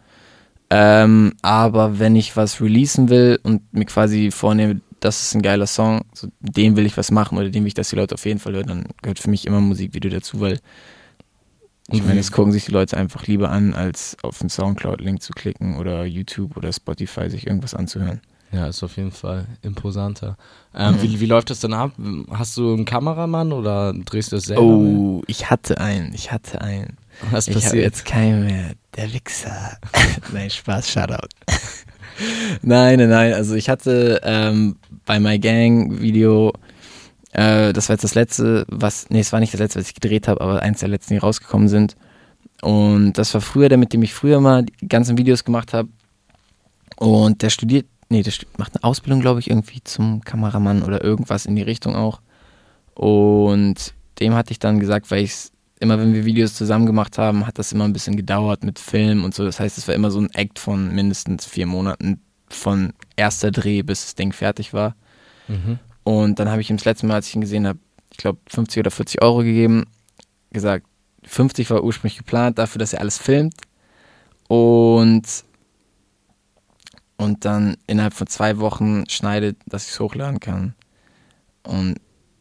Ähm, 0.70 1.34
aber 1.42 2.00
wenn 2.00 2.16
ich 2.16 2.36
was 2.36 2.60
releasen 2.62 3.10
will 3.10 3.40
und 3.44 3.72
mir 3.74 3.86
quasi 3.86 4.32
vornehme, 4.32 4.82
das 5.00 5.22
ist 5.22 5.36
ein 5.36 5.42
geiler 5.44 5.68
Song, 5.68 6.02
so, 6.14 6.28
dem 6.40 6.76
will 6.76 6.86
ich 6.86 6.98
was 6.98 7.12
machen 7.12 7.38
oder 7.38 7.50
dem 7.50 7.64
will 7.64 7.68
ich, 7.68 7.74
dass 7.76 7.90
die 7.90 7.96
Leute 7.96 8.16
auf 8.16 8.26
jeden 8.26 8.40
Fall 8.40 8.54
hören, 8.54 8.68
dann 8.68 8.84
gehört 9.02 9.20
für 9.20 9.30
mich 9.30 9.46
immer 9.46 9.58
ein 9.58 9.68
Musikvideo 9.68 10.10
dazu, 10.10 10.40
weil 10.40 10.60
ich 11.92 12.02
meine, 12.02 12.14
wie- 12.14 12.18
das 12.18 12.32
gucken 12.32 12.52
sich 12.52 12.66
die 12.66 12.72
Leute 12.72 12.98
einfach 12.98 13.28
lieber 13.28 13.52
an, 13.52 13.74
als 13.76 14.18
auf 14.24 14.42
einen 14.42 14.50
Soundcloud-Link 14.50 15.22
zu 15.22 15.34
klicken 15.34 15.78
oder 15.78 16.04
YouTube 16.06 16.58
oder 16.58 16.74
Spotify 16.74 17.30
sich 17.30 17.46
irgendwas 17.46 17.76
anzuhören. 17.76 18.22
Ja, 18.52 18.68
ist 18.68 18.84
auf 18.84 18.96
jeden 18.96 19.12
Fall 19.12 19.46
imposanter. 19.64 20.38
Ähm, 20.74 20.96
Mhm. 20.96 21.02
wie, 21.02 21.20
wie 21.20 21.26
läuft 21.26 21.50
das 21.50 21.60
denn 21.60 21.74
ab? 21.74 21.92
Hast 22.32 22.56
du 22.58 22.74
einen 22.74 22.86
Kameramann 22.86 23.52
oder 23.52 23.94
drehst 23.94 24.32
du 24.32 24.38
das 24.38 24.46
selber? 24.46 24.62
Oh, 24.64 25.22
ich 25.28 25.50
hatte 25.50 25.80
einen, 25.80 26.14
ich 26.14 26.32
hatte 26.32 26.62
einen. 26.62 26.98
was 27.32 27.48
Ich 27.48 27.56
habe 27.56 27.64
passiert? 27.66 27.84
jetzt 27.84 28.06
keinen 28.06 28.46
mehr. 28.46 28.72
Der 28.96 29.12
Wichser. 29.14 29.78
nein, 30.34 30.50
Spaß, 30.50 30.90
Shoutout. 30.90 31.28
nein, 32.62 33.00
nein, 33.00 33.10
nein. 33.10 33.34
Also 33.34 33.56
ich 33.56 33.70
hatte 33.70 34.22
ähm, 34.24 34.78
bei 35.06 35.20
My 35.20 35.38
Gang 35.40 36.00
Video, 36.00 36.54
äh, 37.34 37.74
das 37.74 37.90
war 37.90 37.96
jetzt 37.96 38.04
das 38.04 38.16
letzte, 38.16 38.66
was, 38.70 39.10
nee, 39.10 39.20
es 39.20 39.34
war 39.34 39.40
nicht 39.40 39.54
das 39.54 39.60
letzte, 39.60 39.80
was 39.80 39.88
ich 39.88 39.96
gedreht 39.96 40.28
habe, 40.28 40.40
aber 40.42 40.62
eins 40.62 40.80
der 40.80 40.90
letzten, 40.90 41.14
die 41.16 41.20
rausgekommen 41.20 41.68
sind. 41.68 41.96
Und 42.62 43.14
das 43.14 43.34
war 43.34 43.42
früher 43.42 43.68
der, 43.70 43.78
mit 43.78 43.92
dem 43.92 44.02
ich 44.04 44.14
früher 44.14 44.40
mal 44.40 44.64
die 44.64 44.88
ganzen 44.88 45.18
Videos 45.18 45.44
gemacht 45.44 45.74
habe. 45.74 45.90
Und 46.98 47.42
der 47.42 47.50
studiert, 47.50 47.86
nee, 48.10 48.24
der 48.24 48.34
macht 48.58 48.76
eine 48.76 48.84
Ausbildung, 48.84 49.22
glaube 49.22 49.40
ich, 49.40 49.50
irgendwie 49.50 49.84
zum 49.84 50.22
Kameramann 50.22 50.84
oder 50.84 51.04
irgendwas 51.04 51.46
in 51.46 51.56
die 51.56 51.62
Richtung 51.62 51.96
auch. 51.96 52.22
Und 52.94 53.94
dem 54.20 54.34
hatte 54.34 54.52
ich 54.52 54.60
dann 54.60 54.80
gesagt, 54.80 55.12
weil 55.12 55.24
ich 55.24 55.32
es 55.32 55.52
immer, 55.80 56.00
wenn 56.00 56.14
wir 56.14 56.26
Videos 56.26 56.54
zusammen 56.54 56.86
gemacht 56.86 57.18
haben, 57.18 57.46
hat 57.46 57.60
das 57.60 57.72
immer 57.72 57.84
ein 57.86 57.94
bisschen 57.94 58.16
gedauert 58.16 58.64
mit 58.64 58.80
Film 58.80 59.24
und 59.24 59.34
so. 59.36 59.44
Das 59.44 59.60
heißt, 59.60 59.78
es 59.78 59.88
war 59.88 59.96
immer 59.96 60.12
so 60.12 60.20
ein 60.20 60.34
Act 60.34 60.60
von 60.60 60.94
mindestens 60.94 61.46
vier 61.46 61.66
Monaten 61.66 62.22
von 62.48 62.94
erster 63.16 63.52
Dreh, 63.52 63.82
bis 63.82 64.06
das 64.06 64.16
Ding 64.16 64.32
fertig 64.32 64.74
war. 64.74 64.96
Mhm. 65.48 65.80
Und 66.04 66.40
dann 66.40 66.50
habe 66.50 66.62
ich 66.62 66.70
ihm 66.70 66.78
das 66.78 66.86
letzte 66.86 67.06
Mal, 67.08 67.16
als 67.16 67.28
ich 67.28 67.36
ihn 67.36 67.42
gesehen 67.42 67.68
habe, 67.68 67.80
ich 68.12 68.18
glaube 68.18 68.40
50 68.48 68.80
oder 68.80 68.92
40 68.92 69.22
Euro 69.22 69.40
gegeben, 69.40 69.86
gesagt, 70.52 70.86
50 71.24 71.70
war 71.72 71.84
ursprünglich 71.84 72.18
geplant 72.18 72.58
dafür, 72.58 72.80
dass 72.80 72.94
er 72.94 73.02
alles 73.02 73.18
filmt. 73.18 73.56
Und, 74.48 75.24
und 77.18 77.46
dann 77.46 77.78
innerhalb 77.88 78.14
von 78.14 78.28
zwei 78.28 78.58
Wochen 78.60 79.04
schneidet, 79.10 79.58
dass 79.66 79.86
ich 79.86 79.92
es 79.92 80.00
hochladen 80.00 80.40
kann. 80.40 80.76
Und 81.64 81.96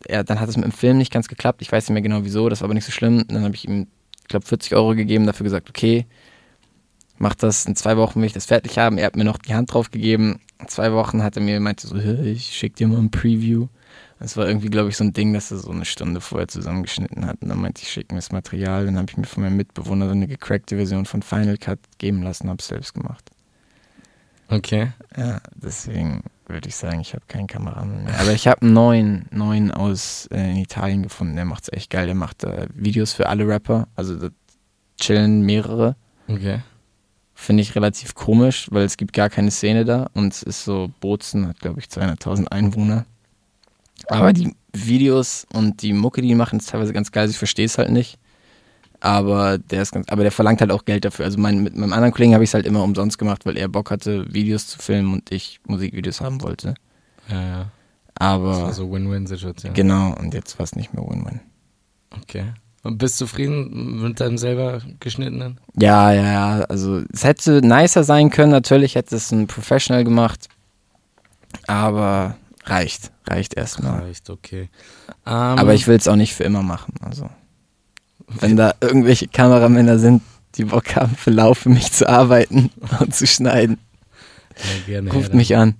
er, 0.06 0.24
dann 0.24 0.40
hat 0.40 0.48
es 0.48 0.56
mit 0.56 0.64
dem 0.64 0.72
Film 0.72 0.98
nicht 0.98 1.12
ganz 1.12 1.28
geklappt. 1.28 1.62
Ich 1.62 1.72
weiß 1.72 1.88
nicht 1.88 1.94
mehr 1.94 2.02
genau 2.02 2.24
wieso, 2.24 2.48
das 2.48 2.60
war 2.60 2.66
aber 2.66 2.74
nicht 2.74 2.84
so 2.84 2.92
schlimm. 2.92 3.24
Dann 3.28 3.42
habe 3.44 3.54
ich 3.54 3.66
ihm, 3.66 3.86
ich 4.22 4.28
glaube, 4.28 4.46
40 4.46 4.74
Euro 4.74 4.94
gegeben, 4.94 5.26
dafür 5.26 5.44
gesagt, 5.44 5.70
okay, 5.70 6.06
mach 7.18 7.34
das 7.34 7.66
in 7.66 7.76
zwei 7.76 7.96
Wochen, 7.96 8.20
will 8.20 8.26
ich 8.26 8.32
das 8.32 8.46
fertig 8.46 8.78
haben. 8.78 8.98
Er 8.98 9.06
hat 9.06 9.16
mir 9.16 9.24
noch 9.24 9.38
die 9.38 9.54
Hand 9.54 9.72
drauf 9.72 9.90
gegeben. 9.90 10.40
In 10.58 10.68
zwei 10.68 10.92
Wochen 10.92 11.22
hat 11.22 11.36
er 11.36 11.42
mir 11.42 11.58
meinte 11.60 11.86
so, 11.86 11.96
"Hä, 11.96 12.30
ich 12.30 12.46
schick 12.46 12.76
dir 12.76 12.88
mal 12.88 12.98
ein 12.98 13.10
Preview. 13.10 13.68
Das 14.18 14.36
war 14.36 14.46
irgendwie, 14.46 14.68
glaube 14.68 14.88
ich, 14.88 14.96
so 14.96 15.04
ein 15.04 15.12
Ding, 15.12 15.32
dass 15.34 15.50
er 15.50 15.58
so 15.58 15.70
eine 15.70 15.84
Stunde 15.84 16.20
vorher 16.20 16.48
zusammengeschnitten 16.48 17.26
hat. 17.26 17.42
Und 17.42 17.48
dann 17.48 17.60
meinte 17.60 17.82
ich, 17.82 17.90
schick 17.90 18.10
mir 18.10 18.18
das 18.18 18.32
Material. 18.32 18.86
Dann 18.86 18.96
habe 18.96 19.06
ich 19.10 19.16
mir 19.16 19.26
von 19.26 19.42
meinem 19.42 19.56
Mitbewohner 19.56 20.06
so 20.06 20.12
eine 20.12 20.26
gecrackte 20.26 20.76
Version 20.76 21.04
von 21.04 21.22
Final 21.22 21.58
Cut 21.58 21.80
geben 21.98 22.22
lassen, 22.22 22.48
habe 22.48 22.58
es 22.60 22.68
selbst 22.68 22.94
gemacht. 22.94 23.30
Okay. 24.54 24.92
Ja, 25.16 25.40
deswegen 25.54 26.22
würde 26.46 26.68
ich 26.68 26.76
sagen, 26.76 27.00
ich 27.00 27.14
habe 27.14 27.24
keinen 27.26 27.46
Kameramann 27.46 28.04
mehr. 28.04 28.20
Aber 28.20 28.32
ich 28.32 28.46
habe 28.46 28.62
einen 28.62 28.72
neuen, 28.72 29.26
neuen 29.30 29.70
aus 29.70 30.26
äh, 30.30 30.50
in 30.50 30.56
Italien 30.56 31.02
gefunden. 31.02 31.36
Der 31.36 31.44
macht 31.44 31.64
es 31.64 31.72
echt 31.72 31.90
geil. 31.90 32.06
Der 32.06 32.14
macht 32.14 32.44
äh, 32.44 32.68
Videos 32.74 33.12
für 33.12 33.28
alle 33.28 33.48
Rapper. 33.48 33.88
Also 33.96 34.16
da 34.16 34.28
chillen 35.00 35.42
mehrere. 35.42 35.96
Okay. 36.28 36.60
Finde 37.34 37.62
ich 37.62 37.74
relativ 37.74 38.14
komisch, 38.14 38.68
weil 38.70 38.84
es 38.84 38.96
gibt 38.96 39.12
gar 39.12 39.28
keine 39.28 39.50
Szene 39.50 39.84
da. 39.84 40.08
Und 40.14 40.32
es 40.32 40.42
ist 40.42 40.64
so, 40.64 40.90
Bozen 41.00 41.48
hat, 41.48 41.58
glaube 41.60 41.80
ich, 41.80 41.86
200.000 41.86 42.48
Einwohner. 42.48 43.06
Aber 44.08 44.32
die 44.32 44.54
Videos 44.72 45.46
und 45.52 45.82
die 45.82 45.92
Mucke, 45.92 46.20
die 46.20 46.28
die 46.28 46.34
machen, 46.34 46.58
ist 46.58 46.68
teilweise 46.68 46.92
ganz 46.92 47.10
geil. 47.10 47.22
Also 47.22 47.32
Ich 47.32 47.38
verstehe 47.38 47.66
es 47.66 47.78
halt 47.78 47.90
nicht. 47.90 48.18
Aber 49.04 49.58
der 49.58 49.82
ist 49.82 49.92
ganz, 49.92 50.08
aber 50.08 50.22
der 50.22 50.32
verlangt 50.32 50.62
halt 50.62 50.72
auch 50.72 50.86
Geld 50.86 51.04
dafür. 51.04 51.26
Also 51.26 51.38
mein, 51.38 51.62
mit 51.62 51.76
meinem 51.76 51.92
anderen 51.92 52.14
Kollegen 52.14 52.32
habe 52.32 52.42
ich 52.42 52.48
es 52.48 52.54
halt 52.54 52.64
immer 52.64 52.82
umsonst 52.82 53.18
gemacht, 53.18 53.44
weil 53.44 53.58
er 53.58 53.68
Bock 53.68 53.90
hatte, 53.90 54.32
Videos 54.32 54.66
zu 54.66 54.78
filmen 54.78 55.12
und 55.12 55.30
ich 55.30 55.60
Musikvideos 55.66 56.22
haben 56.22 56.40
wollte. 56.40 56.72
Ja, 57.28 57.42
ja. 57.42 57.58
Das 57.58 58.26
Aber 58.26 58.62
war 58.62 58.72
so 58.72 58.90
Win-Win-Situation. 58.90 59.74
genau, 59.74 60.14
und 60.18 60.32
jetzt 60.32 60.58
war 60.58 60.64
es 60.64 60.74
nicht 60.74 60.94
mehr 60.94 61.04
Win-Win. 61.04 61.40
Okay. 62.22 62.44
Und 62.82 62.96
bist 62.96 63.20
du 63.20 63.26
zufrieden 63.26 64.00
mit 64.00 64.20
deinem 64.20 64.38
selber 64.38 64.80
geschnittenen? 65.00 65.60
Ja, 65.78 66.10
ja, 66.10 66.32
ja. 66.32 66.60
Also 66.70 67.02
es 67.12 67.24
hätte 67.24 67.60
nicer 67.60 68.04
sein 68.04 68.30
können. 68.30 68.52
Natürlich 68.52 68.94
hätte 68.94 69.16
es 69.16 69.30
ein 69.32 69.48
Professional 69.48 70.04
gemacht. 70.04 70.48
Aber 71.66 72.36
reicht. 72.64 73.10
Reicht 73.26 73.52
erstmal. 73.52 74.00
Reicht, 74.00 74.30
okay. 74.30 74.70
Ähm, 75.26 75.32
Aber 75.34 75.74
ich 75.74 75.86
will 75.88 75.96
es 75.96 76.08
auch 76.08 76.16
nicht 76.16 76.32
für 76.32 76.44
immer 76.44 76.62
machen. 76.62 76.94
Also 77.02 77.28
wenn 78.28 78.56
da 78.56 78.74
irgendwelche 78.80 79.28
Kameramänner 79.28 79.98
sind, 79.98 80.22
die 80.56 80.64
Bock 80.64 80.96
haben, 80.96 81.14
für 81.16 81.30
Lauf 81.30 81.58
für 81.58 81.68
mich 81.68 81.92
zu 81.92 82.08
arbeiten 82.08 82.70
und 83.00 83.14
zu 83.14 83.26
schneiden, 83.26 83.78
ja, 84.56 84.86
gerne 84.86 85.10
her 85.10 85.16
ruft 85.16 85.30
dann. 85.30 85.36
mich 85.36 85.56
an. 85.56 85.74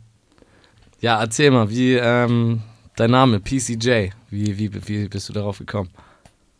Ja, 1.00 1.20
erzähl 1.20 1.50
mal, 1.50 1.70
wie 1.70 1.94
ähm, 1.94 2.62
dein 2.96 3.10
Name, 3.10 3.40
PCJ, 3.40 4.10
wie, 4.30 4.58
wie, 4.58 4.88
wie 4.88 5.08
bist 5.08 5.28
du 5.28 5.32
darauf 5.32 5.58
gekommen? 5.58 5.90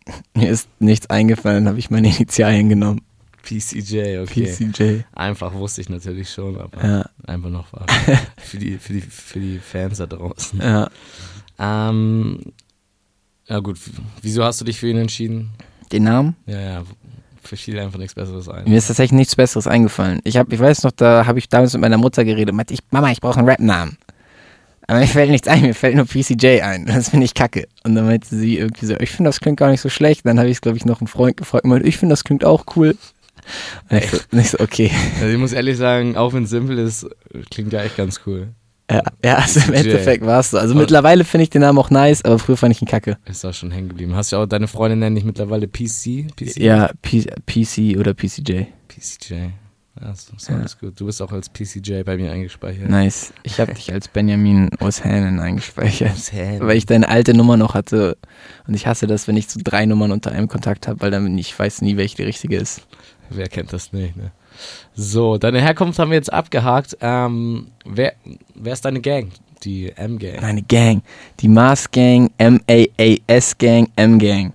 Mir 0.34 0.50
ist 0.50 0.68
nichts 0.80 1.08
eingefallen, 1.08 1.66
habe 1.66 1.78
ich 1.78 1.90
meine 1.90 2.08
Initialien 2.14 2.68
genommen. 2.68 3.00
PCJ, 3.42 4.18
okay. 4.18 4.46
PCJ. 4.46 5.00
Einfach 5.12 5.52
wusste 5.52 5.82
ich 5.82 5.90
natürlich 5.90 6.30
schon, 6.30 6.58
aber 6.58 6.82
Ja, 6.82 7.10
einfach 7.26 7.50
noch 7.50 7.66
für, 8.38 8.56
die, 8.58 8.78
für, 8.78 8.94
die, 8.94 9.00
für 9.02 9.38
die 9.40 9.58
Fans 9.58 9.98
da 9.98 10.06
draußen. 10.06 10.60
ja. 10.60 10.88
Ähm, 11.58 12.40
ja 13.46 13.58
gut, 13.60 13.78
wieso 14.22 14.44
hast 14.44 14.60
du 14.60 14.64
dich 14.64 14.78
für 14.78 14.88
ihn 14.88 14.96
entschieden? 14.96 15.50
Den 15.94 16.02
Namen? 16.02 16.34
Ja, 16.46 16.60
ja, 16.60 16.82
für 17.40 17.56
viele 17.56 17.80
einfach 17.80 18.00
nichts 18.00 18.16
Besseres 18.16 18.48
ein. 18.48 18.68
Mir 18.68 18.78
ist 18.78 18.88
tatsächlich 18.88 19.16
nichts 19.16 19.36
Besseres 19.36 19.68
eingefallen. 19.68 20.20
Ich, 20.24 20.36
hab, 20.36 20.52
ich 20.52 20.58
weiß 20.58 20.82
noch, 20.82 20.90
da 20.90 21.24
habe 21.24 21.38
ich 21.38 21.48
damals 21.48 21.72
mit 21.72 21.82
meiner 21.82 21.98
Mutter 21.98 22.24
geredet 22.24 22.50
und 22.50 22.56
meinte, 22.56 22.74
ich, 22.74 22.80
Mama, 22.90 23.12
ich 23.12 23.20
brauche 23.20 23.38
einen 23.38 23.48
Rap-Namen. 23.48 23.96
Aber 24.88 24.98
mir 24.98 25.06
fällt 25.06 25.30
nichts 25.30 25.46
ein, 25.46 25.62
mir 25.62 25.74
fällt 25.74 25.94
nur 25.94 26.04
PCJ 26.04 26.62
ein. 26.62 26.86
Das 26.86 27.10
finde 27.10 27.26
ich 27.26 27.34
kacke. 27.34 27.68
Und 27.84 27.94
dann 27.94 28.06
meinte 28.06 28.26
sie 28.34 28.58
irgendwie 28.58 28.86
so, 28.86 28.96
ich 28.98 29.10
finde, 29.10 29.28
das 29.28 29.38
klingt 29.38 29.58
gar 29.58 29.70
nicht 29.70 29.80
so 29.80 29.88
schlecht. 29.88 30.26
Dann 30.26 30.38
habe 30.38 30.48
ich 30.48 30.56
es, 30.56 30.60
glaube 30.62 30.76
ich, 30.76 30.84
noch 30.84 31.00
einen 31.00 31.06
Freund 31.06 31.36
gefragt 31.36 31.62
und 31.62 31.70
meinte, 31.70 31.86
ich 31.86 31.96
finde, 31.96 32.12
das 32.12 32.24
klingt 32.24 32.44
auch 32.44 32.64
cool. 32.74 32.96
Und 33.90 34.38
ich 34.38 34.50
so, 34.50 34.58
okay. 34.58 34.90
Also 35.20 35.32
ich 35.32 35.38
muss 35.38 35.52
ehrlich 35.52 35.76
sagen, 35.76 36.16
auch 36.16 36.32
wenn 36.32 36.42
es 36.42 36.50
simpel 36.50 36.78
ist, 36.78 37.06
klingt 37.50 37.72
ja 37.72 37.82
echt 37.82 37.96
ganz 37.96 38.20
cool. 38.26 38.48
Ja, 38.90 39.02
ja 39.24 39.36
also 39.38 39.60
im. 39.60 39.74
Endeffekt 39.74 40.24
war 40.24 40.40
es 40.40 40.50
so. 40.50 40.58
Also 40.58 40.74
mittlerweile 40.74 41.24
finde 41.24 41.44
ich 41.44 41.50
den 41.50 41.62
Namen 41.62 41.78
auch 41.78 41.90
nice, 41.90 42.24
aber 42.24 42.38
früher 42.38 42.56
fand 42.56 42.74
ich 42.74 42.82
ihn 42.82 42.88
kacke. 42.88 43.16
Ist 43.24 43.44
auch 43.44 43.54
schon 43.54 43.70
hängen 43.70 43.88
geblieben. 43.88 44.14
Hast 44.14 44.32
du 44.32 44.36
auch 44.36 44.46
deine 44.46 44.68
Freundin 44.68 44.98
nennt 44.98 45.16
dich 45.16 45.24
mittlerweile 45.24 45.66
PC? 45.68 46.28
PC? 46.36 46.56
Ja, 46.58 46.90
P 47.02 47.24
PC 47.46 47.98
oder 47.98 48.14
PCJ. 48.14 48.64
PCJ. 48.88 49.34
Ja, 50.00 50.10
ist, 50.10 50.32
Ja. 50.48 50.64
gut. 50.80 50.98
Du 50.98 51.06
bist 51.06 51.22
auch 51.22 51.30
als 51.30 51.48
PCJ 51.48 52.02
bei 52.02 52.16
mir 52.16 52.32
eingespeichert. 52.32 52.90
Nice. 52.90 53.32
Ich 53.44 53.60
habe 53.60 53.74
dich 53.74 53.92
als 53.92 54.08
Benjamin 54.08 54.70
aus 54.80 55.04
Hähnen 55.04 55.38
eingespeichert. 55.38 56.16
Sam. 56.16 56.60
Weil 56.60 56.76
ich 56.76 56.86
deine 56.86 57.08
alte 57.08 57.32
Nummer 57.32 57.56
noch 57.56 57.74
hatte. 57.74 58.18
Und 58.66 58.74
ich 58.74 58.88
hasse 58.88 59.06
das, 59.06 59.28
wenn 59.28 59.36
ich 59.36 59.48
so 59.48 59.60
drei 59.62 59.86
Nummern 59.86 60.10
unter 60.10 60.32
einem 60.32 60.48
Kontakt 60.48 60.88
habe, 60.88 61.00
weil 61.00 61.12
dann 61.12 61.38
ich 61.38 61.56
weiß 61.56 61.82
nie, 61.82 61.96
welche 61.96 62.16
die 62.16 62.24
richtige 62.24 62.56
ist. 62.56 62.82
Wer 63.30 63.48
kennt 63.48 63.72
das 63.72 63.92
nicht, 63.92 64.16
ne? 64.16 64.32
So, 64.94 65.38
deine 65.38 65.60
Herkunft 65.60 65.98
haben 65.98 66.10
wir 66.10 66.16
jetzt 66.16 66.32
abgehakt. 66.32 66.96
Ähm, 67.00 67.68
wer, 67.84 68.14
wer 68.54 68.72
ist 68.72 68.84
deine 68.84 69.00
Gang? 69.00 69.30
Die 69.62 69.90
M-Gang. 69.90 70.40
Meine 70.40 70.62
Gang. 70.62 71.02
Die 71.40 71.48
Mars 71.48 71.90
Gang, 71.90 72.30
M-A-A-S 72.38 73.58
Gang, 73.58 73.90
M-Gang. 73.96 74.52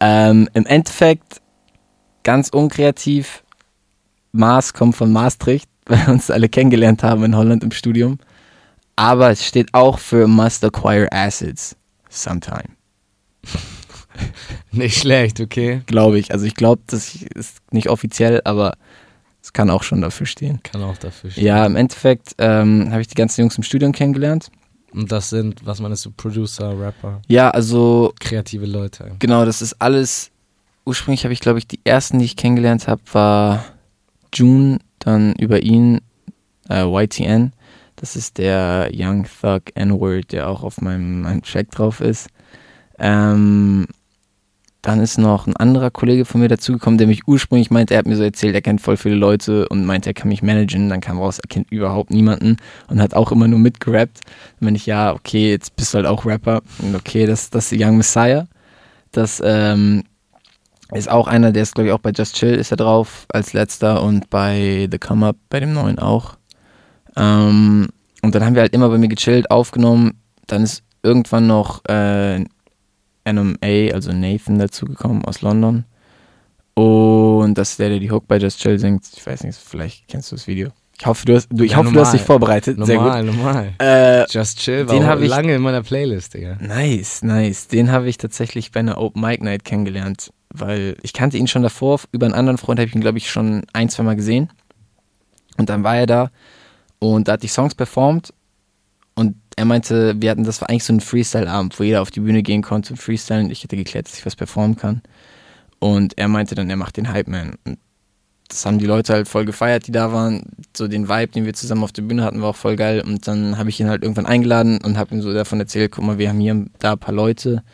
Ähm, 0.00 0.48
Im 0.54 0.66
Endeffekt 0.66 1.40
ganz 2.22 2.50
unkreativ. 2.50 3.42
Mars 4.32 4.74
kommt 4.74 4.96
von 4.96 5.12
Maastricht, 5.12 5.68
weil 5.86 6.06
wir 6.06 6.12
uns 6.12 6.30
alle 6.30 6.48
kennengelernt 6.48 7.02
haben 7.02 7.24
in 7.24 7.36
Holland 7.36 7.64
im 7.64 7.70
Studium. 7.70 8.18
Aber 8.96 9.30
es 9.30 9.46
steht 9.46 9.72
auch 9.74 9.98
für 9.98 10.26
Must 10.26 10.64
Acquire 10.64 11.08
Acids. 11.12 11.76
Sometime. 12.08 12.68
Nicht 14.72 14.98
schlecht, 14.98 15.40
okay. 15.40 15.82
Glaube 15.86 16.18
ich. 16.18 16.32
Also 16.32 16.46
ich 16.46 16.54
glaube, 16.54 16.82
das 16.86 17.14
ist 17.14 17.58
nicht 17.70 17.88
offiziell, 17.88 18.40
aber 18.44 18.74
es 19.48 19.54
kann 19.54 19.70
auch 19.70 19.82
schon 19.82 20.02
dafür 20.02 20.26
stehen. 20.26 20.60
Kann 20.62 20.82
auch 20.82 20.98
dafür 20.98 21.30
stehen. 21.30 21.42
Ja, 21.46 21.64
im 21.64 21.74
Endeffekt 21.74 22.34
ähm, 22.36 22.88
habe 22.90 23.00
ich 23.00 23.06
die 23.08 23.14
ganzen 23.14 23.40
Jungs 23.40 23.56
im 23.56 23.62
Studium 23.62 23.92
kennengelernt. 23.92 24.50
Und 24.92 25.10
das 25.10 25.30
sind, 25.30 25.64
was 25.64 25.80
meinst 25.80 26.04
du, 26.04 26.10
Producer, 26.10 26.78
Rapper, 26.78 27.22
Ja, 27.28 27.48
also 27.50 28.12
kreative 28.20 28.66
Leute. 28.66 29.12
genau, 29.20 29.46
das 29.46 29.62
ist 29.62 29.80
alles. 29.80 30.30
Ursprünglich 30.84 31.24
habe 31.24 31.32
ich, 31.32 31.40
glaube 31.40 31.58
ich, 31.60 31.66
die 31.66 31.80
ersten, 31.84 32.18
die 32.18 32.26
ich 32.26 32.36
kennengelernt 32.36 32.88
habe, 32.88 33.00
war 33.12 33.64
June, 34.34 34.80
dann 34.98 35.32
über 35.36 35.62
ihn 35.62 36.02
äh, 36.68 36.82
YTN. 36.84 37.52
Das 37.96 38.16
ist 38.16 38.36
der 38.36 38.90
Young 38.92 39.24
Thug 39.40 39.62
N-Word, 39.74 40.32
der 40.32 40.48
auch 40.48 40.62
auf 40.62 40.78
meinem, 40.82 41.22
meinem 41.22 41.42
Track 41.42 41.70
drauf 41.70 42.02
ist. 42.02 42.28
Ähm, 42.98 43.86
dann 44.82 45.00
ist 45.00 45.18
noch 45.18 45.46
ein 45.46 45.56
anderer 45.56 45.90
Kollege 45.90 46.24
von 46.24 46.40
mir 46.40 46.48
dazugekommen, 46.48 46.98
der 46.98 47.08
mich 47.08 47.26
ursprünglich 47.26 47.70
meinte, 47.70 47.94
er 47.94 47.98
hat 47.98 48.06
mir 48.06 48.16
so 48.16 48.22
erzählt, 48.22 48.54
er 48.54 48.62
kennt 48.62 48.80
voll 48.80 48.96
viele 48.96 49.16
Leute 49.16 49.68
und 49.68 49.84
meinte, 49.84 50.10
er 50.10 50.14
kann 50.14 50.28
mich 50.28 50.42
managen. 50.42 50.88
Dann 50.88 51.00
kam 51.00 51.18
raus, 51.18 51.40
er 51.40 51.48
kennt 51.48 51.70
überhaupt 51.72 52.10
niemanden 52.10 52.58
und 52.86 53.02
hat 53.02 53.14
auch 53.14 53.32
immer 53.32 53.48
nur 53.48 53.58
mitgerappt. 53.58 54.20
Dann 54.60 54.66
bin 54.66 54.74
ich, 54.76 54.86
ja, 54.86 55.12
okay, 55.12 55.50
jetzt 55.50 55.74
bist 55.74 55.92
du 55.92 55.96
halt 55.96 56.06
auch 56.06 56.24
Rapper. 56.24 56.62
Und 56.78 56.94
okay, 56.94 57.26
das, 57.26 57.50
das 57.50 57.72
ist 57.72 57.80
Young 57.80 57.96
Messiah. 57.96 58.46
Das 59.10 59.42
ähm, 59.44 60.04
ist 60.92 61.10
auch 61.10 61.26
einer, 61.26 61.50
der 61.50 61.64
ist, 61.64 61.74
glaube 61.74 61.88
ich, 61.88 61.92
auch 61.92 61.98
bei 61.98 62.12
Just 62.12 62.36
Chill 62.36 62.54
ist 62.54 62.70
er 62.70 62.76
drauf 62.76 63.26
als 63.32 63.52
letzter 63.52 64.02
und 64.02 64.30
bei 64.30 64.88
The 64.90 64.98
Come 64.98 65.26
Up, 65.26 65.36
bei 65.50 65.58
dem 65.58 65.72
neuen 65.72 65.98
auch. 65.98 66.36
Ähm, 67.16 67.88
und 68.22 68.34
dann 68.34 68.44
haben 68.44 68.54
wir 68.54 68.62
halt 68.62 68.74
immer 68.74 68.88
bei 68.88 68.98
mir 68.98 69.08
gechillt, 69.08 69.50
aufgenommen. 69.50 70.20
Dann 70.46 70.62
ist 70.62 70.84
irgendwann 71.02 71.46
noch 71.46 71.84
äh, 71.86 72.44
NMA, 73.32 73.92
also 73.94 74.12
Nathan, 74.12 74.58
dazugekommen 74.58 75.24
aus 75.24 75.42
London. 75.42 75.84
Und 76.74 77.54
das 77.54 77.70
ist 77.70 77.78
der, 77.80 77.88
der 77.88 77.98
die 77.98 78.10
Hook 78.10 78.28
bei 78.28 78.38
Just 78.38 78.60
Chill 78.60 78.78
singt. 78.78 79.04
Ich 79.16 79.26
weiß 79.26 79.42
nicht, 79.44 79.58
vielleicht 79.58 80.06
kennst 80.08 80.30
du 80.30 80.36
das 80.36 80.46
Video. 80.46 80.70
Ich 81.00 81.06
hoffe, 81.06 81.26
du 81.26 81.34
hast, 81.36 81.48
du, 81.52 81.62
ich 81.64 81.72
Ja, 81.72 81.76
hoffe, 81.78 81.92
du 81.92 82.00
hast 82.00 82.12
dich 82.12 82.22
vorbereitet. 82.22 82.76
Sehr 82.84 82.96
gut. 82.96 83.04
Normal, 83.06 83.24
normal. 83.24 83.72
Äh, 83.78 84.26
Just 84.30 84.58
Chill 84.58 84.88
war 84.88 84.94
den 84.94 85.04
auch 85.08 85.20
ich- 85.20 85.28
lange 85.28 85.54
in 85.54 85.62
meiner 85.62 85.82
Playlist, 85.82 86.34
Digga. 86.34 86.56
Nice, 86.60 87.22
nice. 87.22 87.68
Den 87.68 87.90
habe 87.92 88.08
ich 88.08 88.16
tatsächlich 88.18 88.72
bei 88.72 88.80
einer 88.80 88.98
Open 88.98 89.20
Mic 89.22 89.42
Night 89.42 89.64
kennengelernt, 89.64 90.32
weil 90.52 90.96
ich 91.02 91.12
kannte 91.12 91.36
ihn 91.36 91.46
schon 91.46 91.62
davor. 91.62 92.00
Über 92.10 92.26
einen 92.26 92.34
anderen 92.34 92.58
Freund 92.58 92.80
habe 92.80 92.88
ich 92.88 92.94
ihn, 92.94 93.00
glaube 93.00 93.18
ich, 93.18 93.30
schon 93.30 93.62
ein, 93.72 93.88
zwei 93.88 94.02
Mal 94.02 94.16
gesehen. 94.16 94.50
Und 95.56 95.68
dann 95.68 95.82
war 95.84 95.96
er 95.96 96.06
da 96.06 96.30
und 97.00 97.28
da 97.28 97.32
hatte 97.32 97.46
ich 97.46 97.52
Songs 97.52 97.74
performt 97.76 98.32
er 99.58 99.64
meinte, 99.64 100.14
wir 100.20 100.30
hatten, 100.30 100.44
das 100.44 100.60
war 100.60 100.70
eigentlich 100.70 100.84
so 100.84 100.92
ein 100.92 101.00
Freestyle-Abend, 101.00 101.78
wo 101.78 101.82
jeder 101.82 102.00
auf 102.00 102.12
die 102.12 102.20
Bühne 102.20 102.44
gehen 102.44 102.62
konnte 102.62 102.92
und 102.92 102.96
freestylen. 102.96 103.46
und 103.46 103.50
Ich 103.50 103.64
hätte 103.64 103.76
geklärt, 103.76 104.06
dass 104.06 104.16
ich 104.16 104.24
was 104.24 104.36
performen 104.36 104.76
kann. 104.76 105.02
Und 105.80 106.16
er 106.16 106.28
meinte 106.28 106.54
dann, 106.54 106.70
er 106.70 106.76
macht 106.76 106.96
den 106.96 107.12
Hype 107.12 107.26
Man. 107.26 107.56
Und 107.64 107.78
das 108.48 108.64
haben 108.64 108.78
die 108.78 108.86
Leute 108.86 109.12
halt 109.12 109.28
voll 109.28 109.44
gefeiert, 109.44 109.88
die 109.88 109.92
da 109.92 110.12
waren. 110.12 110.44
So 110.76 110.86
den 110.86 111.08
Vibe, 111.08 111.32
den 111.32 111.44
wir 111.44 111.54
zusammen 111.54 111.82
auf 111.82 111.90
der 111.90 112.02
Bühne 112.02 112.22
hatten, 112.22 112.40
war 112.40 112.50
auch 112.50 112.56
voll 112.56 112.76
geil. 112.76 113.02
Und 113.04 113.26
dann 113.26 113.58
habe 113.58 113.68
ich 113.68 113.80
ihn 113.80 113.88
halt 113.88 114.02
irgendwann 114.02 114.26
eingeladen 114.26 114.78
und 114.84 114.96
habe 114.96 115.14
ihm 115.14 115.22
so 115.22 115.34
davon 115.34 115.58
erzählt, 115.58 115.90
guck 115.90 116.04
mal, 116.04 116.18
wir 116.18 116.28
haben 116.28 116.40
hier 116.40 116.66
da 116.78 116.92
ein 116.92 116.98
paar 116.98 117.14
Leute 117.14 117.64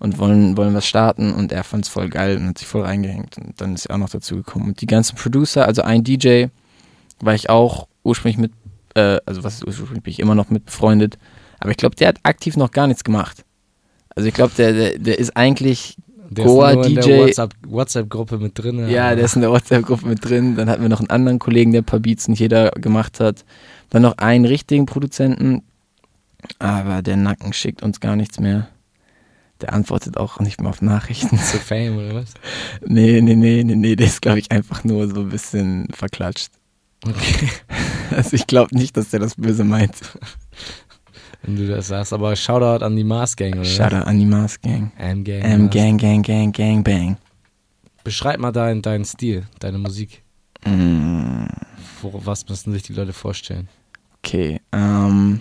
und 0.00 0.18
wollen, 0.18 0.56
wollen 0.56 0.74
was 0.74 0.86
starten. 0.86 1.32
Und 1.32 1.52
er 1.52 1.62
fand 1.62 1.84
es 1.84 1.90
voll 1.90 2.08
geil 2.08 2.38
und 2.38 2.48
hat 2.48 2.58
sich 2.58 2.66
voll 2.66 2.82
reingehängt. 2.82 3.38
Und 3.38 3.60
dann 3.60 3.76
ist 3.76 3.86
er 3.86 3.94
auch 3.94 4.00
noch 4.00 4.10
dazu 4.10 4.34
gekommen. 4.34 4.66
Und 4.70 4.80
die 4.80 4.86
ganzen 4.86 5.14
Producer, 5.14 5.64
also 5.64 5.82
ein 5.82 6.02
DJ, 6.02 6.46
war 7.20 7.34
ich 7.34 7.48
auch 7.48 7.86
ursprünglich 8.02 8.38
mit, 8.38 8.52
äh, 9.00 9.20
also 9.26 9.44
was 9.44 9.54
ist 9.54 9.64
ursprünglich, 9.66 10.02
bin 10.02 10.10
ich 10.12 10.20
immer 10.20 10.34
noch 10.34 10.50
mit 10.50 10.66
befreundet. 10.66 11.18
Aber 11.58 11.70
ich 11.70 11.76
glaube, 11.76 11.96
der 11.96 12.08
hat 12.08 12.18
aktiv 12.22 12.56
noch 12.56 12.70
gar 12.70 12.86
nichts 12.86 13.04
gemacht. 13.04 13.44
Also 14.14 14.28
ich 14.28 14.34
glaube, 14.34 14.52
der, 14.56 14.72
der, 14.72 14.98
der 14.98 15.18
ist 15.18 15.36
eigentlich 15.36 15.96
Der 16.30 16.44
Goa 16.46 16.70
ist 16.70 16.74
nur 16.76 16.86
in 16.86 16.94
DJ. 16.96 17.00
der 17.00 17.18
WhatsApp- 17.28 17.54
WhatsApp-Gruppe 17.66 18.38
mit 18.38 18.58
drin. 18.58 18.88
ja, 18.88 19.14
der 19.14 19.24
ist 19.24 19.34
in 19.36 19.42
der 19.42 19.50
WhatsApp-Gruppe 19.50 20.06
mit 20.06 20.24
drin. 20.24 20.56
Dann 20.56 20.68
hatten 20.70 20.82
wir 20.82 20.88
noch 20.88 21.00
einen 21.00 21.10
anderen 21.10 21.38
Kollegen, 21.38 21.72
der 21.72 21.82
ein 21.82 21.86
paar 21.86 22.00
Beats 22.00 22.28
nicht 22.28 22.40
jeder 22.40 22.70
gemacht 22.72 23.20
hat. 23.20 23.44
Dann 23.90 24.02
noch 24.02 24.18
einen 24.18 24.44
richtigen 24.46 24.86
Produzenten. 24.86 25.62
Aber 26.58 27.02
der 27.02 27.16
Nacken 27.16 27.52
schickt 27.52 27.82
uns 27.82 28.00
gar 28.00 28.16
nichts 28.16 28.40
mehr. 28.40 28.68
Der 29.60 29.74
antwortet 29.74 30.16
auch 30.16 30.40
nicht 30.40 30.60
mehr 30.60 30.70
auf 30.70 30.80
Nachrichten. 30.80 31.36
zu 31.38 31.58
Fame 31.58 31.98
oder 31.98 32.14
was? 32.14 32.32
Nee, 32.86 33.20
nee, 33.20 33.34
nee, 33.36 33.62
nee, 33.62 33.74
nee. 33.76 33.94
Der 33.96 34.06
ist, 34.06 34.22
glaube 34.22 34.38
ich, 34.38 34.50
einfach 34.50 34.84
nur 34.84 35.06
so 35.08 35.20
ein 35.20 35.28
bisschen 35.28 35.86
verklatscht. 35.92 36.50
Okay. 37.06 37.48
Also 38.16 38.34
ich 38.34 38.46
glaube 38.46 38.76
nicht, 38.76 38.96
dass 38.96 39.10
der 39.10 39.20
das 39.20 39.34
böse 39.36 39.64
meint. 39.64 39.94
Wenn 41.42 41.56
du 41.56 41.66
das 41.68 41.88
sagst, 41.88 42.12
aber 42.12 42.36
Shoutout 42.36 42.84
an 42.84 42.96
die 42.96 43.04
Mars 43.04 43.34
Gang, 43.36 43.54
oder? 43.54 43.64
Shoutout 43.64 44.04
an 44.06 44.18
die 44.18 44.26
Mars 44.26 44.60
Gang. 44.60 44.92
M-Gang. 44.98 45.42
M 45.42 45.60
Mars. 45.62 45.74
Gang, 45.74 45.98
Gang, 45.98 46.22
Gang, 46.22 46.52
Gang, 46.52 46.84
Bang. 46.84 47.16
Beschreib 48.04 48.40
mal 48.40 48.52
deinen 48.52 48.82
deinen 48.82 49.04
Stil, 49.04 49.46
deine 49.58 49.78
Musik. 49.78 50.22
Mm, 50.66 51.44
Wo, 52.02 52.20
was 52.24 52.48
müssen 52.48 52.72
sich 52.72 52.82
die 52.82 52.92
Leute 52.92 53.12
vorstellen? 53.12 53.68
okay, 54.22 54.60
ähm, 54.72 55.40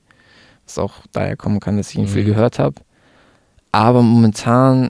was 0.66 0.78
auch 0.78 0.94
daher 1.12 1.36
kommen 1.38 1.60
kann, 1.60 1.78
dass 1.78 1.90
ich 1.92 1.98
ihn 1.98 2.08
viel 2.08 2.24
Mhm. 2.24 2.28
gehört 2.28 2.60
habe. 2.60 2.76
Aber 3.72 4.02
momentan 4.02 4.90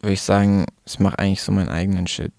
würde 0.00 0.14
ich 0.14 0.22
sagen, 0.22 0.66
ich 0.84 0.98
mache 1.00 1.18
eigentlich 1.18 1.42
so 1.42 1.52
meinen 1.52 1.68
eigenen 1.68 2.06
Shit. 2.06 2.32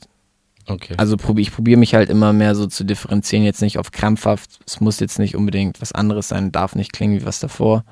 Okay. 0.67 0.95
Also 0.97 1.15
probier, 1.15 1.41
ich 1.43 1.53
probiere 1.53 1.79
mich 1.79 1.93
halt 1.95 2.09
immer 2.09 2.33
mehr 2.33 2.53
so 2.53 2.67
zu 2.67 2.83
differenzieren, 2.83 3.45
jetzt 3.45 3.61
nicht 3.61 3.77
auf 3.77 3.91
krampfhaft, 3.91 4.59
es 4.65 4.81
muss 4.81 4.99
jetzt 4.99 5.17
nicht 5.17 5.35
unbedingt 5.35 5.81
was 5.81 5.93
anderes 5.93 6.27
sein, 6.27 6.51
darf 6.51 6.75
nicht 6.75 6.91
klingen 6.91 7.19
wie 7.21 7.25
was 7.25 7.39
davor. 7.39 7.85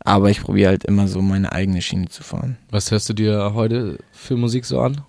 Aber 0.00 0.30
ich 0.30 0.40
probiere 0.40 0.70
halt 0.70 0.84
immer 0.84 1.06
so 1.08 1.20
meine 1.20 1.52
eigene 1.52 1.82
Schiene 1.82 2.08
zu 2.08 2.22
fahren. 2.22 2.56
Was 2.70 2.90
hörst 2.90 3.08
du 3.10 3.12
dir 3.12 3.52
heute 3.52 3.98
für 4.12 4.36
Musik 4.36 4.64
so 4.64 4.80
an? 4.80 5.02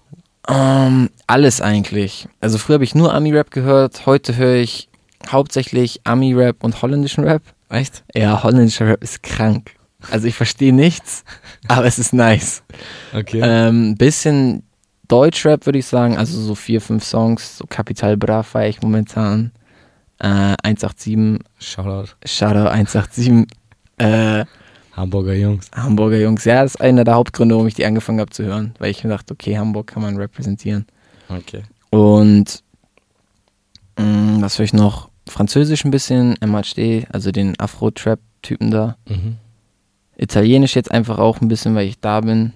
Ähm, 0.49 1.09
alles 1.27 1.61
eigentlich. 1.61 2.27
Also 2.41 2.57
früher 2.57 2.75
habe 2.75 2.83
ich 2.83 2.95
nur 2.95 3.13
Ami-Rap 3.13 3.51
gehört, 3.51 4.05
heute 4.05 4.35
höre 4.35 4.55
ich 4.55 4.89
hauptsächlich 5.27 6.01
Ami-Rap 6.05 6.63
und 6.63 6.81
holländischen 6.81 7.23
Rap. 7.23 7.43
Echt? 7.69 8.03
Ja, 8.15 8.41
holländischer 8.43 8.87
Rap 8.87 9.03
ist 9.03 9.21
krank. 9.21 9.75
Also 10.09 10.27
ich 10.27 10.35
verstehe 10.35 10.73
nichts, 10.73 11.23
aber 11.67 11.85
es 11.85 11.99
ist 11.99 12.13
nice. 12.13 12.63
Okay. 13.13 13.41
Ähm, 13.43 13.95
bisschen 13.95 14.63
Deutschrap 15.07 15.65
würde 15.65 15.79
ich 15.79 15.85
sagen, 15.85 16.17
also 16.17 16.39
so 16.39 16.55
vier, 16.55 16.81
fünf 16.81 17.03
Songs, 17.03 17.57
so 17.57 17.65
Capital 17.67 18.17
Bra 18.17 18.43
feier 18.43 18.69
ich 18.69 18.81
momentan. 18.81 19.51
Äh, 20.19 20.55
187, 20.63 21.39
Shoutout. 21.59 22.11
Shadow 22.25 22.67
187, 22.67 23.47
äh, 23.97 24.45
Hamburger 24.99 25.33
Jungs. 25.33 25.69
Hamburger 25.73 26.17
Jungs. 26.19 26.43
Ja, 26.45 26.63
das 26.63 26.75
ist 26.75 26.81
einer 26.81 27.03
der 27.03 27.15
Hauptgründe, 27.15 27.55
warum 27.55 27.67
ich 27.67 27.73
die 27.75 27.85
angefangen 27.85 28.19
habe 28.19 28.31
zu 28.31 28.43
hören, 28.43 28.73
weil 28.79 28.91
ich 28.91 29.03
mir 29.03 29.09
dachte, 29.09 29.33
okay, 29.33 29.57
Hamburg 29.57 29.87
kann 29.87 30.01
man 30.03 30.17
repräsentieren. 30.17 30.85
Okay. 31.29 31.63
Und 31.89 32.63
mh, 33.97 34.41
was 34.41 34.57
höre 34.57 34.65
ich 34.65 34.73
noch? 34.73 35.09
Französisch 35.27 35.85
ein 35.85 35.91
bisschen, 35.91 36.35
MHD, 36.41 37.07
also 37.13 37.31
den 37.31 37.57
Afro-Trap-Typen 37.59 38.71
da. 38.71 38.97
Mhm. 39.07 39.37
Italienisch 40.17 40.75
jetzt 40.75 40.91
einfach 40.91 41.17
auch 41.19 41.39
ein 41.39 41.47
bisschen, 41.47 41.75
weil 41.75 41.87
ich 41.87 41.99
da 41.99 42.19
bin. 42.21 42.51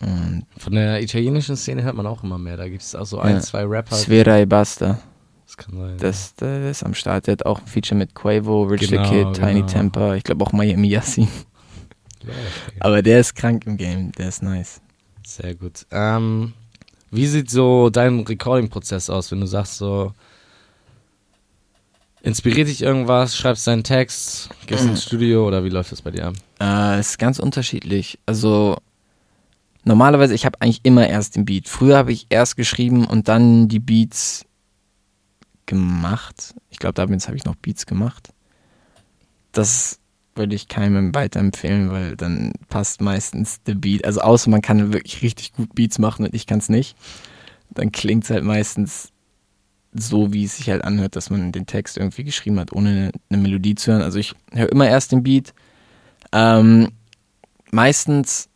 Und 0.00 0.44
Von 0.56 0.74
der 0.74 1.02
italienischen 1.02 1.56
Szene 1.56 1.82
hört 1.82 1.96
man 1.96 2.06
auch 2.06 2.22
immer 2.22 2.38
mehr. 2.38 2.56
Da 2.56 2.68
gibt 2.68 2.82
es 2.82 2.94
auch 2.94 3.04
so 3.04 3.18
ein, 3.18 3.34
Ja. 3.36 3.40
zwei 3.40 3.64
Rapper. 3.64 3.96
Sfera 3.96 4.38
e 4.38 4.46
Basta, 4.46 4.98
Das 5.44 5.56
kann 5.56 5.76
sein. 5.76 5.96
das, 5.98 6.34
das 6.36 6.70
ist 6.70 6.82
am 6.84 6.94
Start. 6.94 7.26
Der 7.26 7.32
hat 7.32 7.44
auch 7.46 7.60
ein 7.60 7.66
Feature 7.66 7.98
mit 7.98 8.14
Quavo, 8.14 8.62
Rich 8.62 8.88
Genau, 8.88 9.04
the 9.04 9.10
Kid, 9.10 9.34
Tiny 9.34 9.54
genau. 9.54 9.66
Temper, 9.66 10.14
ich 10.14 10.22
glaube 10.24 10.44
auch 10.44 10.52
Miami 10.52 10.88
Yassin. 10.88 11.28
Aber 12.80 13.02
der 13.02 13.20
ist 13.20 13.34
krank 13.34 13.66
im 13.66 13.76
Game, 13.76 14.12
der 14.12 14.28
ist 14.28 14.42
nice. 14.42 14.80
Sehr 15.26 15.54
gut. 15.54 15.86
Ähm, 15.90 16.54
wie 17.10 17.26
sieht 17.26 17.50
so 17.50 17.90
dein 17.90 18.20
Recording-Prozess 18.20 19.10
aus, 19.10 19.30
wenn 19.30 19.40
du 19.40 19.46
sagst 19.46 19.76
so, 19.76 20.12
inspiriert 22.22 22.68
dich 22.68 22.82
irgendwas, 22.82 23.36
schreibst 23.36 23.66
deinen 23.66 23.84
Text, 23.84 24.50
gehst 24.66 24.84
ins 24.84 25.04
Studio 25.04 25.46
oder 25.46 25.64
wie 25.64 25.68
läuft 25.68 25.92
das 25.92 26.02
bei 26.02 26.10
dir 26.10 26.26
ab? 26.26 26.34
Äh, 26.60 27.00
ist 27.00 27.18
ganz 27.18 27.38
unterschiedlich. 27.38 28.18
Also 28.26 28.76
normalerweise, 29.84 30.34
ich 30.34 30.44
habe 30.44 30.60
eigentlich 30.60 30.80
immer 30.82 31.08
erst 31.08 31.36
den 31.36 31.44
Beat. 31.44 31.68
Früher 31.68 31.96
habe 31.96 32.12
ich 32.12 32.26
erst 32.28 32.56
geschrieben 32.56 33.06
und 33.06 33.28
dann 33.28 33.68
die 33.68 33.80
Beats 33.80 34.44
gemacht. 35.66 36.54
Ich 36.70 36.78
glaube, 36.78 36.94
damals 36.94 37.28
habe 37.28 37.36
ich 37.36 37.44
noch 37.44 37.56
Beats 37.56 37.86
gemacht. 37.86 38.30
Das 39.52 39.98
würde 40.38 40.54
ich 40.54 40.68
keinem 40.68 41.14
weiterempfehlen, 41.14 41.90
weil 41.90 42.16
dann 42.16 42.52
passt 42.68 43.00
meistens 43.00 43.62
der 43.64 43.74
Beat. 43.74 44.04
Also 44.04 44.20
außer 44.20 44.50
man 44.50 44.62
kann 44.62 44.92
wirklich 44.92 45.22
richtig 45.22 45.52
gut 45.52 45.74
Beats 45.74 45.98
machen 45.98 46.24
und 46.24 46.34
ich 46.34 46.46
kann 46.46 46.58
es 46.58 46.68
nicht. 46.68 46.96
Dann 47.70 47.92
klingt 47.92 48.24
es 48.24 48.30
halt 48.30 48.44
meistens 48.44 49.12
so, 49.92 50.32
wie 50.32 50.44
es 50.44 50.56
sich 50.56 50.70
halt 50.70 50.84
anhört, 50.84 51.16
dass 51.16 51.30
man 51.30 51.52
den 51.52 51.66
Text 51.66 51.96
irgendwie 51.96 52.24
geschrieben 52.24 52.58
hat, 52.60 52.72
ohne 52.72 53.10
eine, 53.30 53.42
Melodie 53.42 53.74
zu 53.74 53.92
hören. 53.92 54.02
Also 54.02 54.18
ich 54.18 54.34
höre 54.52 54.70
immer 54.70 54.88
erst 54.88 55.12
den 55.12 55.22
Beat. 55.22 55.54
Ähm, 56.32 56.88
meistens 57.70 58.48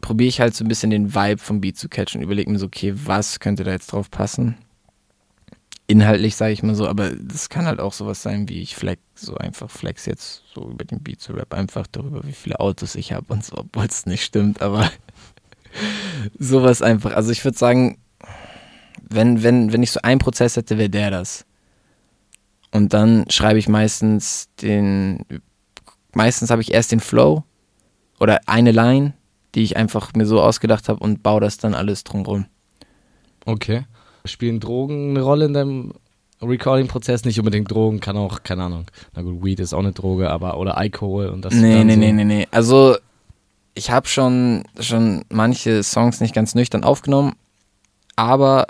probiere 0.00 0.28
ich 0.28 0.40
halt 0.40 0.54
so 0.54 0.64
ein 0.64 0.68
bisschen 0.68 0.90
den 0.90 1.14
Vibe 1.14 1.38
vom 1.38 1.60
Beat 1.60 1.76
zu 1.76 1.88
catchen 1.88 2.20
und 2.20 2.24
überlege 2.24 2.50
mir 2.50 2.58
so, 2.58 2.66
okay, 2.66 2.94
was 2.94 3.40
könnte 3.40 3.64
da 3.64 3.72
jetzt 3.72 3.92
drauf 3.92 4.10
passen? 4.10 4.56
Inhaltlich 5.90 6.36
sage 6.36 6.52
ich 6.52 6.62
mal 6.62 6.76
so, 6.76 6.86
aber 6.86 7.10
das 7.10 7.48
kann 7.48 7.66
halt 7.66 7.80
auch 7.80 7.92
sowas 7.92 8.22
sein, 8.22 8.48
wie 8.48 8.62
ich 8.62 8.76
flex, 8.76 9.02
so 9.16 9.34
einfach 9.34 9.68
flex 9.68 10.06
jetzt 10.06 10.44
so 10.54 10.70
über 10.70 10.84
den 10.84 11.02
Beat 11.02 11.20
zu 11.20 11.32
rap, 11.32 11.52
einfach 11.52 11.88
darüber, 11.90 12.24
wie 12.24 12.32
viele 12.32 12.60
Autos 12.60 12.94
ich 12.94 13.12
habe 13.12 13.32
und 13.32 13.44
so, 13.44 13.56
obwohl 13.56 13.86
es 13.86 14.06
nicht 14.06 14.22
stimmt, 14.22 14.62
aber 14.62 14.88
sowas 16.38 16.80
einfach. 16.80 17.16
Also 17.16 17.32
ich 17.32 17.44
würde 17.44 17.58
sagen, 17.58 17.98
wenn, 19.08 19.42
wenn, 19.42 19.72
wenn 19.72 19.82
ich 19.82 19.90
so 19.90 20.00
einen 20.02 20.20
Prozess 20.20 20.56
hätte, 20.56 20.78
wäre 20.78 20.90
der 20.90 21.10
das. 21.10 21.44
Und 22.70 22.94
dann 22.94 23.28
schreibe 23.28 23.58
ich 23.58 23.68
meistens 23.68 24.48
den, 24.62 25.24
meistens 26.14 26.50
habe 26.50 26.62
ich 26.62 26.72
erst 26.72 26.92
den 26.92 27.00
Flow 27.00 27.42
oder 28.20 28.42
eine 28.46 28.70
Line, 28.70 29.14
die 29.56 29.64
ich 29.64 29.76
einfach 29.76 30.12
mir 30.14 30.24
so 30.24 30.40
ausgedacht 30.40 30.88
habe 30.88 31.00
und 31.00 31.24
baue 31.24 31.40
das 31.40 31.58
dann 31.58 31.74
alles 31.74 32.04
drumrum. 32.04 32.46
Okay. 33.44 33.86
Spielen 34.24 34.60
Drogen 34.60 35.10
eine 35.10 35.22
Rolle 35.22 35.46
in 35.46 35.54
deinem 35.54 35.92
Recording-Prozess? 36.42 37.24
Nicht 37.24 37.38
unbedingt 37.38 37.70
Drogen, 37.70 38.00
kann 38.00 38.16
auch, 38.16 38.42
keine 38.42 38.64
Ahnung. 38.64 38.86
Na 39.14 39.22
gut, 39.22 39.44
Weed 39.44 39.60
ist 39.60 39.74
auch 39.74 39.80
eine 39.80 39.92
Droge, 39.92 40.30
aber 40.30 40.58
oder 40.58 40.76
Alkohol 40.76 41.26
und 41.28 41.44
das 41.44 41.54
Nee, 41.54 41.84
nee, 41.84 41.94
so. 41.94 42.00
nee, 42.00 42.12
nee, 42.12 42.24
nee. 42.24 42.48
Also 42.50 42.96
ich 43.74 43.90
habe 43.90 44.08
schon, 44.08 44.64
schon 44.78 45.24
manche 45.30 45.82
Songs 45.82 46.20
nicht 46.20 46.34
ganz 46.34 46.54
nüchtern 46.54 46.84
aufgenommen, 46.84 47.34
aber 48.16 48.66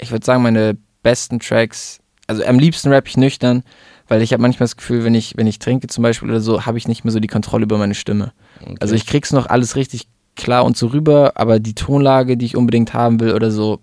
ich 0.00 0.10
würde 0.10 0.24
sagen, 0.24 0.42
meine 0.42 0.76
besten 1.02 1.40
Tracks, 1.40 1.98
also 2.26 2.44
am 2.44 2.58
liebsten 2.58 2.88
rap 2.90 3.08
ich 3.08 3.16
nüchtern, 3.16 3.62
weil 4.06 4.22
ich 4.22 4.32
habe 4.32 4.40
manchmal 4.42 4.64
das 4.64 4.76
Gefühl, 4.76 5.04
wenn 5.04 5.14
ich, 5.14 5.36
wenn 5.36 5.46
ich 5.46 5.58
trinke 5.58 5.88
zum 5.88 6.02
Beispiel 6.02 6.30
oder 6.30 6.40
so, 6.40 6.64
habe 6.66 6.78
ich 6.78 6.88
nicht 6.88 7.04
mehr 7.04 7.12
so 7.12 7.20
die 7.20 7.28
Kontrolle 7.28 7.64
über 7.64 7.78
meine 7.78 7.94
Stimme. 7.94 8.32
Okay. 8.62 8.76
Also 8.80 8.94
ich 8.94 9.06
krieg's 9.06 9.32
noch 9.32 9.46
alles 9.46 9.76
richtig 9.76 10.08
klar 10.36 10.64
und 10.64 10.76
so 10.76 10.86
rüber, 10.88 11.32
aber 11.34 11.58
die 11.58 11.74
Tonlage, 11.74 12.36
die 12.36 12.46
ich 12.46 12.56
unbedingt 12.56 12.94
haben 12.94 13.20
will 13.20 13.34
oder 13.34 13.50
so, 13.50 13.80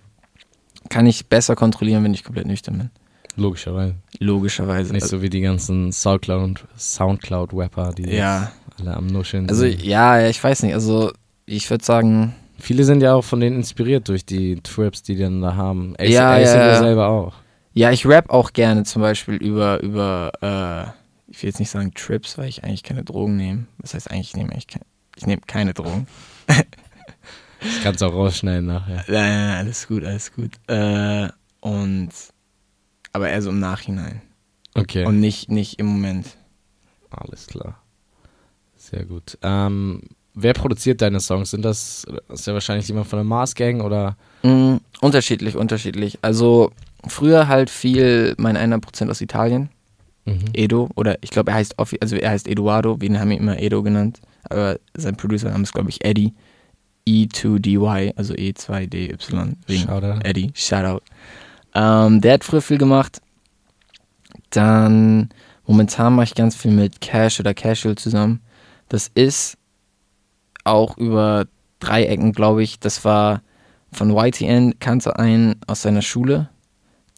kann 0.90 1.06
ich 1.06 1.28
besser 1.28 1.56
kontrollieren, 1.56 2.04
wenn 2.04 2.14
ich 2.14 2.24
komplett 2.24 2.48
nüchtern 2.48 2.78
bin. 2.78 2.90
Logischerweise. 3.38 3.96
Logischerweise. 4.20 4.94
Nicht 4.94 5.08
so 5.08 5.22
wie 5.22 5.30
die 5.30 5.42
ganzen 5.42 5.92
Soundcloud- 5.92 6.64
Soundcloud-Rapper, 6.78 7.92
die 7.92 8.10
ja. 8.10 8.52
alle 8.80 8.96
am 8.96 9.08
Nuscheln 9.08 9.50
Also 9.50 9.62
sind. 9.64 9.84
ja, 9.84 10.20
ja, 10.20 10.30
ich 10.30 10.42
weiß 10.44 10.64
nicht. 10.64 10.74
Also 10.74 11.12
ich 11.46 11.70
würde 11.70 11.84
sagen, 11.84 12.34
Viele 12.58 12.86
sind 12.86 13.02
ja 13.02 13.14
auch 13.14 13.24
von 13.26 13.42
denen 13.42 13.58
inspiriert 13.58 14.08
durch 14.08 14.26
die 14.26 14.56
Trips, 14.64 15.04
die 15.04 15.16
die 15.16 15.22
dann 15.24 15.42
da 15.42 15.56
haben. 15.56 15.94
Ace, 16.00 16.10
Ja, 16.10 16.36
Ace 16.36 16.54
ja, 16.54 16.68
ja. 16.68 16.80
selber 16.80 17.10
auch. 17.10 17.34
ja, 17.74 17.92
ich 17.92 18.06
rap 18.08 18.30
auch 18.30 18.54
gerne 18.54 18.84
zum 18.86 19.02
Beispiel 19.02 19.36
über, 19.36 19.82
über, 19.84 20.32
äh, 20.42 20.90
ich 21.30 21.44
will 21.44 21.50
jetzt 21.50 21.60
nicht 21.60 21.70
sagen 21.70 21.94
Trips, 21.94 22.38
weil 22.38 22.48
ich 22.48 22.64
eigentlich 22.64 22.84
keine 22.84 23.04
Drogen 23.04 23.36
nehme. 23.36 23.66
Das 23.80 23.94
heißt 23.94 24.10
eigentlich, 24.10 24.30
ich 24.30 24.36
nehme 24.38 24.50
keine, 24.52 24.86
ich 25.18 25.28
nehme 25.28 25.42
keine 25.46 25.74
Drogen. 25.74 26.08
Das 27.66 27.84
kannst 27.84 28.02
du 28.02 28.06
auch 28.06 28.14
rausschneiden 28.14 28.66
nachher. 28.66 29.04
Nein, 29.08 29.14
nein, 29.16 29.48
nein, 29.48 29.58
alles 29.58 29.88
gut, 29.88 30.04
alles 30.04 30.32
gut. 30.34 30.52
Äh, 30.68 31.30
und, 31.62 32.10
aber 33.12 33.30
eher 33.30 33.42
so 33.42 33.50
im 33.50 33.60
Nachhinein. 33.60 34.22
Okay. 34.76 35.06
Und 35.06 35.20
nicht, 35.20 35.50
nicht 35.50 35.80
im 35.80 35.88
Moment. 35.88 36.28
Alles 37.10 37.48
klar. 37.48 37.82
Sehr 38.76 39.06
gut. 39.06 39.38
Ähm, 39.42 40.02
wer 40.34 40.54
produziert 40.54 41.02
deine 41.02 41.20
Songs? 41.20 41.52
Sind 41.52 41.64
das, 41.64 42.06
ist 42.30 42.46
ja 42.46 42.54
wahrscheinlich 42.54 42.88
jemand 42.88 43.08
von 43.08 43.18
der 43.18 43.24
Mars 43.24 43.56
Gang 43.56 43.82
oder? 43.82 44.18
Mm, 44.44 44.76
unterschiedlich, 45.02 45.56
unterschiedlich. 45.56 46.20
Also 46.22 46.72
früher 47.08 47.48
halt 47.48 47.70
viel 47.70 48.36
mein 48.38 48.58
100% 48.58 49.10
aus 49.10 49.22
Italien. 49.22 49.70
Mhm. 50.26 50.46
Edo, 50.54 50.90
oder 50.96 51.18
ich 51.22 51.30
glaube, 51.30 51.52
er 51.52 51.58
heißt 51.58 51.76
also 51.78 52.16
er 52.16 52.32
heißt 52.32 52.48
Eduardo, 52.48 53.00
wir 53.00 53.20
haben 53.20 53.32
ihn 53.32 53.40
immer 53.40 53.60
Edo 53.60 53.84
genannt, 53.84 54.22
aber 54.44 54.80
sein 54.96 55.16
Producer-Name 55.16 55.64
ist, 55.64 55.74
glaube 55.74 55.90
ich, 55.90 56.04
Eddie. 56.04 56.34
E2DY, 57.08 58.14
also 58.16 58.34
E2DY, 58.34 59.56
wegen 59.68 59.88
Shoutout. 59.88 60.20
Eddie, 60.24 60.52
Shoutout. 60.54 61.04
Ähm, 61.74 62.22
der 62.22 62.34
hat 62.34 62.44
früher 62.44 62.62
viel 62.62 62.78
gemacht. 62.78 63.22
Dann, 64.50 65.30
momentan 65.68 66.16
mache 66.16 66.26
ich 66.26 66.36
ganz 66.36 66.56
viel 66.56 66.72
mit 66.72 67.02
Cash 67.02 67.40
oder 67.40 67.54
Casual 67.54 67.96
zusammen. 67.96 68.42
Das 68.90 69.12
ist 69.14 69.58
auch 70.64 70.98
über 70.98 71.46
drei 71.80 72.06
Ecken, 72.06 72.32
glaube 72.32 72.64
ich. 72.64 72.80
Das 72.80 73.06
war 73.06 73.42
von 73.92 74.16
YTN, 74.16 74.80
kannte 74.80 75.18
einen 75.18 75.56
aus 75.68 75.82
seiner 75.82 76.02
Schule, 76.02 76.50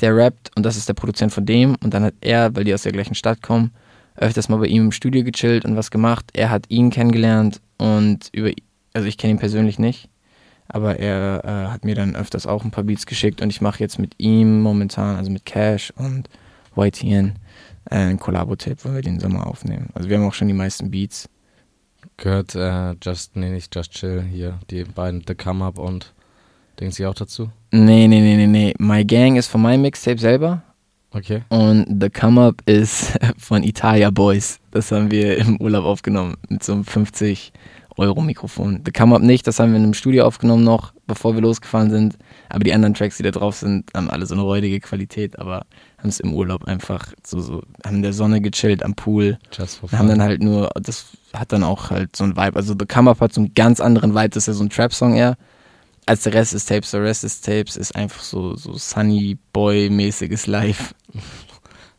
der 0.01 0.15
rappt 0.15 0.51
und 0.55 0.63
das 0.63 0.77
ist 0.77 0.87
der 0.87 0.93
Produzent 0.93 1.31
von 1.31 1.45
dem. 1.45 1.75
Und 1.83 1.93
dann 1.93 2.03
hat 2.03 2.15
er, 2.21 2.55
weil 2.55 2.63
die 2.63 2.73
aus 2.73 2.83
der 2.83 2.91
gleichen 2.91 3.15
Stadt 3.15 3.41
kommen, 3.41 3.71
öfters 4.15 4.49
mal 4.49 4.57
bei 4.57 4.67
ihm 4.67 4.85
im 4.85 4.91
Studio 4.91 5.23
gechillt 5.23 5.65
und 5.65 5.75
was 5.75 5.91
gemacht. 5.91 6.25
Er 6.33 6.49
hat 6.49 6.65
ihn 6.69 6.89
kennengelernt 6.89 7.61
und 7.77 8.29
über, 8.31 8.51
also 8.97 9.07
ich 9.07 9.19
kenne 9.19 9.35
ihn 9.35 9.39
persönlich 9.39 9.77
nicht, 9.77 10.09
aber 10.67 10.97
er 10.97 11.43
äh, 11.45 11.71
hat 11.71 11.85
mir 11.85 11.93
dann 11.93 12.15
öfters 12.15 12.47
auch 12.47 12.65
ein 12.65 12.71
paar 12.71 12.83
Beats 12.83 13.05
geschickt 13.05 13.43
und 13.43 13.51
ich 13.51 13.61
mache 13.61 13.79
jetzt 13.79 13.99
mit 13.99 14.15
ihm 14.17 14.59
momentan, 14.61 15.15
also 15.15 15.29
mit 15.29 15.45
Cash 15.45 15.93
und 15.95 16.27
YTN, 16.75 17.35
äh, 17.91 17.95
ein 17.95 18.19
Collabo-Tape, 18.19 18.77
wo 18.81 18.93
wir 18.95 19.03
den 19.03 19.19
Sommer 19.19 19.45
aufnehmen. 19.45 19.89
Also 19.93 20.09
wir 20.09 20.17
haben 20.17 20.27
auch 20.27 20.33
schon 20.33 20.47
die 20.47 20.55
meisten 20.55 20.89
Beats. 20.89 21.29
Gehört 22.17 22.55
äh, 22.55 22.95
Just, 23.03 23.35
nee, 23.35 23.51
nicht 23.51 23.73
Just 23.75 23.91
Chill 23.91 24.23
hier, 24.23 24.59
die 24.71 24.83
beiden 24.83 25.23
The 25.27 25.35
Come 25.35 25.63
Up 25.63 25.77
und 25.77 26.15
denken 26.79 26.91
sie 26.91 27.05
auch 27.05 27.13
dazu? 27.13 27.51
Nee, 27.71 28.07
nee, 28.07 28.19
nee, 28.19 28.35
nee, 28.35 28.47
nee. 28.47 28.73
My 28.79 29.05
Gang 29.05 29.37
ist 29.37 29.47
von 29.47 29.61
meinem 29.61 29.83
Mixtape 29.83 30.17
selber 30.17 30.63
Okay. 31.11 31.43
und 31.49 32.01
The 32.01 32.09
Come 32.09 32.41
Up 32.41 32.63
ist 32.65 33.15
von 33.37 33.61
Italia 33.61 34.09
Boys. 34.09 34.59
Das 34.71 34.91
haben 34.91 35.11
wir 35.11 35.37
im 35.37 35.61
Urlaub 35.61 35.85
aufgenommen 35.85 36.35
mit 36.49 36.63
so 36.63 36.73
einem 36.73 36.83
50 36.83 37.53
Euro 37.97 38.21
Mikrofon. 38.21 38.81
The 38.85 38.91
Come 38.91 39.15
Up 39.15 39.21
nicht, 39.21 39.47
das 39.47 39.59
haben 39.59 39.71
wir 39.71 39.77
in 39.77 39.83
einem 39.83 39.93
Studio 39.93 40.25
aufgenommen 40.25 40.63
noch, 40.63 40.93
bevor 41.07 41.33
wir 41.35 41.41
losgefahren 41.41 41.89
sind. 41.89 42.17
Aber 42.49 42.63
die 42.63 42.73
anderen 42.73 42.93
Tracks, 42.93 43.17
die 43.17 43.23
da 43.23 43.31
drauf 43.31 43.55
sind, 43.55 43.89
haben 43.95 44.09
alle 44.09 44.25
so 44.25 44.35
eine 44.35 44.43
räudige 44.43 44.79
Qualität, 44.79 45.37
aber 45.39 45.65
haben 45.97 46.09
es 46.09 46.19
im 46.19 46.33
Urlaub 46.33 46.65
einfach 46.65 47.11
so, 47.25 47.39
so, 47.39 47.63
haben 47.85 47.97
in 47.97 48.01
der 48.03 48.13
Sonne 48.13 48.39
gechillt 48.41 48.83
am 48.83 48.93
Pool. 48.95 49.37
Just 49.51 49.77
for 49.79 49.91
Wir 49.91 49.97
haben 49.99 50.07
fun. 50.07 50.17
dann 50.19 50.27
halt 50.27 50.41
nur, 50.41 50.69
das 50.75 51.07
hat 51.33 51.51
dann 51.51 51.63
auch 51.63 51.89
halt 51.89 52.15
so 52.15 52.23
ein 52.23 52.37
Vibe. 52.37 52.55
Also 52.55 52.75
The 52.79 52.85
Come 52.85 53.09
Up 53.11 53.19
hat 53.19 53.33
so 53.33 53.41
einen 53.41 53.53
ganz 53.53 53.79
anderen 53.79 54.13
Vibe, 54.13 54.29
das 54.29 54.43
ist 54.43 54.47
ja 54.47 54.53
so 54.53 54.63
ein 54.63 54.69
Trap-Song 54.69 55.15
eher, 55.15 55.37
als 56.05 56.23
der 56.23 56.33
Rest 56.33 56.53
des 56.53 56.65
Tapes. 56.65 56.91
Der 56.91 57.01
Rest 57.03 57.23
des 57.23 57.41
Tapes 57.41 57.75
ist 57.75 57.95
einfach 57.95 58.21
so, 58.21 58.55
so 58.55 58.73
Sunny 58.77 59.37
Boy-mäßiges 59.53 60.47
Live. 60.47 60.93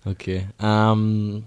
Okay. 0.04 0.46
Ähm, 0.62 1.44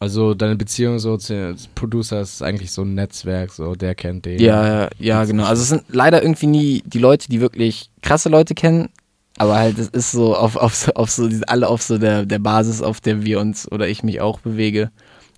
Also 0.00 0.34
deine 0.34 0.54
Beziehung 0.54 0.98
so 1.00 1.16
zu 1.16 1.56
Producer 1.74 2.20
ist 2.20 2.40
eigentlich 2.42 2.70
so 2.70 2.82
ein 2.82 2.94
Netzwerk, 2.94 3.50
so 3.52 3.74
der 3.74 3.94
kennt 3.96 4.26
den. 4.26 4.38
Ja, 4.38 4.82
ja, 4.84 4.88
ja, 4.98 5.24
genau. 5.24 5.44
Also 5.44 5.62
es 5.62 5.68
sind 5.70 5.82
leider 5.88 6.22
irgendwie 6.22 6.46
nie 6.46 6.82
die 6.86 7.00
Leute, 7.00 7.28
die 7.28 7.40
wirklich 7.40 7.90
krasse 8.02 8.28
Leute 8.28 8.54
kennen, 8.54 8.90
aber 9.38 9.56
halt 9.56 9.76
es 9.78 9.88
ist 9.88 10.12
so 10.12 10.36
auf, 10.36 10.54
auf, 10.56 10.74
so- 10.74 10.92
auf 10.94 11.10
so, 11.10 11.28
alle 11.48 11.66
auf 11.68 11.82
so 11.82 11.98
der, 11.98 12.26
der 12.26 12.38
Basis, 12.38 12.80
auf 12.80 13.00
der 13.00 13.24
wir 13.24 13.40
uns 13.40 13.70
oder 13.72 13.88
ich 13.88 14.02
mich 14.04 14.20
auch 14.20 14.38
bewege. 14.40 14.90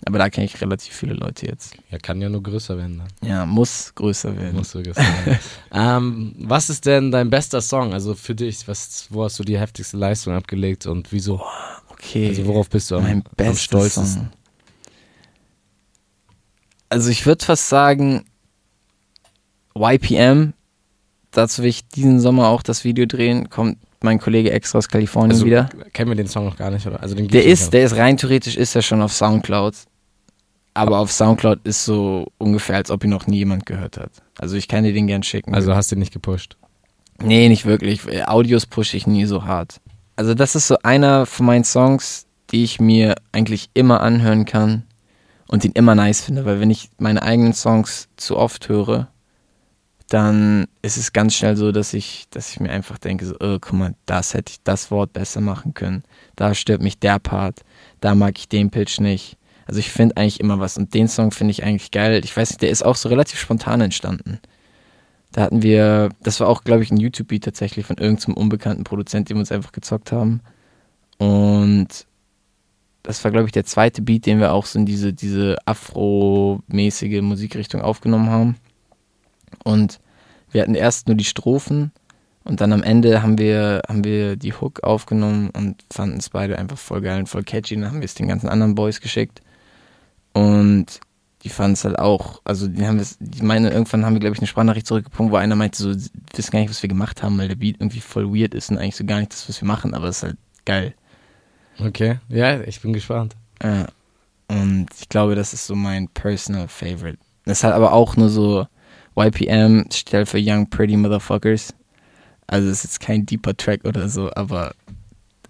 Aber 0.05 0.17
da 0.17 0.29
kenne 0.31 0.45
ich 0.45 0.59
relativ 0.61 0.93
viele 0.95 1.13
Leute 1.13 1.45
jetzt. 1.45 1.75
Ja, 1.91 1.99
kann 1.99 2.19
ja 2.21 2.27
nur 2.29 2.41
größer 2.41 2.75
werden 2.75 3.03
dann. 3.21 3.29
Ja, 3.29 3.45
muss 3.45 3.93
größer 3.93 4.35
werden. 4.35 4.55
Musst 4.55 4.73
du 4.73 4.81
größer 4.81 4.99
werden. 5.25 5.39
ähm, 5.71 6.33
was 6.39 6.71
ist 6.71 6.87
denn 6.87 7.11
dein 7.11 7.29
bester 7.29 7.61
Song? 7.61 7.93
Also 7.93 8.15
für 8.15 8.33
dich, 8.33 8.67
was, 8.67 9.05
wo 9.11 9.23
hast 9.23 9.37
du 9.37 9.43
die 9.43 9.59
heftigste 9.59 9.97
Leistung 9.97 10.33
abgelegt 10.33 10.87
und 10.87 11.11
wieso? 11.11 11.41
Okay. 11.89 12.29
Also 12.29 12.45
worauf 12.47 12.67
bist 12.69 12.89
du 12.89 12.95
am, 12.95 13.03
mein 13.03 13.23
am 13.47 13.55
stolzesten? 13.55 14.05
Song. 14.07 14.29
Also 16.91 17.09
ich 17.09 17.25
würde 17.25 17.43
fast 17.45 17.69
sagen 17.69 18.25
YPM. 19.73 20.51
Dazu 21.31 21.61
will 21.61 21.69
ich 21.69 21.87
diesen 21.87 22.19
Sommer 22.19 22.49
auch 22.49 22.61
das 22.61 22.83
Video 22.83 23.05
drehen. 23.05 23.49
Kommt 23.49 23.77
mein 24.01 24.19
Kollege 24.19 24.51
extra 24.51 24.79
aus 24.79 24.89
Kalifornien 24.89 25.31
Also 25.31 25.45
wieder. 25.45 25.69
kennen 25.93 26.11
wir 26.11 26.17
den 26.17 26.27
Song 26.27 26.43
noch 26.43 26.57
gar 26.57 26.69
nicht, 26.69 26.85
oder? 26.85 27.01
Also 27.01 27.15
den 27.15 27.29
Der 27.29 27.45
ist, 27.45 27.71
der 27.71 27.85
ist 27.85 27.95
rein 27.95 28.17
theoretisch 28.17 28.57
ist 28.57 28.75
er 28.75 28.81
schon 28.81 29.01
auf 29.01 29.13
Soundcloud. 29.13 29.73
Aber 30.73 30.99
auf 30.99 31.13
Soundcloud 31.13 31.59
ist 31.63 31.85
so 31.85 32.27
ungefähr, 32.37 32.75
als 32.75 32.91
ob 32.91 33.05
ihn 33.05 33.09
noch 33.09 33.25
nie 33.25 33.37
jemand 33.37 33.65
gehört 33.65 33.97
hat. 33.97 34.11
Also 34.37 34.57
ich 34.57 34.67
kann 34.67 34.83
dir 34.83 34.91
den 34.91 35.07
gern 35.07 35.23
schicken. 35.23 35.55
Also 35.55 35.73
hast 35.73 35.91
du 35.91 35.95
ihn 35.95 35.99
nicht 35.99 36.11
gepusht. 36.13 36.57
Nee, 37.23 37.47
nicht 37.47 37.65
wirklich. 37.65 38.01
Audios 38.27 38.65
pushe 38.65 38.97
ich 38.97 39.07
nie 39.07 39.23
so 39.25 39.45
hart. 39.45 39.79
Also 40.17 40.33
das 40.33 40.55
ist 40.55 40.67
so 40.67 40.77
einer 40.83 41.25
von 41.25 41.45
meinen 41.45 41.63
Songs, 41.63 42.25
die 42.51 42.65
ich 42.65 42.81
mir 42.81 43.15
eigentlich 43.31 43.69
immer 43.73 44.01
anhören 44.01 44.43
kann 44.43 44.83
und 45.51 45.65
den 45.65 45.73
immer 45.73 45.95
nice 45.95 46.21
finde, 46.21 46.45
weil 46.45 46.59
wenn 46.61 46.71
ich 46.71 46.89
meine 46.97 47.21
eigenen 47.21 47.53
Songs 47.53 48.07
zu 48.15 48.37
oft 48.37 48.69
höre, 48.69 49.09
dann 50.07 50.65
ist 50.81 50.97
es 50.97 51.13
ganz 51.13 51.35
schnell 51.35 51.57
so, 51.57 51.71
dass 51.73 51.93
ich, 51.93 52.25
dass 52.31 52.51
ich 52.51 52.59
mir 52.61 52.71
einfach 52.71 52.97
denke, 52.97 53.25
so, 53.25 53.35
oh, 53.39 53.57
guck 53.59 53.73
mal, 53.73 53.93
das 54.05 54.33
hätte 54.33 54.51
ich 54.51 54.63
das 54.63 54.91
Wort 54.91 55.13
besser 55.13 55.41
machen 55.41 55.73
können. 55.73 56.03
Da 56.37 56.53
stört 56.53 56.81
mich 56.81 56.99
der 56.99 57.19
Part, 57.19 57.61
da 57.99 58.15
mag 58.15 58.37
ich 58.37 58.47
den 58.47 58.71
Pitch 58.71 58.99
nicht. 59.01 59.37
Also 59.65 59.79
ich 59.79 59.91
finde 59.91 60.17
eigentlich 60.17 60.39
immer 60.39 60.59
was 60.59 60.77
und 60.77 60.93
den 60.93 61.09
Song 61.09 61.31
finde 61.31 61.51
ich 61.51 61.63
eigentlich 61.63 61.91
geil. 61.91 62.21
Ich 62.23 62.35
weiß 62.35 62.49
nicht, 62.49 62.61
der 62.61 62.71
ist 62.71 62.83
auch 62.83 62.95
so 62.95 63.09
relativ 63.09 63.39
spontan 63.39 63.81
entstanden. 63.81 64.39
Da 65.33 65.41
hatten 65.43 65.63
wir, 65.63 66.09
das 66.23 66.39
war 66.39 66.47
auch, 66.47 66.63
glaube 66.63 66.83
ich, 66.83 66.91
ein 66.91 66.97
YouTube-Beat 66.97 67.43
tatsächlich 67.43 67.85
von 67.85 67.97
irgendeinem 67.97 68.35
unbekannten 68.35 68.85
Produzent, 68.85 69.29
den 69.29 69.35
wir 69.35 69.41
uns 69.41 69.51
einfach 69.51 69.73
gezockt 69.73 70.13
haben. 70.13 70.41
Und 71.17 72.05
das 73.03 73.23
war, 73.23 73.31
glaube 73.31 73.47
ich, 73.47 73.51
der 73.51 73.65
zweite 73.65 74.01
Beat, 74.01 74.25
den 74.25 74.39
wir 74.39 74.53
auch 74.53 74.65
so 74.65 74.77
in 74.79 74.85
diese, 74.85 75.13
diese 75.13 75.57
Afro-mäßige 75.65 77.21
Musikrichtung 77.21 77.81
aufgenommen 77.81 78.29
haben. 78.29 78.55
Und 79.63 79.99
wir 80.51 80.61
hatten 80.61 80.75
erst 80.75 81.07
nur 81.07 81.15
die 81.15 81.23
Strophen 81.23 81.91
und 82.43 82.61
dann 82.61 82.73
am 82.73 82.83
Ende 82.83 83.21
haben 83.21 83.37
wir, 83.37 83.81
haben 83.87 84.03
wir 84.03 84.35
die 84.35 84.53
Hook 84.53 84.83
aufgenommen 84.83 85.49
und 85.51 85.83
fanden 85.91 86.17
es 86.17 86.29
beide 86.29 86.57
einfach 86.57 86.77
voll 86.77 87.01
geil 87.01 87.19
und 87.19 87.27
voll 87.27 87.43
catchy. 87.43 87.75
Dann 87.75 87.87
haben 87.87 88.01
wir 88.01 88.05
es 88.05 88.15
den 88.15 88.27
ganzen 88.27 88.49
anderen 88.49 88.75
Boys 88.75 89.01
geschickt. 89.01 89.41
Und 90.33 90.99
die 91.43 91.49
fanden 91.49 91.73
es 91.73 91.83
halt 91.83 91.99
auch, 91.99 92.41
also 92.43 92.67
die 92.67 92.85
haben 92.85 92.99
es, 92.99 93.17
die 93.19 93.43
meinen, 93.43 93.71
irgendwann 93.71 94.05
haben 94.05 94.13
wir, 94.13 94.19
glaube 94.19 94.35
ich, 94.35 94.39
eine 94.39 94.47
Sprachnachricht 94.47 94.87
zurückgepunkt, 94.87 95.31
wo 95.31 95.37
einer 95.37 95.55
meinte, 95.55 95.81
so, 95.81 95.91
sie 95.91 96.09
wissen 96.35 96.51
gar 96.51 96.59
nicht, 96.59 96.69
was 96.69 96.83
wir 96.83 96.89
gemacht 96.89 97.23
haben, 97.23 97.37
weil 97.37 97.47
der 97.47 97.55
Beat 97.55 97.77
irgendwie 97.79 97.99
voll 97.99 98.33
weird 98.33 98.53
ist 98.53 98.69
und 98.69 98.77
eigentlich 98.77 98.95
so 98.95 99.05
gar 99.05 99.19
nicht 99.19 99.33
das, 99.33 99.49
was 99.49 99.59
wir 99.59 99.67
machen, 99.67 99.93
aber 99.93 100.07
es 100.07 100.17
ist 100.17 100.23
halt 100.23 100.37
geil. 100.65 100.93
Okay, 101.81 102.19
ja, 102.29 102.61
ich 102.61 102.81
bin 102.81 102.93
gespannt. 102.93 103.35
Ja. 103.61 103.87
Und 104.47 104.87
ich 104.99 105.09
glaube, 105.09 105.35
das 105.35 105.53
ist 105.53 105.65
so 105.65 105.75
mein 105.75 106.07
personal 106.09 106.67
favorite. 106.67 107.17
Das 107.45 107.59
ist 107.59 107.63
halt 107.63 107.73
aber 107.73 107.93
auch 107.93 108.17
nur 108.17 108.29
so, 108.29 108.67
YPM 109.15 109.85
stellt 109.91 110.29
für 110.29 110.39
Young 110.41 110.69
Pretty 110.69 110.97
Motherfuckers. 110.97 111.73
Also 112.47 112.67
es 112.69 112.79
ist 112.79 112.83
jetzt 112.83 112.99
kein 112.99 113.25
deeper 113.25 113.55
Track 113.55 113.85
oder 113.85 114.09
so, 114.09 114.31
aber 114.33 114.73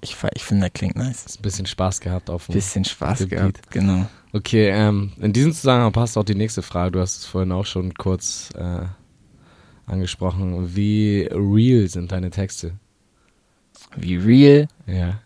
ich, 0.02 0.16
ich 0.34 0.44
finde, 0.44 0.62
der 0.62 0.70
klingt 0.72 0.96
nice. 0.96 1.26
Hast 1.26 1.40
ein 1.40 1.44
bisschen 1.44 1.66
Spaß 1.66 2.00
gehabt 2.00 2.30
auf 2.30 2.48
dem. 2.48 2.54
Bisschen 2.54 2.86
Spaß 2.86 3.20
Dem 3.20 3.30
gehabt, 3.30 3.72
genau. 3.72 4.08
Okay, 4.34 4.70
ähm, 4.70 5.12
in 5.20 5.34
diesem 5.34 5.54
Zusammenhang 5.54 5.92
passt 5.92 6.18
auch 6.18 6.24
die 6.24 6.36
nächste 6.36 6.62
Frage. 6.62 6.92
Du 6.92 7.00
hast 7.00 7.18
es 7.18 7.26
vorhin 7.26 7.52
auch 7.52 7.66
schon 7.66 7.94
kurz 7.94 8.50
äh, 8.56 8.86
angesprochen. 9.86 10.76
Wie 10.76 11.28
real 11.32 11.88
sind 11.88 12.12
deine 12.12 12.30
Texte? 12.30 12.74
Wie 13.96 14.16
real, 14.16 14.68
Ja. 14.88 15.20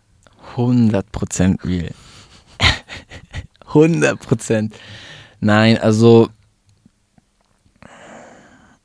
100% 0.54 1.64
real. 1.64 1.90
100%. 3.72 4.72
Nein, 5.40 5.78
also 5.78 6.28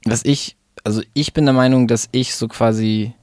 was 0.05 0.25
ich, 0.25 0.57
also 0.83 1.01
ich 1.13 1.33
bin 1.33 1.45
der 1.45 1.53
Meinung, 1.53 1.87
dass 1.87 2.09
ich 2.11 2.35
so 2.35 2.47
quasi 2.47 3.13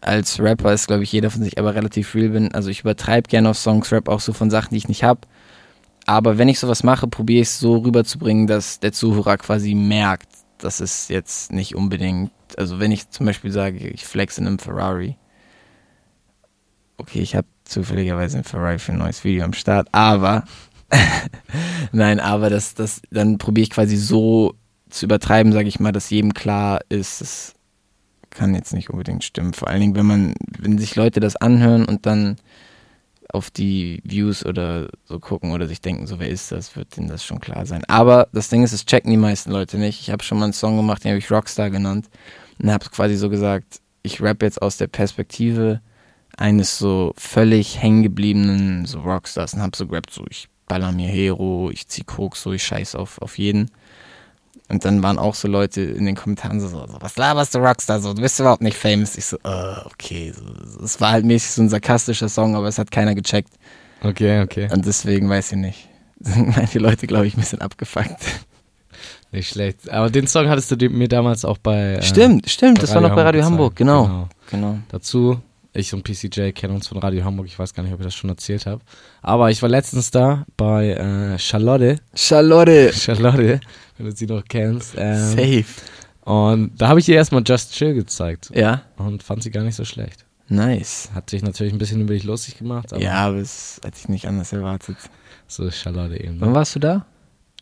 als 0.00 0.40
Rapper 0.40 0.72
ist, 0.72 0.86
glaube 0.86 1.02
ich, 1.02 1.12
jeder 1.12 1.30
von 1.30 1.42
sich, 1.42 1.58
aber 1.58 1.74
relativ 1.74 2.14
real 2.14 2.30
bin. 2.30 2.52
Also 2.54 2.70
ich 2.70 2.80
übertreibe 2.80 3.28
gerne 3.28 3.50
auf 3.50 3.58
Songs, 3.58 3.92
Rap 3.92 4.08
auch 4.08 4.20
so 4.20 4.32
von 4.32 4.50
Sachen, 4.50 4.70
die 4.70 4.78
ich 4.78 4.88
nicht 4.88 5.04
habe. 5.04 5.20
Aber 6.06 6.38
wenn 6.38 6.48
ich 6.48 6.58
sowas 6.58 6.82
mache, 6.82 7.06
probiere 7.06 7.42
ich 7.42 7.48
es 7.48 7.60
so 7.60 7.76
rüberzubringen, 7.76 8.46
dass 8.46 8.80
der 8.80 8.92
Zuhörer 8.92 9.36
quasi 9.36 9.74
merkt, 9.74 10.28
dass 10.58 10.80
es 10.80 11.08
jetzt 11.08 11.52
nicht 11.52 11.76
unbedingt, 11.76 12.32
also 12.56 12.80
wenn 12.80 12.90
ich 12.90 13.10
zum 13.10 13.26
Beispiel 13.26 13.52
sage, 13.52 13.88
ich 13.88 14.04
flex 14.06 14.38
in 14.38 14.46
einem 14.46 14.58
Ferrari, 14.58 15.16
okay, 17.00 17.20
ich 17.20 17.34
habe 17.34 17.46
zufälligerweise 17.64 18.38
ein 18.38 18.44
Ferrari 18.44 18.78
für 18.78 18.92
ein 18.92 18.98
neues 18.98 19.24
Video 19.24 19.44
am 19.44 19.52
Start, 19.52 19.88
aber 19.92 20.44
nein, 21.92 22.20
aber 22.20 22.50
das, 22.50 22.74
das, 22.74 23.00
dann 23.10 23.38
probiere 23.38 23.64
ich 23.64 23.70
quasi 23.70 23.96
so 23.96 24.54
zu 24.88 25.06
übertreiben, 25.06 25.52
sage 25.52 25.68
ich 25.68 25.80
mal, 25.80 25.92
dass 25.92 26.10
jedem 26.10 26.34
klar 26.34 26.80
ist, 26.88 27.20
es 27.20 27.54
kann 28.30 28.54
jetzt 28.54 28.72
nicht 28.72 28.90
unbedingt 28.90 29.24
stimmen. 29.24 29.54
Vor 29.54 29.68
allen 29.68 29.80
Dingen, 29.80 29.96
wenn 29.96 30.06
man, 30.06 30.34
wenn 30.58 30.78
sich 30.78 30.96
Leute 30.96 31.20
das 31.20 31.36
anhören 31.36 31.84
und 31.84 32.06
dann 32.06 32.36
auf 33.32 33.50
die 33.50 34.00
Views 34.04 34.44
oder 34.44 34.88
so 35.04 35.20
gucken 35.20 35.52
oder 35.52 35.68
sich 35.68 35.80
denken, 35.80 36.06
so 36.06 36.18
wer 36.18 36.28
ist 36.28 36.50
das, 36.50 36.74
wird 36.74 36.96
denen 36.96 37.08
das 37.08 37.24
schon 37.24 37.40
klar 37.40 37.66
sein. 37.66 37.84
Aber 37.86 38.28
das 38.32 38.48
Ding 38.48 38.64
ist, 38.64 38.72
es 38.72 38.86
checken 38.86 39.10
die 39.10 39.16
meisten 39.16 39.52
Leute 39.52 39.78
nicht. 39.78 40.00
Ich 40.00 40.10
habe 40.10 40.24
schon 40.24 40.38
mal 40.38 40.44
einen 40.44 40.52
Song 40.52 40.76
gemacht, 40.76 41.04
den 41.04 41.10
habe 41.10 41.18
ich 41.18 41.30
Rockstar 41.30 41.70
genannt 41.70 42.08
und 42.60 42.70
habe 42.70 42.86
quasi 42.90 43.16
so 43.16 43.30
gesagt, 43.30 43.80
ich 44.02 44.20
rap 44.20 44.42
jetzt 44.42 44.60
aus 44.60 44.76
der 44.76 44.88
Perspektive 44.88 45.80
eines 46.40 46.78
so 46.78 47.12
völlig 47.16 47.80
hängengebliebenen 47.80 48.86
so 48.86 49.00
Rockstars 49.00 49.54
und 49.54 49.60
habe 49.60 49.76
so 49.76 49.86
gerappt, 49.86 50.10
so 50.10 50.24
ich 50.30 50.48
baller 50.66 50.90
mir 50.90 51.08
Hero, 51.08 51.70
ich 51.70 51.86
zieh 51.86 52.02
Koks, 52.02 52.42
so 52.42 52.52
ich 52.52 52.64
scheiß 52.64 52.94
auf, 52.94 53.20
auf 53.20 53.38
jeden. 53.38 53.70
Und 54.68 54.84
dann 54.84 55.02
waren 55.02 55.18
auch 55.18 55.34
so 55.34 55.48
Leute 55.48 55.82
in 55.82 56.06
den 56.06 56.14
Kommentaren 56.14 56.60
so, 56.60 56.68
so 56.68 56.86
was 57.00 57.16
laberst 57.16 57.54
du 57.54 57.58
Rockstar, 57.58 58.00
so, 58.00 58.14
du 58.14 58.22
bist 58.22 58.40
überhaupt 58.40 58.62
nicht 58.62 58.76
famous. 58.76 59.18
Ich 59.18 59.26
so, 59.26 59.36
äh, 59.44 59.84
okay. 59.84 60.32
So. 60.32 60.82
Es 60.82 61.00
war 61.00 61.12
halt 61.12 61.26
mäßig 61.26 61.50
so 61.50 61.62
ein 61.62 61.68
sarkastischer 61.68 62.28
Song, 62.28 62.56
aber 62.56 62.68
es 62.68 62.78
hat 62.78 62.90
keiner 62.90 63.14
gecheckt. 63.14 63.52
Okay, 64.02 64.40
okay. 64.40 64.68
Und 64.72 64.86
deswegen 64.86 65.28
weiß 65.28 65.52
ich 65.52 65.58
nicht. 65.58 65.88
Sind 66.20 66.56
manche 66.56 66.78
Leute, 66.78 67.06
glaube 67.06 67.26
ich, 67.26 67.36
ein 67.36 67.40
bisschen 67.40 67.60
abgefuckt. 67.60 68.16
Nicht 69.32 69.50
schlecht. 69.50 69.90
Aber 69.90 70.08
den 70.08 70.26
Song 70.26 70.48
hattest 70.48 70.70
du 70.70 70.88
mir 70.88 71.08
damals 71.08 71.44
auch 71.44 71.58
bei. 71.58 71.96
Äh, 71.96 72.02
stimmt, 72.02 72.48
stimmt, 72.48 72.76
bei 72.76 72.82
das 72.82 72.94
war 72.94 73.02
noch 73.02 73.14
bei 73.14 73.22
Radio 73.22 73.44
Hamburg, 73.44 73.76
gezeigt. 73.76 73.78
genau. 73.78 74.28
Genau. 74.50 74.78
Dazu, 74.88 75.40
ich 75.72 75.94
und 75.94 76.02
PCJ 76.02 76.50
kennen 76.50 76.74
uns 76.74 76.88
von 76.88 76.98
Radio 76.98 77.24
Hamburg. 77.24 77.46
Ich 77.46 77.58
weiß 77.58 77.72
gar 77.74 77.82
nicht, 77.82 77.92
ob 77.92 78.00
ich 78.00 78.06
das 78.06 78.14
schon 78.14 78.30
erzählt 78.30 78.66
habe. 78.66 78.82
Aber 79.22 79.50
ich 79.50 79.62
war 79.62 79.68
letztens 79.68 80.10
da 80.10 80.44
bei 80.56 80.90
äh, 80.90 81.38
Charlotte. 81.38 81.96
Charlotte. 82.14 82.92
Charlotte, 82.92 83.60
wenn 83.96 84.06
du 84.06 84.12
sie 84.16 84.26
noch 84.26 84.42
kennst. 84.48 84.94
Ähm, 84.96 85.16
Safe. 85.30 85.64
und 86.22 86.72
da 86.80 86.88
habe 86.88 87.00
ich 87.00 87.08
ihr 87.08 87.16
erstmal 87.16 87.42
Just 87.46 87.72
Chill 87.74 87.94
gezeigt. 87.94 88.50
Ja, 88.54 88.82
Und 88.96 89.22
fand 89.22 89.42
sie 89.42 89.50
gar 89.50 89.62
nicht 89.62 89.76
so 89.76 89.84
schlecht. 89.84 90.24
nice. 90.48 91.10
Hat 91.14 91.30
sich 91.30 91.42
natürlich 91.42 91.72
ein 91.72 91.78
bisschen 91.78 92.00
über 92.00 92.14
dich 92.14 92.24
lustig 92.24 92.58
gemacht, 92.58 92.92
aber 92.92 93.00
Ja, 93.02 93.26
aber 93.28 93.36
es 93.36 93.80
hätte 93.84 93.96
ich 94.00 94.08
nicht 94.08 94.26
anders 94.26 94.52
erwartet. 94.52 94.96
so 95.46 95.64
ist 95.64 95.76
Charlotte 95.78 96.20
eben. 96.20 96.40
Wann 96.40 96.48
Ne? 96.50 96.54
warst 96.56 96.74
du 96.74 96.80
da? 96.80 97.06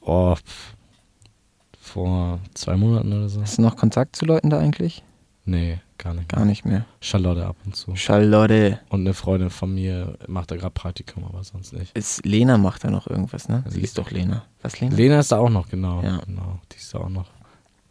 Oh, 0.01 0.35
pff. 0.35 0.75
vor 1.79 2.41
zwei 2.55 2.77
Monaten 2.77 3.13
oder 3.13 3.29
so. 3.29 3.41
Hast 3.43 3.59
du 3.59 3.63
noch 3.63 3.77
Kontakt 3.77 4.17
zu 4.17 4.25
Leuten 4.25 4.49
da 4.51 4.59
eigentlich? 4.59 5.03
Nee, 5.45 5.81
gar 5.99 6.15
nicht. 6.15 6.29
Gar 6.29 6.45
nicht 6.45 6.65
mehr. 6.65 6.87
Charlotte 7.01 7.47
ab 7.47 7.57
und 7.65 7.77
zu. 7.77 7.95
Charlotte. 7.97 8.81
Und 8.89 9.01
eine 9.01 9.15
Freundin 9.15 9.51
von 9.51 9.75
mir 9.75 10.17
macht 10.27 10.51
da 10.51 10.57
gerade 10.57 10.71
Praktikum, 10.71 11.25
aber 11.25 11.45
sonst 11.45 11.73
nicht. 11.73 11.97
Ist 11.97 12.25
Lena 12.25 12.57
macht 12.59 12.85
da 12.85 12.91
noch 12.91 13.07
irgendwas, 13.07 13.49
ne? 13.49 13.63
Also 13.65 13.77
Sie 13.77 13.83
ist 13.83 13.99
doch 13.99 14.11
Lena. 14.11 14.45
Was 14.63 14.81
Lena? 14.81 14.97
Lena 14.97 15.21
ist 15.21 15.33
da 15.33 15.39
auch 15.39 15.51
noch, 15.51 15.69
genau. 15.69 16.03
Ja. 16.03 16.19
genau. 16.25 16.61
Die 16.73 16.77
ist 16.77 16.95
da 16.95 16.99
auch 16.99 17.09
noch. 17.09 17.27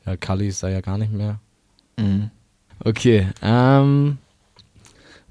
Ja, 0.06 0.16
Kali 0.18 0.48
ist 0.48 0.64
da 0.64 0.70
ja 0.70 0.82
gar 0.82 0.98
nicht 0.98 1.12
mehr. 1.12 1.40
Mhm. 1.98 2.32
Okay, 2.84 3.28
ähm, 3.42 4.18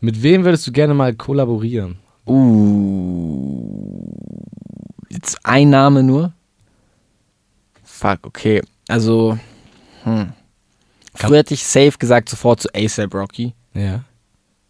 mit 0.01 0.23
wem 0.23 0.45
würdest 0.45 0.67
du 0.67 0.73
gerne 0.73 0.95
mal 0.95 1.15
kollaborieren? 1.15 1.99
Uh. 2.27 3.07
Jetzt 5.09 5.39
ein 5.45 5.71
Name 5.71 6.03
nur? 6.03 6.33
Fuck, 7.85 8.27
okay. 8.27 8.63
Also, 8.89 9.39
hm. 10.05 10.33
Früher 11.17 11.39
hätte 11.39 11.55
ich 11.55 11.65
safe 11.65 11.99
gesagt, 11.99 12.29
sofort 12.29 12.61
zu 12.61 12.69
ASAP 12.75 13.15
Rocky. 13.15 13.55
Ja. 13.75 14.05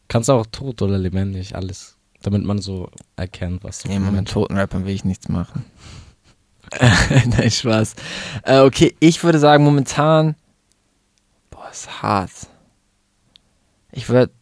Kannst 0.09 0.31
auch 0.31 0.47
tot 0.47 0.83
oder 0.83 0.99
lebendig, 0.99 1.55
alles. 1.57 1.97
Damit 2.23 2.45
man 2.45 2.59
so 2.59 2.91
erkennt, 3.17 3.65
was 3.65 3.81
du 3.81 3.89
Nee, 3.89 3.99
mit 3.99 4.29
toten 4.29 4.57
Rappern 4.57 4.85
will 4.85 4.95
ich 4.95 5.05
nichts 5.05 5.29
machen. 5.29 5.65
Nein, 6.81 7.51
Spaß. 7.51 7.95
Äh, 8.43 8.61
okay, 8.61 8.97
ich 9.01 9.23
würde 9.23 9.39
sagen, 9.39 9.65
momentan. 9.65 10.35
Boah, 11.51 11.69
ist 11.71 12.03
hart. 12.03 12.33
Ich 13.93 14.09
würde. 14.09 14.33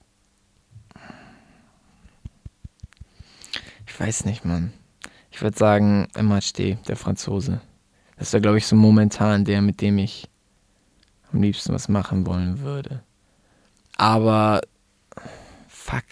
Ich 3.86 4.00
weiß 4.00 4.24
nicht, 4.24 4.44
Mann. 4.44 4.72
Ich 5.30 5.42
würde 5.42 5.56
sagen, 5.56 6.08
MHD, 6.16 6.78
der 6.88 6.96
Franzose. 6.96 7.60
Das 8.16 8.32
wäre, 8.32 8.40
glaube 8.40 8.58
ich, 8.58 8.66
so 8.66 8.76
momentan 8.76 9.44
der, 9.44 9.62
mit 9.62 9.80
dem 9.80 9.98
ich 9.98 10.28
am 11.34 11.42
liebsten 11.42 11.74
was 11.74 11.88
machen 11.88 12.26
wollen 12.26 12.60
würde. 12.60 13.02
Aber. 13.96 14.60
Fuck. 15.68 16.04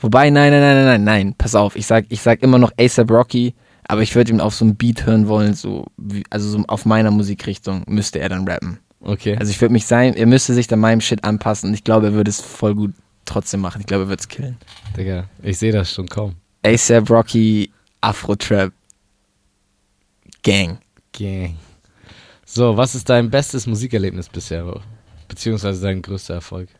Wobei, 0.00 0.30
nein, 0.30 0.52
nein, 0.52 0.60
nein, 0.60 0.76
nein, 0.76 0.86
nein, 0.86 1.04
nein, 1.04 1.34
pass 1.36 1.54
auf, 1.56 1.74
ich 1.74 1.86
sag, 1.86 2.06
ich 2.08 2.22
sag 2.22 2.42
immer 2.42 2.58
noch 2.58 2.70
ASAP 2.78 3.10
Rocky, 3.10 3.54
aber 3.88 4.02
ich 4.02 4.14
würde 4.14 4.32
ihn 4.32 4.40
auf 4.40 4.54
so 4.54 4.64
einem 4.64 4.76
Beat 4.76 5.04
hören 5.06 5.26
wollen, 5.26 5.54
so, 5.54 5.86
wie, 5.96 6.22
also 6.30 6.48
so 6.48 6.64
auf 6.68 6.84
meiner 6.84 7.10
Musikrichtung 7.10 7.82
müsste 7.88 8.20
er 8.20 8.28
dann 8.28 8.46
rappen. 8.46 8.78
Okay. 9.00 9.36
Also 9.38 9.50
ich 9.50 9.60
würde 9.60 9.72
mich 9.72 9.86
sein, 9.86 10.14
er 10.14 10.26
müsste 10.26 10.54
sich 10.54 10.68
dann 10.68 10.78
meinem 10.78 11.00
Shit 11.00 11.24
anpassen 11.24 11.70
und 11.70 11.74
ich 11.74 11.82
glaube, 11.82 12.06
er 12.06 12.12
würde 12.12 12.30
es 12.30 12.40
voll 12.40 12.76
gut 12.76 12.92
trotzdem 13.24 13.60
machen. 13.60 13.80
Ich 13.80 13.86
glaube, 13.86 14.04
er 14.04 14.08
würde 14.08 14.20
es 14.20 14.28
killen. 14.28 14.56
Digga, 14.96 15.24
ich 15.42 15.58
sehe 15.58 15.72
das 15.72 15.92
schon 15.92 16.08
kaum. 16.08 16.36
ASAP 16.64 17.10
Rocky, 17.10 17.72
Afro 18.00 18.36
Trap, 18.36 18.72
Gang. 20.42 20.78
Gang. 21.12 21.56
So, 22.50 22.78
was 22.78 22.94
ist 22.94 23.10
dein 23.10 23.28
bestes 23.28 23.66
Musikerlebnis 23.66 24.30
bisher? 24.30 24.80
Beziehungsweise 25.28 25.82
dein 25.82 26.00
größter 26.00 26.32
Erfolg? 26.32 26.70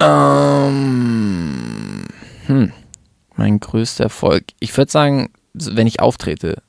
Ähm, 0.00 2.04
hm, 2.46 2.72
mein 3.36 3.60
größter 3.60 4.04
Erfolg. 4.04 4.46
Ich 4.58 4.76
würde 4.76 4.90
sagen, 4.90 5.30
wenn 5.52 5.86
ich 5.86 6.00
auftrete. 6.00 6.60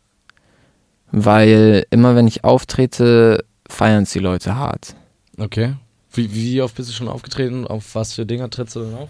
Weil 1.12 1.88
immer 1.90 2.16
wenn 2.16 2.28
ich 2.28 2.44
auftrete, 2.44 3.44
feiern 3.68 4.04
es 4.04 4.12
die 4.12 4.20
Leute 4.20 4.56
hart. 4.56 4.96
Okay. 5.40 5.74
Wie, 6.14 6.32
wie 6.32 6.62
oft 6.62 6.76
bist 6.76 6.90
du 6.90 6.94
schon 6.94 7.08
aufgetreten? 7.08 7.66
Auf 7.66 7.96
was 7.96 8.14
für 8.14 8.28
Dinger 8.28 8.52
trittst 8.52 8.76
du 8.76 8.82
denn 8.82 8.94
auf? 8.94 9.10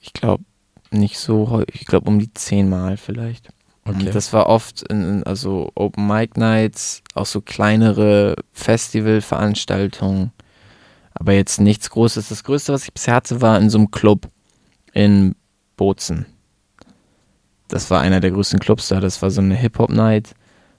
Ich 0.00 0.12
glaube 0.12 0.42
nicht 0.90 1.16
so 1.16 1.48
häufig. 1.48 1.82
Ich 1.82 1.86
glaube 1.86 2.08
um 2.08 2.18
die 2.18 2.34
zehnmal 2.34 2.96
vielleicht. 2.96 3.53
Okay. 3.86 3.98
Und 3.98 4.14
das 4.14 4.32
war 4.32 4.46
oft 4.46 4.82
in, 4.82 5.22
also 5.24 5.70
Open 5.74 6.06
Mic 6.06 6.38
Nights, 6.38 7.02
auch 7.14 7.26
so 7.26 7.40
kleinere 7.40 8.36
Festivalveranstaltungen. 8.52 10.32
Aber 11.12 11.32
jetzt 11.32 11.60
nichts 11.60 11.90
Großes. 11.90 12.28
Das 12.28 12.44
Größte, 12.44 12.72
was 12.72 12.84
ich 12.84 12.92
bisher 12.92 13.14
hatte, 13.14 13.40
war 13.40 13.58
in 13.58 13.70
so 13.70 13.78
einem 13.78 13.90
Club 13.90 14.28
in 14.92 15.36
Bozen. 15.76 16.26
Das 17.68 17.90
war 17.90 18.00
einer 18.00 18.20
der 18.20 18.30
größten 18.30 18.58
Clubs 18.58 18.88
da. 18.88 19.00
Das 19.00 19.20
war 19.22 19.30
so 19.30 19.40
eine 19.40 19.54
Hip-Hop-Night. 19.54 20.34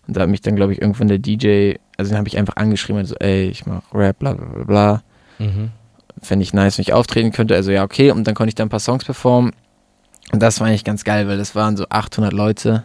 Und 0.08 0.18
da 0.18 0.22
hat 0.22 0.30
mich 0.30 0.42
dann, 0.42 0.56
glaube 0.56 0.74
ich, 0.74 0.82
irgendwann 0.82 1.08
der 1.08 1.20
DJ, 1.20 1.76
also 1.98 2.10
den 2.12 2.18
habe 2.18 2.28
ich 2.28 2.38
einfach 2.38 2.58
angeschrieben, 2.58 3.06
so, 3.06 3.16
ey, 3.16 3.48
ich 3.48 3.66
mach 3.66 3.82
Rap, 3.94 4.20
bla 4.20 4.34
bla 4.34 4.46
bla 4.46 4.64
bla. 4.64 5.04
Mhm. 5.40 5.72
Fände 6.22 6.44
ich 6.44 6.54
nice, 6.54 6.78
wenn 6.78 6.84
ich 6.84 6.94
auftreten 6.94 7.32
könnte. 7.32 7.56
Also 7.56 7.72
ja, 7.72 7.84
okay. 7.84 8.12
Und 8.12 8.26
dann 8.26 8.36
konnte 8.36 8.50
ich 8.50 8.56
da 8.56 8.64
ein 8.64 8.70
paar 8.70 8.80
Songs 8.80 9.04
performen. 9.04 9.52
Und 10.32 10.42
das 10.42 10.60
war 10.60 10.68
eigentlich 10.68 10.84
ganz 10.84 11.04
geil, 11.04 11.28
weil 11.28 11.38
das 11.38 11.56
waren 11.56 11.78
so 11.78 11.86
800 11.90 12.34
Leute. 12.34 12.84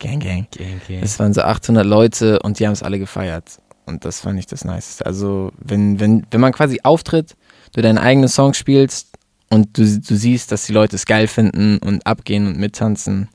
Gang, 0.00 0.18
gang. 0.18 0.46
Gang, 0.50 0.80
gang. 0.88 1.02
Es 1.02 1.18
waren 1.20 1.32
so 1.32 1.42
800 1.42 1.86
Leute 1.86 2.40
und 2.40 2.58
die 2.58 2.66
haben 2.66 2.72
es 2.72 2.82
alle 2.82 2.98
gefeiert. 2.98 3.60
Und 3.86 4.04
das 4.04 4.20
fand 4.20 4.38
ich 4.38 4.46
das 4.46 4.64
Niceste. 4.64 5.06
Also, 5.06 5.52
wenn, 5.58 6.00
wenn, 6.00 6.26
wenn 6.30 6.40
man 6.40 6.52
quasi 6.52 6.80
auftritt, 6.82 7.36
du 7.74 7.82
deinen 7.82 7.98
eigenen 7.98 8.28
Song 8.28 8.54
spielst 8.54 9.08
und 9.50 9.76
du, 9.78 9.82
du 10.00 10.16
siehst, 10.16 10.50
dass 10.52 10.64
die 10.64 10.72
Leute 10.72 10.96
es 10.96 11.06
geil 11.06 11.28
finden 11.28 11.78
und 11.78 12.06
abgehen 12.06 12.46
und 12.46 12.56
mittanzen, 12.58 13.28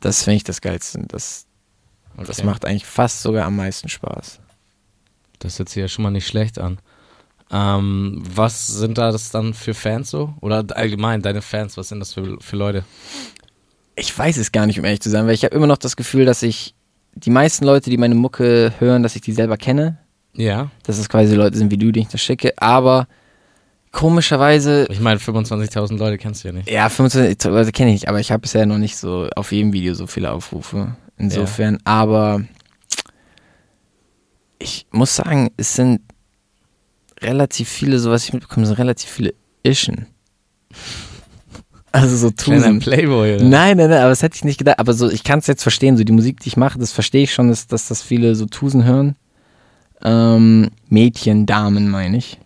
das 0.00 0.22
finde 0.22 0.36
ich 0.36 0.44
das 0.44 0.60
Geilste. 0.60 1.02
Das, 1.08 1.46
das 2.16 2.38
Okay. 2.38 2.44
macht 2.44 2.64
eigentlich 2.64 2.86
fast 2.86 3.22
sogar 3.22 3.46
am 3.46 3.56
meisten 3.56 3.88
Spaß. 3.88 4.40
Das 5.38 5.58
hört 5.58 5.68
sich 5.68 5.80
ja 5.80 5.88
schon 5.88 6.02
mal 6.02 6.10
nicht 6.10 6.26
schlecht 6.26 6.58
an. 6.58 6.78
Ähm, 7.50 8.22
was 8.34 8.66
sind 8.66 8.98
da 8.98 9.12
das 9.12 9.30
dann 9.30 9.54
für 9.54 9.72
Fans 9.74 10.10
so? 10.10 10.34
Oder 10.40 10.64
allgemein 10.74 11.22
deine 11.22 11.42
Fans, 11.42 11.76
was 11.76 11.88
sind 11.88 12.00
das 12.00 12.12
für, 12.14 12.38
für 12.40 12.56
Leute? 12.56 12.84
Ich 13.96 14.16
weiß 14.16 14.36
es 14.36 14.52
gar 14.52 14.66
nicht, 14.66 14.78
um 14.78 14.84
ehrlich 14.84 15.00
zu 15.00 15.10
sein, 15.10 15.26
weil 15.26 15.34
ich 15.34 15.44
habe 15.44 15.56
immer 15.56 15.66
noch 15.66 15.78
das 15.78 15.96
Gefühl, 15.96 16.26
dass 16.26 16.42
ich 16.42 16.74
die 17.14 17.30
meisten 17.30 17.64
Leute, 17.64 17.88
die 17.90 17.96
meine 17.96 18.14
Mucke 18.14 18.74
hören, 18.78 19.02
dass 19.02 19.16
ich 19.16 19.22
die 19.22 19.32
selber 19.32 19.56
kenne. 19.56 19.98
Ja, 20.34 20.70
Dass 20.82 20.98
es 20.98 21.08
quasi 21.08 21.34
Leute 21.34 21.56
sind 21.56 21.70
wie 21.70 21.78
du, 21.78 21.90
die 21.90 22.00
ich 22.00 22.08
das 22.08 22.20
schicke. 22.20 22.52
Aber 22.58 23.08
komischerweise 23.90 24.86
ich 24.90 25.00
meine 25.00 25.18
25.000 25.18 25.96
Leute 25.96 26.18
kennst 26.18 26.44
du 26.44 26.48
ja 26.48 26.52
nicht. 26.52 26.70
Ja, 26.70 26.90
25 26.90 27.50
Leute 27.50 27.72
kenne 27.72 27.90
ich 27.90 28.02
nicht, 28.02 28.08
aber 28.08 28.20
ich 28.20 28.30
habe 28.30 28.42
bisher 28.42 28.66
noch 28.66 28.76
nicht 28.76 28.98
so 28.98 29.28
auf 29.34 29.50
jedem 29.50 29.72
Video 29.72 29.94
so 29.94 30.06
viele 30.06 30.30
Aufrufe. 30.30 30.94
Insofern, 31.16 31.78
aber 31.84 32.42
ich 34.58 34.86
muss 34.90 35.16
sagen, 35.16 35.50
es 35.56 35.74
sind 35.74 36.02
relativ 37.22 37.70
viele, 37.70 37.98
so 37.98 38.10
was 38.10 38.24
ich 38.24 38.34
mitbekomme, 38.34 38.66
sind 38.66 38.78
relativ 38.78 39.08
viele 39.08 39.34
Ischen. 39.62 40.06
Also 41.96 42.14
so 42.14 42.30
Kleiner 42.30 42.64
Tusen. 42.64 42.78
Playboy, 42.80 43.36
oder? 43.36 43.44
Nein, 43.44 43.78
nein, 43.78 43.88
nein, 43.88 44.00
aber 44.00 44.10
das 44.10 44.22
hätte 44.22 44.36
ich 44.36 44.44
nicht 44.44 44.58
gedacht. 44.58 44.78
Aber 44.78 44.92
so, 44.92 45.08
ich 45.08 45.24
kann 45.24 45.38
es 45.38 45.46
jetzt 45.46 45.62
verstehen, 45.62 45.96
so 45.96 46.04
die 46.04 46.12
Musik, 46.12 46.40
die 46.40 46.48
ich 46.48 46.58
mache, 46.58 46.78
das 46.78 46.92
verstehe 46.92 47.22
ich 47.22 47.32
schon, 47.32 47.48
dass, 47.48 47.68
dass 47.68 47.88
das 47.88 48.02
viele 48.02 48.34
so 48.34 48.44
Tusen 48.44 48.84
hören. 48.84 49.16
Ähm, 50.04 50.68
Mädchen, 50.90 51.46
Damen 51.46 51.88
meine 51.88 52.18
ich. 52.18 52.38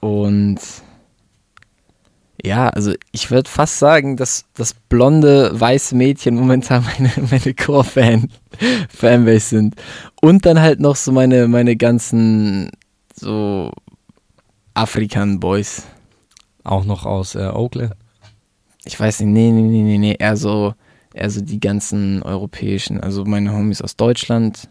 Und 0.00 0.58
ja, 2.44 2.70
also 2.70 2.92
ich 3.12 3.30
würde 3.30 3.48
fast 3.48 3.78
sagen, 3.78 4.16
dass 4.16 4.46
das 4.54 4.74
blonde, 4.74 5.52
weiße 5.58 5.94
Mädchen 5.94 6.34
momentan 6.34 6.84
meine, 6.98 7.12
meine 7.30 7.54
Core-Fan, 7.54 8.30
Fanbase 8.88 9.46
sind. 9.46 9.76
Und 10.20 10.44
dann 10.44 10.60
halt 10.60 10.80
noch 10.80 10.96
so 10.96 11.12
meine, 11.12 11.46
meine 11.46 11.76
ganzen 11.76 12.72
so 13.14 13.70
Afrikan-Boys. 14.74 15.84
Auch 16.64 16.84
noch 16.84 17.06
aus 17.06 17.36
äh, 17.36 17.46
Oakland. 17.46 17.94
Ich 18.84 18.98
weiß 18.98 19.20
nicht, 19.20 19.30
nee, 19.30 19.50
nee, 19.50 19.62
nee, 19.62 19.82
nee, 19.82 19.98
nee, 19.98 20.16
eher 20.18 20.36
so, 20.36 20.74
eher 21.12 21.30
so 21.30 21.40
die 21.40 21.60
ganzen 21.60 22.22
europäischen. 22.22 23.00
Also 23.00 23.24
meine 23.24 23.52
Homies 23.52 23.82
aus 23.82 23.96
Deutschland. 23.96 24.68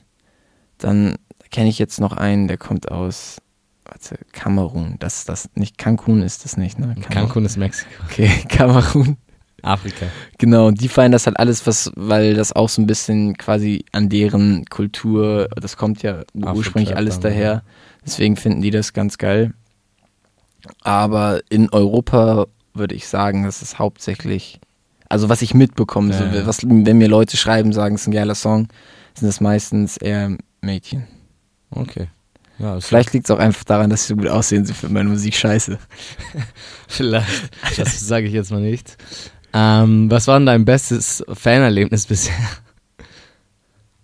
Dann 0.78 1.16
kenne 1.52 1.70
ich 1.70 1.80
jetzt 1.80 2.00
noch 2.00 2.14
einen, 2.14 2.48
der 2.48 2.58
kommt 2.58 2.92
aus, 2.92 3.38
warte, 3.86 4.18
Kamerun. 4.32 4.98
Das 5.00 5.20
ist 5.20 5.30
das, 5.30 5.50
nicht 5.56 5.78
Cancun 5.78 6.22
ist 6.22 6.46
das 6.46 6.58
nicht, 6.58 6.80
ne? 6.80 6.96
Cancun 7.10 7.46
ist 7.46 7.58
Mexiko. 7.58 8.04
Okay, 8.06 8.30
Kamerun. 8.50 9.18
Afrika. 9.64 10.08
Genau, 10.38 10.68
und 10.68 10.82
die 10.82 10.90
feiern 10.90 11.12
das 11.12 11.26
halt 11.26 11.40
alles, 11.40 11.66
was, 11.66 11.92
weil 11.96 12.34
das 12.34 12.52
auch 12.52 12.70
so 12.70 12.82
ein 12.82 12.88
bisschen 12.88 13.38
quasi 13.38 13.86
an 13.94 14.10
deren 14.10 14.66
Kultur, 14.66 15.48
das 15.56 15.78
kommt 15.78 16.04
ja 16.04 16.24
ursprünglich 16.34 16.90
Afro-Trap 16.90 16.98
alles 16.98 17.20
dann, 17.20 17.32
daher. 17.32 17.64
Deswegen 18.06 18.36
finden 18.36 18.62
die 18.62 18.72
das 18.72 18.92
ganz 18.92 19.18
geil. 19.18 19.54
Aber 20.82 21.42
in 21.50 21.70
Europa 21.70 22.48
würde 22.74 22.96
ich 22.96 23.08
sagen, 23.08 23.44
das 23.44 23.62
ist 23.62 23.80
hauptsächlich, 23.80 24.60
also 25.10 25.30
was 25.30 25.42
ich 25.42 25.54
mitbekomme, 25.54 26.14
Ja, 26.14 26.42
so, 26.42 26.48
was, 26.48 26.64
wenn 26.64 26.98
mir 26.98 27.08
Leute 27.08 27.38
schreiben, 27.38 27.74
sagen, 27.74 27.96
es 27.96 28.02
ist 28.02 28.08
ein 28.08 28.14
geiler 28.14 28.36
Song, 28.36 28.68
sind 29.14 29.28
das 29.28 29.42
meistens 29.42 29.98
eher 29.98 30.38
Mädchen. 30.62 31.08
Okay. 31.72 32.08
Ja, 32.60 32.80
Vielleicht 32.80 33.14
liegt 33.14 33.26
es 33.26 33.32
auch 33.32 33.40
einfach 33.40 33.64
daran, 33.64 33.90
dass 33.90 34.04
sie 34.04 34.10
so 34.10 34.16
gut 34.16 34.28
aussehen, 34.28 34.66
sie 34.66 34.74
finden 34.74 34.94
meine 34.94 35.10
Musik 35.10 35.36
scheiße. 35.36 35.78
Vielleicht. 36.88 37.50
Das 37.78 38.00
sage 38.00 38.28
ich 38.28 38.34
jetzt 38.34 38.52
mal 38.52 38.62
nicht. 38.62 38.98
Ähm, 39.54 40.10
was 40.10 40.28
war 40.28 40.40
denn 40.40 40.46
dein 40.46 40.66
bestes 40.66 41.24
Fanerlebnis 41.32 42.06
bisher? 42.08 42.36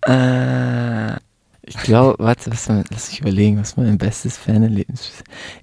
Äh, 0.06 1.16
ich 1.62 1.78
glaube, 1.84 2.16
warte, 2.20 2.52
was 2.52 2.70
war, 2.70 2.84
lass 2.90 3.10
mich 3.10 3.22
überlegen, 3.22 3.60
was 3.60 3.78
war 3.78 3.84
mein 3.84 3.98
bestes 3.98 4.38
Fanerlebnis? 4.38 5.12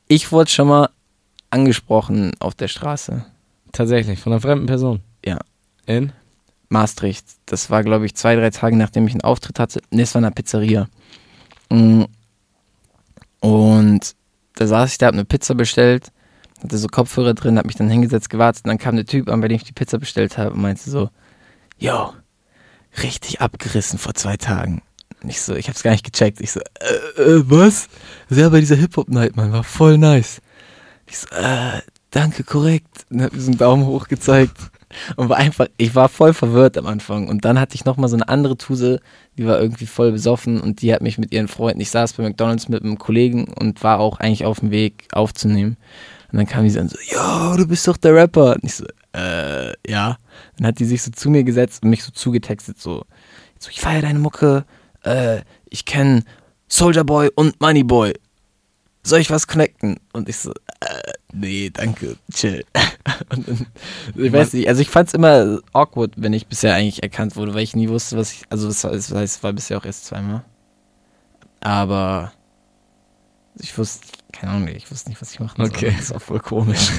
Ich 0.09 0.31
wurde 0.31 0.51
schon 0.51 0.69
mal 0.69 0.89
angesprochen 1.51 2.33
auf 2.39 2.55
der 2.55 2.69
Straße. 2.69 3.25
Tatsächlich, 3.73 4.21
von 4.21 4.33
einer 4.33 4.41
fremden 4.41 4.67
Person. 4.67 5.01
Ja. 5.25 5.39
In? 5.87 6.13
Maastricht. 6.69 7.27
Das 7.47 7.71
war, 7.71 7.83
glaube 7.85 8.07
ich, 8.07 8.15
zwei, 8.15 8.35
drei 8.37 8.51
Tage, 8.51 8.77
nachdem 8.77 9.07
ich 9.07 9.15
einen 9.15 9.21
Auftritt 9.23 9.59
hatte. 9.59 9.81
Ne, 9.91 10.03
es 10.03 10.15
war 10.15 10.21
in 10.21 10.25
einer 10.25 10.35
Pizzeria. 10.35 10.89
Mm. 11.71 12.05
Und 13.41 14.15
da 14.55 14.67
saß 14.67 14.93
ich 14.93 14.99
da, 14.99 15.07
hab 15.07 15.15
eine 15.15 15.25
Pizza 15.25 15.55
bestellt, 15.55 16.11
hatte 16.63 16.79
so 16.79 16.89
Kopfhörer 16.89 17.35
drin, 17.35 17.59
hab 17.59 17.67
mich 17.67 17.77
dann 17.77 17.91
hingesetzt, 17.91 18.31
gewartet 18.31 18.65
und 18.65 18.69
dann 18.69 18.79
kam 18.79 18.97
der 18.97 19.05
Typ 19.05 19.29
an, 19.29 19.41
bei 19.41 19.49
dem 19.49 19.57
ich 19.57 19.65
die 19.65 19.73
Pizza 19.73 19.99
bestellt 19.99 20.39
habe 20.39 20.53
und 20.53 20.63
meinte 20.63 20.91
so, 20.91 21.11
yo, 21.79 22.13
richtig 23.03 23.41
abgerissen 23.41 23.99
vor 23.99 24.15
zwei 24.15 24.37
Tagen. 24.37 24.83
Und 25.23 25.29
ich 25.29 25.41
so, 25.41 25.55
ich 25.55 25.69
hab's 25.69 25.83
gar 25.83 25.93
nicht 25.93 26.11
gecheckt. 26.11 26.41
Ich 26.41 26.53
so, 26.53 26.61
äh, 26.61 27.23
äh 27.23 27.43
was? 27.51 27.89
Ja, 28.31 28.49
bei 28.49 28.61
dieser 28.61 28.77
Hip-Hop-Night, 28.77 29.37
Mann, 29.37 29.53
war 29.53 29.65
voll 29.65 29.99
nice. 29.99 30.41
Ich 31.07 31.19
so, 31.19 31.29
äh, 31.35 31.81
danke, 32.11 32.45
korrekt. 32.45 33.07
Und 33.11 33.23
hab 33.23 33.33
mir 33.33 33.41
so 33.41 33.51
einen 33.51 33.59
Daumen 33.59 33.87
hoch 33.87 34.09
gezeigt. 34.09 34.57
Und 35.17 35.29
war 35.29 35.37
einfach, 35.37 35.67
ich 35.77 35.95
war 35.95 36.09
voll 36.09 36.33
verwirrt 36.33 36.79
am 36.79 36.87
Anfang. 36.87 37.29
Und 37.29 37.45
dann 37.45 37.59
hatte 37.61 37.75
ich 37.75 37.85
nochmal 37.85 38.09
so 38.09 38.17
eine 38.17 38.29
andere 38.29 38.57
Tuse, 38.57 39.01
die 39.37 39.47
war 39.47 39.61
irgendwie 39.61 39.87
voll 39.87 40.13
besoffen 40.13 40.61
und 40.61 40.81
die 40.81 40.95
hat 40.95 41.03
mich 41.03 41.19
mit 41.19 41.33
ihren 41.33 41.49
Freunden, 41.49 41.81
ich 41.81 41.91
saß 41.91 42.15
bei 42.15 42.23
McDonalds 42.23 42.69
mit 42.69 42.83
einem 42.83 42.97
Kollegen 42.97 43.49
und 43.49 43.83
war 43.83 43.99
auch 43.99 44.21
eigentlich 44.21 44.45
auf 44.45 44.61
dem 44.61 44.71
Weg 44.71 45.09
aufzunehmen. 45.13 45.77
Und 46.33 46.37
Und 46.37 46.41
dann 46.41 46.47
kam 46.49 46.65
die 46.65 46.71
so 46.71 46.81
an 46.81 46.89
so, 46.91 46.99
yo, 47.01 47.57
du 47.57 47.67
bist 47.67 47.89
doch 47.89 47.97
der 47.97 48.15
Rapper. 48.15 48.57
Und 48.57 48.65
ich 48.65 48.75
so, 48.75 48.85
äh, 49.15 49.73
ja. 49.91 50.19
Dann 50.59 50.67
hat 50.67 50.79
die 50.79 50.85
sich 50.85 51.03
so 51.03 51.11
zu 51.11 51.31
mir 51.31 51.45
gesetzt 51.45 51.83
und 51.83 51.89
mich 51.89 52.05
so 52.05 52.13
zugetextet, 52.13 52.79
so, 52.79 53.07
so 53.59 53.71
ich 53.71 53.81
feiere 53.81 54.03
deine 54.03 54.19
Mucke, 54.19 54.67
äh, 55.03 55.41
ich 55.71 55.87
kenne 55.87 56.25
Soldier 56.69 57.05
Boy 57.05 57.31
und 57.35 57.59
Money 57.59 57.85
Boy. 57.85 58.13
Soll 59.03 59.21
ich 59.21 59.31
was 59.31 59.47
connecten? 59.47 59.99
Und 60.13 60.29
ich 60.29 60.37
so, 60.37 60.51
äh, 60.51 60.96
nee, 61.37 61.71
danke, 61.71 62.17
chill. 62.33 62.65
dann, 63.29 63.67
ich 64.15 64.33
weiß 64.33 64.53
nicht, 64.55 64.69
also 64.69 64.81
ich 64.81 64.91
fand 64.91 65.09
es 65.09 65.15
immer 65.15 65.61
awkward, 65.73 66.13
wenn 66.17 66.33
ich 66.33 66.47
bisher 66.47 66.75
eigentlich 66.75 67.03
erkannt 67.03 67.37
wurde, 67.37 67.55
weil 67.55 67.63
ich 67.63 67.77
nie 67.77 67.89
wusste, 67.89 68.17
was 68.17 68.33
ich, 68.33 68.43
also 68.51 68.69
das 68.69 68.85
heißt, 68.85 69.13
es 69.13 69.43
war 69.43 69.53
bisher 69.53 69.79
auch 69.79 69.85
erst 69.85 70.07
zweimal. 70.07 70.45
Aber 71.61 72.33
ich 73.59 73.77
wusste, 73.77 74.07
keine 74.33 74.53
Ahnung, 74.53 74.69
ich 74.69 74.91
wusste 74.91 75.11
nicht, 75.11 75.21
was 75.21 75.33
ich 75.33 75.41
machen 75.41 75.57
soll. 75.57 75.67
Okay. 75.67 75.93
Das 75.97 76.07
ist 76.07 76.13
auch 76.13 76.23
voll 76.23 76.41
komisch. 76.41 76.91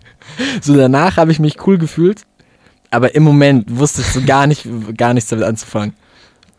so 0.60 0.76
danach 0.76 1.16
habe 1.16 1.32
ich 1.32 1.38
mich 1.38 1.66
cool 1.66 1.78
gefühlt, 1.78 2.22
aber 2.90 3.14
im 3.14 3.22
Moment 3.22 3.76
wusste 3.76 4.02
ich 4.02 4.08
so 4.08 4.22
gar 4.22 4.46
nicht, 4.46 4.66
gar 4.96 5.14
nichts 5.14 5.30
damit 5.30 5.44
anzufangen. 5.44 5.94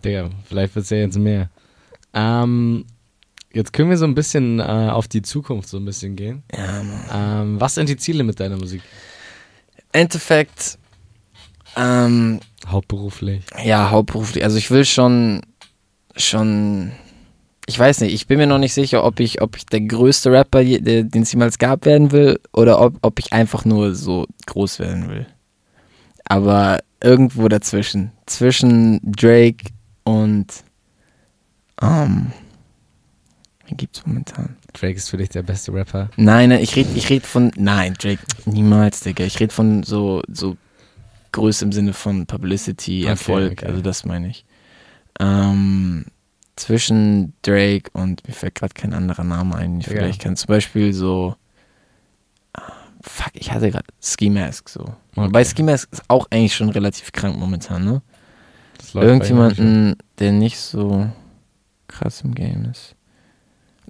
Digga, 0.03 0.29
vielleicht 0.45 0.75
wird 0.75 0.83
es 0.83 0.89
ja 0.89 0.97
jetzt 0.97 1.17
mehr. 1.17 1.49
Ähm, 2.13 2.85
jetzt 3.57 3.73
können 3.73 3.89
wir 3.89 3.97
so 3.97 4.05
ein 4.05 4.15
bisschen 4.15 4.59
äh, 4.59 4.63
auf 4.63 5.07
die 5.07 5.21
Zukunft 5.21 5.67
so 5.67 5.77
ein 5.77 5.85
bisschen 5.85 6.15
gehen. 6.15 6.43
Ja, 6.55 6.83
Mann. 6.83 7.01
Ähm, 7.13 7.59
was 7.61 7.75
sind 7.75 7.89
die 7.89 7.97
Ziele 7.97 8.23
mit 8.23 8.39
deiner 8.39 8.57
Musik? 8.57 8.81
Endeffekt, 9.91 10.77
ähm, 11.75 12.39
Hauptberuflich. 12.67 13.43
ja, 13.63 13.91
hauptberuflich. 13.91 14.43
Also 14.43 14.57
ich 14.57 14.71
will 14.71 14.83
schon, 14.83 15.41
schon, 16.15 16.91
ich 17.65 17.77
weiß 17.77 18.01
nicht, 18.01 18.13
ich 18.13 18.27
bin 18.27 18.37
mir 18.39 18.47
noch 18.47 18.57
nicht 18.57 18.73
sicher, 18.73 19.03
ob 19.03 19.19
ich, 19.19 19.41
ob 19.41 19.55
ich 19.55 19.65
der 19.65 19.81
größte 19.81 20.31
Rapper, 20.31 20.63
den 20.63 21.21
es 21.21 21.31
jemals 21.31 21.57
gab, 21.59 21.85
werden 21.85 22.11
will 22.11 22.39
oder 22.51 22.81
ob, 22.81 22.95
ob 23.01 23.19
ich 23.19 23.31
einfach 23.31 23.63
nur 23.63 23.95
so 23.95 24.25
groß 24.47 24.79
werden 24.79 25.09
will. 25.09 25.27
Aber 26.25 26.79
irgendwo 27.01 27.47
dazwischen. 27.47 28.11
Zwischen 28.25 28.99
Drake 29.03 29.69
und, 30.03 30.47
ähm, 31.81 32.31
wen 32.31 32.46
gibt's 33.75 34.05
momentan? 34.05 34.55
Drake 34.73 34.95
ist 34.95 35.09
für 35.09 35.17
dich 35.17 35.29
der 35.29 35.43
beste 35.43 35.73
Rapper. 35.73 36.09
Nein, 36.15 36.49
nein, 36.49 36.59
ich 36.61 36.75
rede 36.75 36.89
ich 36.95 37.09
red 37.09 37.25
von. 37.25 37.51
Nein, 37.57 37.95
Drake, 37.99 38.21
niemals, 38.45 39.01
Digga. 39.01 39.25
Ich 39.25 39.39
rede 39.39 39.53
von 39.53 39.83
so, 39.83 40.21
so 40.31 40.55
Größe 41.31 41.65
im 41.65 41.71
Sinne 41.71 41.93
von 41.93 42.25
Publicity, 42.25 43.01
Okay, 43.01 43.09
Erfolg. 43.09 43.51
okay. 43.53 43.65
Also 43.65 43.81
das 43.81 44.05
meine 44.05 44.29
ich. 44.29 44.45
Ähm, 45.19 46.05
zwischen 46.55 47.33
Drake 47.41 47.89
und 47.93 48.25
mir 48.27 48.33
fällt 48.33 48.55
gerade 48.55 48.73
kein 48.73 48.93
anderer 48.93 49.23
Name 49.23 49.55
ein. 49.55 49.79
Ja. 49.81 49.87
Vielleicht 49.89 50.21
kann 50.21 50.35
zum 50.35 50.47
Beispiel 50.47 50.93
so. 50.93 51.35
ah, 52.53 52.61
Fuck, 53.01 53.31
ich 53.33 53.51
hatte 53.51 53.69
gerade 53.71 53.85
Ski 54.01 54.29
Mask 54.29 54.69
so. 54.69 54.85
Wobei 55.15 55.43
Ski 55.43 55.63
Mask 55.63 55.89
ist 55.91 56.03
auch 56.07 56.27
eigentlich 56.31 56.55
schon 56.55 56.69
relativ 56.69 57.11
krank 57.11 57.37
momentan, 57.37 57.83
ne? 57.85 58.01
Bei. 58.93 59.01
Irgendjemanden, 59.03 59.95
der 60.19 60.31
nicht 60.31 60.59
so 60.59 61.09
krass 61.87 62.21
im 62.21 62.33
Game 62.35 62.65
ist. 62.65 62.95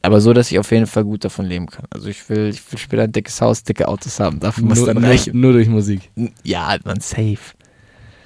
Aber 0.02 0.22
so, 0.22 0.32
dass 0.34 0.52
ich 0.52 0.60
auf 0.60 0.72
jeden 0.72 0.88
Fall 0.88 1.04
gut 1.04 1.24
davon 1.26 1.46
leben 1.46 1.66
kann. 1.68 1.86
Also 1.90 2.08
ich 2.08 2.28
will, 2.30 2.50
ich 2.50 2.72
will 2.72 2.80
später 2.80 3.04
ein 3.04 3.12
dickes 3.12 3.42
Haus, 3.42 3.64
dicke 3.64 3.88
Autos 3.88 4.20
haben. 4.20 4.40
Dafür 4.40 4.64
muss 4.66 4.78
nur, 4.78 4.88
dann 4.88 5.02
nur, 5.02 5.10
reichen. 5.10 5.40
nur 5.40 5.54
durch 5.54 5.68
Musik. 5.68 6.10
Ja, 6.44 6.78
man, 6.86 7.00
safe. 7.02 7.38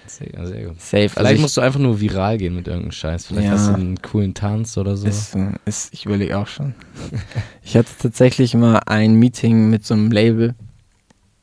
Sehr, 0.05 0.45
sehr 0.45 0.65
gut. 0.67 0.81
Safe. 0.81 1.07
Vielleicht 1.07 1.17
Also 1.17 1.33
ich, 1.33 1.39
musst 1.39 1.57
du 1.57 1.61
einfach 1.61 1.79
nur 1.79 2.01
viral 2.01 2.37
gehen 2.37 2.53
mit 2.55 2.67
irgendeinem 2.67 2.91
Scheiß. 2.91 3.27
Vielleicht 3.27 3.47
Ja. 3.47 3.53
hast 3.53 3.69
du 3.69 3.73
einen 3.75 4.01
coolen 4.01 4.33
Tanz 4.33 4.77
oder 4.77 4.97
so. 4.97 5.07
ist, 5.07 5.37
ist, 5.65 5.93
ich 5.93 6.05
überlege 6.05 6.37
auch 6.37 6.47
schon. 6.47 6.75
ich 7.63 7.77
hatte 7.77 7.89
tatsächlich 7.97 8.53
mal 8.53 8.79
ein 8.85 9.13
Meeting 9.15 9.69
mit 9.69 9.85
so 9.85 9.93
einem 9.93 10.11
Label, 10.11 10.53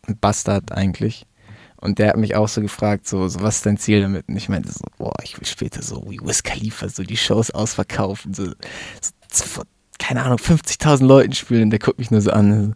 ein 0.07 0.19
Bastard 0.19 0.73
eigentlich. 0.73 1.25
Und 1.81 1.99
der 1.99 2.09
hat 2.09 2.17
mich 2.19 2.35
auch 2.37 2.49
so 2.49 2.61
gefragt, 2.61 3.09
so, 3.09 3.29
so 3.29 3.41
was 3.41 3.57
ist 3.57 3.67
dein 3.67 3.79
Ziel 3.79 4.03
damit? 4.03 4.29
Und 4.29 4.37
ich 4.37 4.49
meinte 4.51 4.71
so, 4.71 4.85
boah, 4.99 5.15
ich 5.23 5.39
will 5.41 5.47
später 5.47 5.81
so 5.83 6.05
wie 6.09 6.19
Wiz 6.21 6.43
Khalifa 6.43 6.89
so 6.89 7.05
die 7.05 7.17
Shows 7.17 7.51
ausverkaufen, 7.51 8.35
so, 8.35 8.53
so, 9.31 9.63
keine 9.99 10.23
Ahnung, 10.23 10.39
50.000 10.39 11.05
Leuten 11.05 11.35
spielen. 11.35 11.65
Und 11.65 11.71
der 11.71 11.79
guckt 11.79 11.99
mich 11.99 12.11
nur 12.11 12.21
so 12.21 12.31
an. 12.31 12.75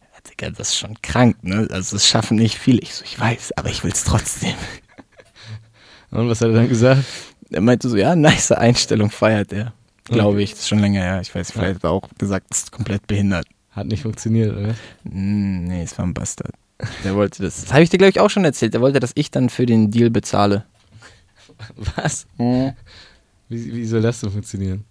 Ja, 0.00 0.30
Digga, 0.30 0.50
das 0.50 0.70
ist 0.70 0.78
schon 0.78 1.00
krank, 1.02 1.36
ne? 1.42 1.68
Also 1.70 1.96
das 1.96 2.06
schaffen 2.06 2.36
nicht 2.36 2.58
viele. 2.58 2.80
Ich 2.80 2.94
so, 2.94 3.04
ich 3.04 3.18
weiß, 3.18 3.52
aber 3.56 3.70
ich 3.70 3.82
will 3.84 3.92
es 3.92 4.04
trotzdem. 4.04 4.54
Und 6.10 6.28
was 6.28 6.40
hat 6.40 6.48
er 6.48 6.54
dann 6.54 6.68
gesagt? 6.68 7.04
Er 7.50 7.60
meinte 7.60 7.88
so, 7.88 7.96
ja, 7.96 8.14
nice 8.16 8.52
Einstellung 8.52 9.10
feiert 9.10 9.52
er. 9.52 9.72
Glaube 10.04 10.42
ich, 10.42 10.50
das 10.50 10.60
ist 10.60 10.68
schon 10.68 10.80
länger 10.80 11.00
her. 11.02 11.20
Ich 11.20 11.32
weiß, 11.34 11.52
vielleicht 11.52 11.76
hat 11.76 11.84
er 11.84 11.90
auch 11.90 12.08
gesagt, 12.18 12.46
das 12.50 12.58
ist 12.58 12.72
komplett 12.72 13.06
behindert. 13.06 13.46
Hat 13.70 13.86
nicht 13.86 14.02
funktioniert, 14.02 14.56
oder? 14.56 14.74
Mm, 15.04 15.66
Nee, 15.68 15.82
es 15.82 15.96
war 15.96 16.04
ein 16.04 16.14
Bastard. 16.14 16.52
Der 17.04 17.14
wollte 17.14 17.42
das. 17.42 17.60
Das 17.62 17.72
habe 17.72 17.82
ich 17.82 17.90
dir, 17.90 17.98
glaube 17.98 18.10
ich, 18.10 18.18
auch 18.20 18.30
schon 18.30 18.44
erzählt. 18.44 18.74
Der 18.74 18.80
wollte, 18.80 18.98
dass 18.98 19.12
ich 19.14 19.30
dann 19.30 19.50
für 19.50 19.66
den 19.66 19.90
Deal 19.92 20.10
bezahle. 20.10 20.64
Was? 21.96 22.26
Wie, 23.48 23.74
wie 23.74 23.84
soll 23.84 24.00
das 24.00 24.20
denn 24.20 24.30
funktionieren? 24.30 24.84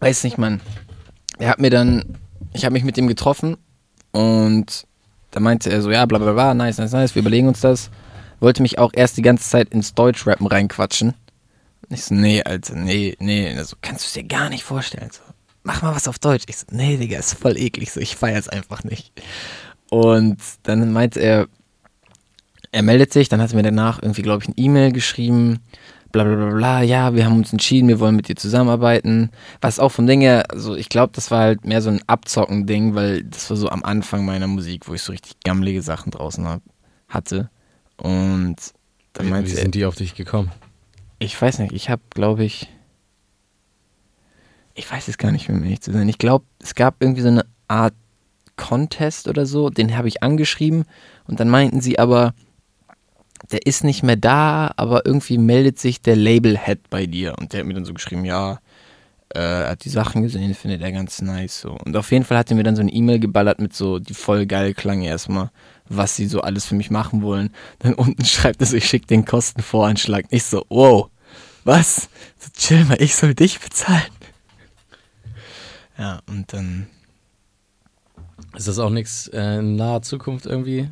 Weiß 0.00 0.24
nicht, 0.24 0.38
Mann. 0.38 0.60
Er 1.38 1.50
hat 1.50 1.58
mir 1.58 1.70
dann, 1.70 2.16
ich 2.52 2.64
habe 2.64 2.72
mich 2.72 2.84
mit 2.84 2.96
ihm 2.98 3.08
getroffen 3.08 3.56
und 4.12 4.86
da 5.30 5.40
meinte 5.40 5.70
er 5.70 5.82
so, 5.82 5.90
ja, 5.90 6.06
bla 6.06 6.18
bla 6.18 6.32
bla, 6.32 6.54
nice, 6.54 6.78
nice, 6.78 6.92
nice, 6.92 7.14
wir 7.14 7.20
überlegen 7.20 7.48
uns 7.48 7.60
das. 7.60 7.90
Wollte 8.40 8.62
mich 8.62 8.78
auch 8.78 8.92
erst 8.94 9.16
die 9.16 9.22
ganze 9.22 9.48
Zeit 9.48 9.70
ins 9.70 9.94
Deutschrappen 9.94 10.46
reinquatschen. 10.46 11.14
Ich 11.90 12.04
so, 12.04 12.14
nee, 12.14 12.42
Alter, 12.42 12.74
nee, 12.74 13.16
nee, 13.18 13.56
also 13.56 13.76
kannst 13.80 14.04
du 14.04 14.06
es 14.06 14.12
dir 14.12 14.24
gar 14.24 14.48
nicht 14.48 14.64
vorstellen. 14.64 15.10
So, 15.10 15.20
mach 15.62 15.82
mal 15.82 15.94
was 15.94 16.08
auf 16.08 16.18
Deutsch. 16.18 16.44
Ich 16.48 16.58
so, 16.58 16.66
nee, 16.70 16.96
Digga, 16.96 17.18
ist 17.18 17.34
voll 17.34 17.56
eklig, 17.56 17.90
so, 17.92 18.00
ich 18.00 18.16
feier's 18.16 18.48
einfach 18.48 18.84
nicht. 18.84 19.12
Und 19.90 20.38
dann 20.64 20.92
meinte 20.92 21.20
er, 21.20 21.48
er 22.72 22.82
meldet 22.82 23.12
sich, 23.12 23.28
dann 23.28 23.40
hat 23.40 23.50
er 23.50 23.56
mir 23.56 23.62
danach 23.62 24.02
irgendwie, 24.02 24.22
glaube 24.22 24.42
ich, 24.42 24.48
eine 24.48 24.58
E-Mail 24.58 24.92
geschrieben, 24.92 25.60
bla 26.12 26.24
bla 26.24 26.34
bla 26.36 26.54
bla, 26.56 26.82
ja, 26.82 27.14
wir 27.14 27.24
haben 27.26 27.36
uns 27.36 27.52
entschieden, 27.52 27.88
wir 27.88 28.00
wollen 28.00 28.16
mit 28.16 28.28
dir 28.28 28.36
zusammenarbeiten. 28.36 29.30
Was 29.60 29.78
auch 29.78 29.90
von 29.90 30.06
Ding 30.06 30.20
her, 30.20 30.50
also 30.50 30.74
ich 30.74 30.88
glaube, 30.88 31.12
das 31.14 31.30
war 31.30 31.40
halt 31.40 31.64
mehr 31.64 31.82
so 31.82 31.90
ein 31.90 32.00
Abzocken-Ding, 32.06 32.94
weil 32.94 33.24
das 33.24 33.48
war 33.50 33.56
so 33.56 33.68
am 33.68 33.84
Anfang 33.84 34.24
meiner 34.24 34.46
Musik, 34.46 34.88
wo 34.88 34.94
ich 34.94 35.02
so 35.02 35.12
richtig 35.12 35.40
gammelige 35.44 35.82
Sachen 35.82 36.10
draußen 36.10 36.46
hab, 36.48 36.62
hatte. 37.08 37.50
Und 37.96 38.56
dann 39.12 39.26
Wie, 39.26 39.30
meinte 39.30 39.50
wie 39.50 39.54
sind 39.54 39.74
die 39.74 39.84
auf 39.84 39.96
dich 39.96 40.14
gekommen? 40.14 40.50
ich 41.18 41.40
weiß 41.40 41.58
nicht, 41.58 41.72
ich 41.72 41.90
habe, 41.90 42.02
glaube 42.10 42.44
ich, 42.44 42.68
ich 44.74 44.90
weiß 44.90 45.08
es 45.08 45.18
gar 45.18 45.32
nicht 45.32 45.48
mehr, 45.48 45.58
um 45.58 45.64
ehrlich 45.64 45.80
zu 45.80 45.92
sein. 45.92 46.08
Ich 46.08 46.18
glaube, 46.18 46.44
es 46.60 46.74
gab 46.74 47.02
irgendwie 47.02 47.22
so 47.22 47.28
eine 47.28 47.44
Art 47.66 47.94
Contest 48.56 49.28
oder 49.28 49.46
so, 49.46 49.70
den 49.70 49.96
habe 49.96 50.08
ich 50.08 50.22
angeschrieben 50.22 50.84
und 51.26 51.40
dann 51.40 51.48
meinten 51.48 51.80
sie 51.80 51.98
aber, 51.98 52.34
der 53.50 53.66
ist 53.66 53.84
nicht 53.84 54.02
mehr 54.02 54.16
da, 54.16 54.72
aber 54.76 55.06
irgendwie 55.06 55.38
meldet 55.38 55.78
sich 55.78 56.00
der 56.02 56.16
Label-Head 56.16 56.90
bei 56.90 57.06
dir. 57.06 57.36
Und 57.38 57.52
der 57.52 57.60
hat 57.60 57.66
mir 57.66 57.74
dann 57.74 57.84
so 57.84 57.94
geschrieben, 57.94 58.24
ja, 58.24 58.60
äh, 59.34 59.38
er 59.40 59.70
hat 59.70 59.84
die 59.84 59.90
Sachen 59.90 60.22
gesehen, 60.22 60.54
findet 60.54 60.82
er 60.82 60.92
ganz 60.92 61.20
nice 61.22 61.60
so. 61.60 61.72
Und 61.72 61.96
auf 61.96 62.10
jeden 62.12 62.24
Fall 62.24 62.38
hat 62.38 62.50
er 62.50 62.56
mir 62.56 62.62
dann 62.62 62.76
so 62.76 62.82
eine 62.82 62.92
E-Mail 62.92 63.18
geballert 63.20 63.60
mit 63.60 63.74
so, 63.74 63.98
die 63.98 64.14
voll 64.14 64.46
geil 64.46 64.74
klang 64.74 65.02
erstmal, 65.02 65.50
was 65.88 66.16
sie 66.16 66.26
so 66.26 66.40
alles 66.40 66.64
für 66.66 66.74
mich 66.74 66.90
machen 66.90 67.22
wollen. 67.22 67.50
Dann 67.80 67.94
unten 67.94 68.24
schreibt 68.24 68.60
er 68.60 68.66
so, 68.66 68.76
ich 68.76 68.86
schicke 68.86 69.06
den 69.06 69.24
Kostenvoranschlag. 69.24 70.26
Ich 70.30 70.44
so, 70.44 70.64
wow, 70.68 71.10
was? 71.64 72.08
So, 72.38 72.50
chill 72.56 72.84
mal, 72.86 73.00
ich 73.00 73.14
soll 73.16 73.34
dich 73.34 73.60
bezahlen. 73.60 74.02
Ja, 75.98 76.20
und 76.26 76.52
dann 76.52 76.86
Ist 78.56 78.68
das 78.68 78.78
auch 78.78 78.90
nichts 78.90 79.28
äh, 79.28 79.58
in 79.58 79.76
naher 79.76 80.02
Zukunft 80.02 80.46
irgendwie? 80.46 80.88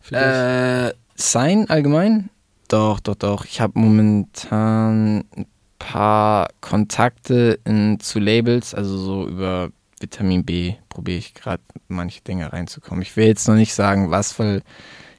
Für 0.00 0.14
dich? 0.14 0.22
Äh, 0.22 1.03
sein 1.14 1.68
allgemein? 1.68 2.30
Doch, 2.68 3.00
doch, 3.00 3.14
doch. 3.14 3.44
Ich 3.44 3.60
habe 3.60 3.78
momentan 3.78 5.24
ein 5.36 5.46
paar 5.78 6.48
Kontakte 6.60 7.58
in, 7.64 8.00
zu 8.00 8.18
Labels, 8.18 8.74
also 8.74 8.96
so 8.96 9.28
über 9.28 9.70
Vitamin 10.00 10.44
B 10.44 10.74
probiere 10.88 11.18
ich 11.18 11.34
gerade 11.34 11.62
manche 11.88 12.20
Dinge 12.22 12.52
reinzukommen. 12.52 13.02
Ich 13.02 13.16
will 13.16 13.26
jetzt 13.26 13.48
noch 13.48 13.54
nicht 13.54 13.74
sagen, 13.74 14.10
was, 14.10 14.38
weil 14.38 14.62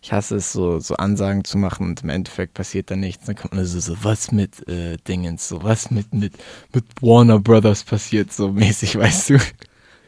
ich 0.01 0.13
hasse 0.13 0.35
es, 0.35 0.51
so, 0.51 0.79
so 0.79 0.95
Ansagen 0.97 1.43
zu 1.43 1.57
machen 1.57 1.87
und 1.87 2.03
im 2.03 2.09
Endeffekt 2.09 2.53
passiert 2.53 2.91
da 2.91 2.95
nichts. 2.95 3.25
Dann 3.25 3.35
kommt 3.35 3.55
man 3.55 3.65
so, 3.65 3.79
so 3.79 3.95
was 4.03 4.31
mit 4.31 4.67
äh, 4.67 4.97
Dingens, 5.07 5.47
so 5.47 5.63
was 5.63 5.89
mit, 5.89 6.13
mit, 6.13 6.33
mit 6.73 6.85
Warner 7.01 7.39
Brothers 7.39 7.83
passiert, 7.83 8.31
so 8.31 8.51
mäßig, 8.51 8.95
weißt 8.99 9.31
du. 9.31 9.39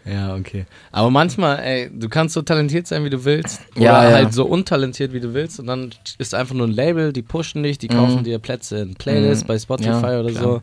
Ja, 0.10 0.36
okay. 0.36 0.66
Aber 0.92 1.10
manchmal, 1.10 1.60
ey, 1.60 1.90
du 1.94 2.08
kannst 2.10 2.34
so 2.34 2.42
talentiert 2.42 2.88
sein, 2.88 3.04
wie 3.04 3.10
du 3.10 3.26
willst. 3.26 3.62
Oder 3.76 3.84
Ja, 3.84 4.04
ja. 4.10 4.14
halt 4.16 4.34
so 4.34 4.46
untalentiert, 4.46 5.12
wie 5.14 5.20
du 5.20 5.34
willst. 5.34 5.60
Und 5.60 5.68
dann 5.68 5.90
ist 6.18 6.34
einfach 6.34 6.56
nur 6.56 6.68
ein 6.68 6.72
Label, 6.74 7.12
die 7.14 7.22
pushen 7.24 7.64
dich, 7.64 7.78
die 7.78 7.88
kaufen 7.88 8.20
Mhm. 8.20 8.24
dir 8.24 8.40
Plätze 8.40 8.78
in 8.80 8.96
Playlists 8.96 9.44
Mhm. 9.44 9.48
bei 9.48 9.60
Spotify 9.60 9.90
Ja, 9.90 10.20
oder 10.20 10.30
klar. 10.32 10.44
so. 10.44 10.62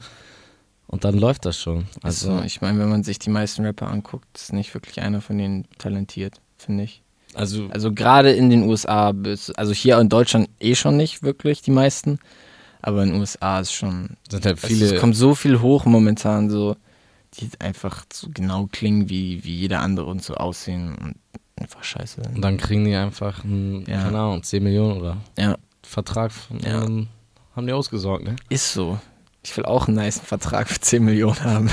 Und 0.87 1.05
dann 1.05 1.19
läuft 1.19 1.45
das 1.45 1.59
schon. 1.59 1.87
Also, 2.03 2.31
Also, 2.31 2.45
ich 2.45 2.61
meine, 2.61 2.79
wenn 2.79 2.89
man 2.89 3.03
sich 3.05 3.19
die 3.19 3.31
meisten 3.31 3.65
Rapper 3.65 3.89
anguckt, 3.91 4.27
ist 4.35 4.53
nicht 4.53 4.73
wirklich 4.75 5.01
einer 5.01 5.21
von 5.21 5.39
denen 5.39 5.67
talentiert, 5.79 6.41
finde 6.59 6.85
ich. 6.85 7.03
also, 7.35 7.69
Also 7.71 7.93
gerade 7.93 8.31
in 8.33 8.49
den 8.51 8.63
USA, 8.69 9.13
also 9.57 9.73
hier 9.73 9.99
in 9.99 10.09
Deutschland 10.09 10.49
eh 10.61 10.75
schon 10.75 10.97
nicht 10.97 11.23
wirklich 11.23 11.63
die 11.63 11.71
meisten, 11.73 12.19
aber 12.81 13.03
in 13.03 13.11
den 13.11 13.21
USA 13.21 13.61
ist 13.61 13.73
schon, 13.73 14.11
sind 14.31 14.45
halt 14.47 14.61
viele. 14.61 14.95
es 14.95 15.01
kommt 15.01 15.17
so 15.17 15.35
viel 15.35 15.61
hoch 15.61 15.85
momentan, 15.85 16.49
so 16.51 16.77
die 17.41 17.51
einfach 17.61 18.05
so 18.13 18.29
genau 18.33 18.67
klingen 18.71 19.09
wie, 19.09 19.45
wie 19.45 19.55
jeder 19.57 19.81
andere 19.81 20.07
und 20.07 20.23
so 20.23 20.35
aussehen 20.35 20.95
und 20.97 21.15
einfach 21.57 21.85
scheiße 21.85 22.23
Und 22.35 22.43
dann 22.43 22.57
kriegen 22.57 22.85
die 22.85 22.95
einfach, 22.95 23.45
einen, 23.45 23.85
Ja. 23.87 24.03
keine 24.03 24.19
Ahnung, 24.19 24.43
10 24.43 24.63
Millionen 24.63 25.01
oder 25.01 25.17
Ja. 25.39 25.57
Vertrag 25.83 26.33
von, 26.33 26.59
Ja. 26.61 26.85
ähm, 26.85 27.09
haben 27.55 27.67
die 27.67 27.73
ausgesorgt, 27.73 28.25
ne? 28.25 28.37
Ist 28.49 28.73
so. 28.73 28.99
Ich 29.45 29.57
will 29.57 29.65
auch 29.65 29.87
einen 29.87 29.97
nice 29.97 30.19
Vertrag 30.21 30.69
für 30.69 30.81
10 30.81 31.05
Millionen 31.05 31.43
haben. 31.45 31.71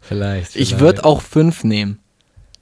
Vielleicht. 0.00 0.56
Ich 0.56 0.68
vielleicht. 0.68 0.80
würde 0.80 1.04
auch 1.04 1.20
5 1.20 1.64
nehmen. 1.64 1.98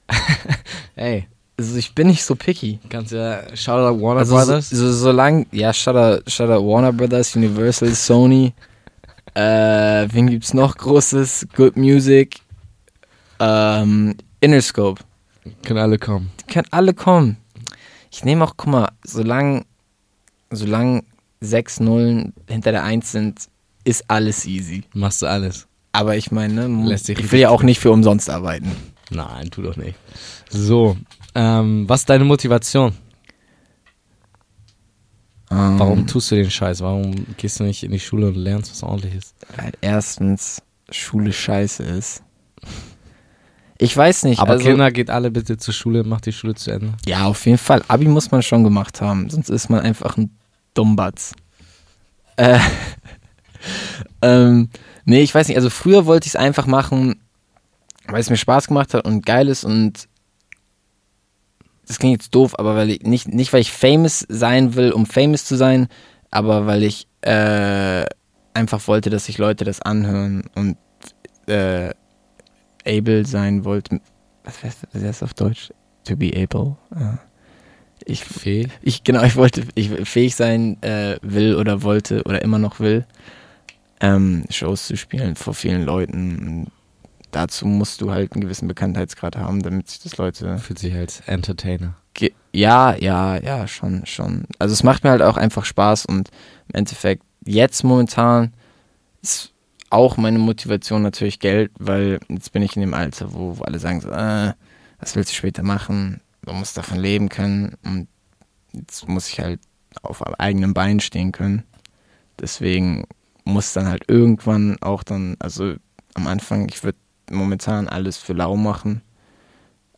Ey, 0.95 1.27
Also 1.57 1.75
ich 1.77 1.93
bin 1.93 2.07
nicht 2.07 2.23
so 2.23 2.35
picky. 2.35 2.79
kannst 2.89 3.11
ja, 3.11 3.43
Shoutout 3.55 4.01
Warner 4.01 4.21
Also 4.21 4.35
Brothers. 4.35 4.69
so, 4.69 4.75
so, 4.77 4.91
solange, 4.93 5.45
ja, 5.51 5.73
Shutter, 5.73 6.21
Shutter 6.27 6.63
Warner 6.65 6.93
Brothers, 6.93 7.35
Universal, 7.35 7.93
Sony, 7.93 8.53
äh, 9.35 10.07
wen 10.11 10.27
gibt's 10.27 10.53
noch 10.53 10.77
Großes? 10.77 11.47
Good 11.55 11.77
Music, 11.77 12.41
ähm, 13.39 14.15
Interscope. 14.39 15.03
Können 15.65 15.79
alle 15.79 15.97
kommen. 15.97 16.31
Die 16.41 16.53
können 16.53 16.67
alle 16.71 16.93
kommen. 16.93 17.37
Ich 18.11 18.23
nehme 18.23 18.43
auch, 18.43 18.53
guck 18.57 18.71
mal, 18.71 18.89
solange, 19.03 19.65
solange 20.51 21.03
sechs 21.41 21.79
Nullen 21.79 22.33
hinter 22.47 22.71
der 22.71 22.83
Eins 22.83 23.11
sind, 23.11 23.47
ist 23.83 24.03
alles 24.09 24.45
easy. 24.45 24.83
Machst 24.93 25.21
du 25.21 25.27
alles. 25.27 25.67
Aber 25.91 26.15
ich 26.15 26.31
meine, 26.31 26.69
ne, 26.69 26.93
ich 26.93 27.31
will 27.31 27.39
ja 27.39 27.49
auch 27.49 27.63
nicht 27.63 27.79
für 27.79 27.91
umsonst 27.91 28.29
arbeiten. 28.29 28.71
Nein, 29.09 29.49
tu 29.49 29.61
doch 29.61 29.75
nicht. 29.75 29.95
So, 30.49 30.97
ähm, 31.33 31.87
was 31.87 32.01
ist 32.01 32.09
deine 32.09 32.25
Motivation? 32.25 32.93
Warum 35.49 35.99
Ähm, 35.99 36.07
tust 36.07 36.29
du 36.31 36.35
den 36.35 36.51
Scheiß? 36.51 36.81
Warum 36.81 37.25
gehst 37.37 37.59
du 37.59 37.63
nicht 37.63 37.83
in 37.83 37.91
die 37.91 37.99
Schule 37.99 38.27
und 38.27 38.35
lernst 38.35 38.71
was 38.71 38.83
ordentliches? 38.83 39.33
Weil 39.55 39.71
erstens 39.81 40.61
Schule 40.91 41.33
scheiße 41.33 41.83
ist. 41.83 42.23
Ich 43.79 43.95
weiß 43.95 44.25
nicht. 44.25 44.39
Aber 44.39 44.51
also, 44.51 44.65
Kinder, 44.65 44.91
geht 44.91 45.09
alle 45.09 45.31
bitte 45.31 45.57
zur 45.57 45.73
Schule, 45.73 46.03
macht 46.03 46.25
die 46.25 46.33
Schule 46.33 46.53
zu 46.53 46.69
Ende. 46.69 46.93
Ja, 47.07 47.25
auf 47.25 47.45
jeden 47.45 47.57
Fall. 47.57 47.81
Abi 47.87 48.05
muss 48.05 48.29
man 48.29 48.43
schon 48.43 48.63
gemacht 48.63 49.01
haben, 49.01 49.29
sonst 49.29 49.49
ist 49.49 49.69
man 49.69 49.79
einfach 49.79 50.17
ein 50.17 50.37
Dummbatz. 50.73 51.33
Äh, 52.35 52.59
ähm, 54.21 54.69
nee, 55.05 55.21
ich 55.21 55.33
weiß 55.33 55.47
nicht. 55.47 55.57
Also 55.57 55.69
früher 55.69 56.05
wollte 56.05 56.27
ich 56.27 56.33
es 56.33 56.35
einfach 56.35 56.67
machen, 56.67 57.21
weil 58.07 58.19
es 58.19 58.29
mir 58.29 58.37
Spaß 58.37 58.67
gemacht 58.67 58.93
hat 58.93 59.05
und 59.05 59.25
geil 59.25 59.47
ist 59.47 59.63
und 59.63 60.08
das 61.89 61.97
klingt 61.97 62.21
jetzt 62.21 62.35
doof, 62.35 62.53
aber 62.59 62.75
weil 62.75 62.91
ich 62.91 63.01
nicht, 63.01 63.27
nicht 63.27 63.51
weil 63.51 63.61
ich 63.61 63.71
famous 63.71 64.23
sein 64.29 64.75
will, 64.75 64.91
um 64.91 65.07
famous 65.07 65.43
zu 65.43 65.55
sein, 65.55 65.87
aber 66.29 66.67
weil 66.67 66.83
ich 66.83 67.07
äh, 67.21 68.05
einfach 68.53 68.87
wollte, 68.87 69.09
dass 69.09 69.25
sich 69.25 69.39
Leute 69.39 69.65
das 69.65 69.81
anhören 69.81 70.43
und 70.53 70.77
äh, 71.47 71.89
able 72.85 73.25
sein 73.25 73.65
wollte. 73.65 74.01
Was 74.43 74.63
heißt 74.63 74.87
das 74.93 75.23
auf 75.23 75.33
Deutsch? 75.33 75.73
To 76.03 76.15
be 76.15 76.31
able. 76.35 76.77
Ja. 76.93 77.17
Ich, 78.05 78.23
Fee? 78.23 78.67
ich, 78.83 79.03
genau, 79.03 79.23
ich 79.23 79.35
wollte, 79.35 79.63
ich 79.73 79.89
fähig 80.07 80.35
sein 80.35 80.81
äh, 80.83 81.17
will 81.23 81.55
oder 81.55 81.81
wollte 81.81 82.21
oder 82.23 82.43
immer 82.43 82.59
noch 82.59 82.79
will, 82.79 83.07
ähm, 83.99 84.45
Shows 84.51 84.85
zu 84.85 84.95
spielen 84.95 85.35
vor 85.35 85.55
vielen 85.55 85.85
Leuten. 85.85 86.67
Dazu 87.31 87.65
musst 87.67 88.01
du 88.01 88.11
halt 88.11 88.33
einen 88.33 88.41
gewissen 88.41 88.67
Bekanntheitsgrad 88.67 89.35
haben, 89.35 89.61
damit 89.61 89.89
sich 89.89 89.99
das 89.99 90.17
Leute. 90.17 90.57
Fühlt 90.57 90.79
sich 90.79 90.95
als 90.95 91.21
Entertainer. 91.21 91.95
Ja, 92.51 92.95
ja, 92.95 93.37
ja, 93.37 93.67
schon, 93.67 94.05
schon. 94.05 94.45
Also 94.57 94.73
es 94.73 94.83
macht 94.83 95.03
mir 95.03 95.11
halt 95.11 95.21
auch 95.21 95.37
einfach 95.37 95.65
Spaß 95.65 96.05
und 96.07 96.29
im 96.69 96.75
Endeffekt 96.75 97.23
jetzt 97.45 97.83
momentan 97.83 98.53
ist 99.21 99.53
auch 99.89 100.17
meine 100.17 100.39
Motivation 100.39 101.01
natürlich 101.01 101.39
Geld, 101.39 101.71
weil 101.79 102.19
jetzt 102.27 102.51
bin 102.51 102.63
ich 102.63 102.75
in 102.75 102.81
dem 102.81 102.93
Alter, 102.93 103.33
wo, 103.33 103.57
wo 103.57 103.63
alle 103.63 103.79
sagen 103.79 104.01
so, 104.01 104.09
äh, 104.09 104.53
was 104.99 105.15
willst 105.15 105.31
du 105.31 105.35
später 105.35 105.63
machen? 105.63 106.21
Du 106.41 106.53
musst 106.53 106.77
davon 106.77 106.99
leben 106.99 107.29
können 107.29 107.75
und 107.83 108.07
jetzt 108.73 109.07
muss 109.07 109.29
ich 109.29 109.39
halt 109.39 109.59
auf 110.01 110.25
eigenem 110.39 110.73
Bein 110.73 110.99
stehen 110.99 111.31
können. 111.31 111.63
Deswegen 112.39 113.05
muss 113.43 113.73
dann 113.73 113.87
halt 113.87 114.03
irgendwann 114.07 114.77
auch 114.81 115.03
dann, 115.03 115.35
also 115.39 115.75
am 116.13 116.27
Anfang, 116.27 116.67
ich 116.69 116.83
würde 116.83 116.97
momentan 117.31 117.87
alles 117.87 118.17
für 118.17 118.33
lau 118.33 118.55
machen, 118.55 119.01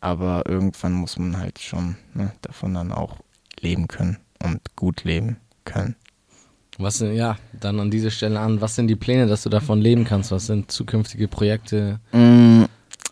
aber 0.00 0.44
irgendwann 0.48 0.92
muss 0.92 1.18
man 1.18 1.38
halt 1.38 1.58
schon 1.58 1.96
ne, 2.14 2.32
davon 2.42 2.74
dann 2.74 2.92
auch 2.92 3.16
leben 3.60 3.88
können 3.88 4.18
und 4.42 4.60
gut 4.76 5.04
leben 5.04 5.36
können. 5.64 5.96
Was 6.78 6.98
sind, 6.98 7.14
ja, 7.14 7.36
dann 7.52 7.78
an 7.80 7.90
dieser 7.90 8.10
Stelle 8.10 8.40
an, 8.40 8.60
was 8.60 8.74
sind 8.74 8.88
die 8.88 8.96
Pläne, 8.96 9.26
dass 9.26 9.42
du 9.42 9.50
davon 9.50 9.80
leben 9.80 10.04
kannst? 10.04 10.32
Was 10.32 10.46
sind 10.46 10.70
zukünftige 10.70 11.28
Projekte? 11.28 12.00
Mm, 12.12 12.64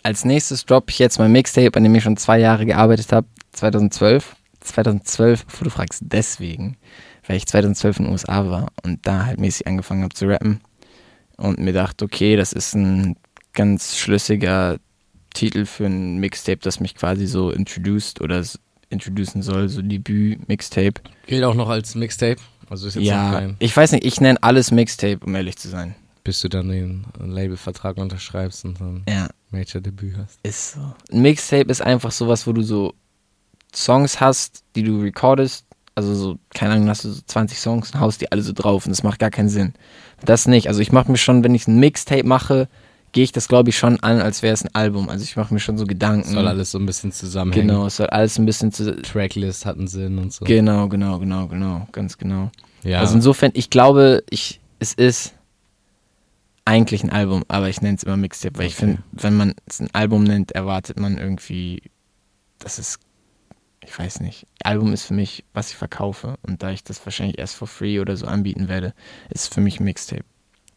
als 0.03 0.25
nächstes 0.25 0.65
droppe 0.65 0.91
ich 0.91 0.99
jetzt 0.99 1.19
mein 1.19 1.31
Mixtape, 1.31 1.77
an 1.77 1.85
dem 1.85 1.95
ich 1.95 2.03
schon 2.03 2.17
zwei 2.17 2.39
Jahre 2.39 2.67
gearbeitet 2.67 3.13
habe, 3.13 3.27
2012. 3.53 4.37
2012, 4.61 5.47
bevor 5.47 5.65
du 5.65 5.71
fragst, 5.71 6.03
deswegen, 6.05 6.77
weil 7.27 7.37
ich 7.37 7.47
2012 7.47 7.99
in 7.99 8.05
den 8.05 8.13
USA 8.13 8.47
war 8.51 8.69
und 8.83 9.07
da 9.07 9.25
halt 9.25 9.41
mäßig 9.41 9.67
angefangen 9.67 10.03
habe 10.03 10.15
zu 10.15 10.27
rappen 10.27 10.61
und 11.37 11.59
mir 11.59 11.73
dachte, 11.73 12.05
okay, 12.05 12.37
das 12.37 12.53
ist 12.53 12.75
ein 12.75 13.17
ganz 13.53 13.97
schlüssiger 13.97 14.79
Titel 15.35 15.65
für 15.67 15.87
ein 15.87 16.19
Mixtape, 16.19 16.59
das 16.63 16.81
mich 16.81 16.95
quasi 16.95 17.27
so 17.27 17.51
introduced 17.51 18.21
oder 18.21 18.45
introducen 18.89 19.43
soll, 19.43 19.69
so 19.69 19.81
Debüt-Mixtape. 19.83 21.01
Gilt 21.27 21.45
auch 21.45 21.55
noch 21.55 21.69
als 21.69 21.95
Mixtape? 21.95 22.41
Also 22.69 22.89
ist 22.89 22.95
jetzt 22.97 23.05
Ja, 23.05 23.33
kein, 23.33 23.57
ich 23.59 23.77
weiß 23.77 23.93
nicht, 23.93 24.05
ich 24.05 24.21
nenne 24.21 24.43
alles 24.43 24.71
Mixtape, 24.71 25.19
um 25.25 25.35
ehrlich 25.35 25.57
zu 25.57 25.69
sein. 25.69 25.95
bis 26.25 26.41
du 26.41 26.49
dann 26.49 26.69
den 26.69 27.05
Labelvertrag 27.19 27.97
unterschreibst 27.97 28.65
und 28.65 28.81
dann 28.81 29.03
Ja, 29.09 29.29
Major-Debüt 29.51 30.17
hast. 30.19 30.39
Ist 30.43 30.73
so. 30.73 30.95
Ein 31.13 31.23
Mixtape 31.23 31.71
ist 31.71 31.81
einfach 31.83 32.11
sowas, 32.13 32.47
wo 32.47 32.53
du 32.53 32.63
so 32.63 32.95
Songs 33.75 34.21
hast, 34.21 34.63
die 34.77 34.83
du 34.83 35.01
recordest. 35.01 35.65
Also 35.95 36.15
so, 36.15 36.39
keine 36.55 36.75
Ahnung, 36.75 36.89
hast 36.89 37.05
du 37.05 37.11
so 37.11 37.21
20 37.25 37.59
Songs 37.59 37.91
und 37.93 38.01
haust 38.01 38.21
die 38.21 38.31
alle 38.31 38.43
so 38.43 38.53
drauf 38.53 38.87
und 38.87 38.91
das 38.91 39.03
macht 39.03 39.19
gar 39.19 39.31
keinen 39.31 39.49
Sinn. 39.49 39.75
Das 40.25 40.47
nicht. 40.47 40.69
Also 40.69 40.81
ich 40.81 40.93
mache 40.93 41.11
mir 41.11 41.19
schon, 41.19 41.43
wenn 41.45 41.55
ich 41.55 41.67
ein 41.69 41.79
Mixtape 41.81 42.27
mache, 42.27 42.69
gehe 43.13 43.25
ich 43.25 43.33
das 43.33 43.49
glaube 43.49 43.71
ich 43.71 43.79
schon 43.79 43.99
an, 44.01 44.21
als 44.21 44.43
wäre 44.43 44.55
es 44.55 44.65
ein 44.65 44.75
Album. 44.75 45.09
Also 45.09 45.25
ich 45.25 45.37
mache 45.37 45.53
mir 45.53 45.61
schon 45.61 45.77
so 45.79 45.85
Gedanken. 45.87 46.33
Soll 46.33 46.47
alles 46.49 46.71
so 46.71 46.79
ein 46.79 46.87
bisschen 46.87 47.13
zusammenhängen. 47.13 47.69
Genau, 47.69 47.87
es 47.87 47.97
soll 47.97 48.07
alles 48.09 48.39
ein 48.39 48.47
bisschen 48.47 48.73
zu. 48.73 49.01
Tracklist 49.03 49.67
hat 49.67 49.77
einen 49.79 49.89
Sinn 49.89 50.19
und 50.19 50.33
so. 50.33 50.45
Genau, 50.45 50.89
genau, 50.89 51.19
genau, 51.19 51.49
genau, 51.49 51.89
ganz 51.93 52.19
genau. 52.19 52.51
ja. 52.83 53.01
Also 53.01 53.15
insofern, 53.17 53.51
ich 53.55 53.71
glaube, 53.71 54.23
ich, 54.31 54.61
es 54.79 54.95
ist 54.95 55.35
eigentlich 56.65 57.03
ein 57.03 57.11
Album, 57.11 57.45
aber 57.49 57.69
ich 57.69 57.81
nenne 57.81 57.97
es 57.97 58.03
immer 58.05 58.17
Mixtape, 58.17 58.59
weil 58.59 58.67
ich 58.67 58.75
Okay. 58.75 58.81
finde, 58.87 59.03
wenn 59.13 59.37
man 59.37 59.55
es 59.67 59.81
ein 59.81 59.89
Album 59.93 60.23
nennt, 60.25 60.53
erwartet 60.53 61.01
man 61.01 61.19
irgendwie, 61.19 61.83
dass 62.59 62.79
es, 62.79 62.99
ich 63.85 63.99
weiß 63.99 64.21
nicht, 64.21 64.47
Album 64.63 64.93
ist 64.93 65.05
für 65.05 65.15
mich, 65.15 65.45
was 65.53 65.71
ich 65.71 65.77
verkaufe 65.77 66.37
und 66.43 66.63
da 66.63 66.71
ich 66.71 66.85
das 66.85 67.05
wahrscheinlich 67.05 67.39
erst 67.39 67.57
for 67.57 67.67
free 67.67 67.99
oder 67.99 68.17
so 68.17 68.27
anbieten 68.27 68.69
werde, 68.69 68.95
ist 69.31 69.43
es 69.43 69.49
für 69.49 69.61
mich 69.61 69.81
Mixtape. 69.81 70.23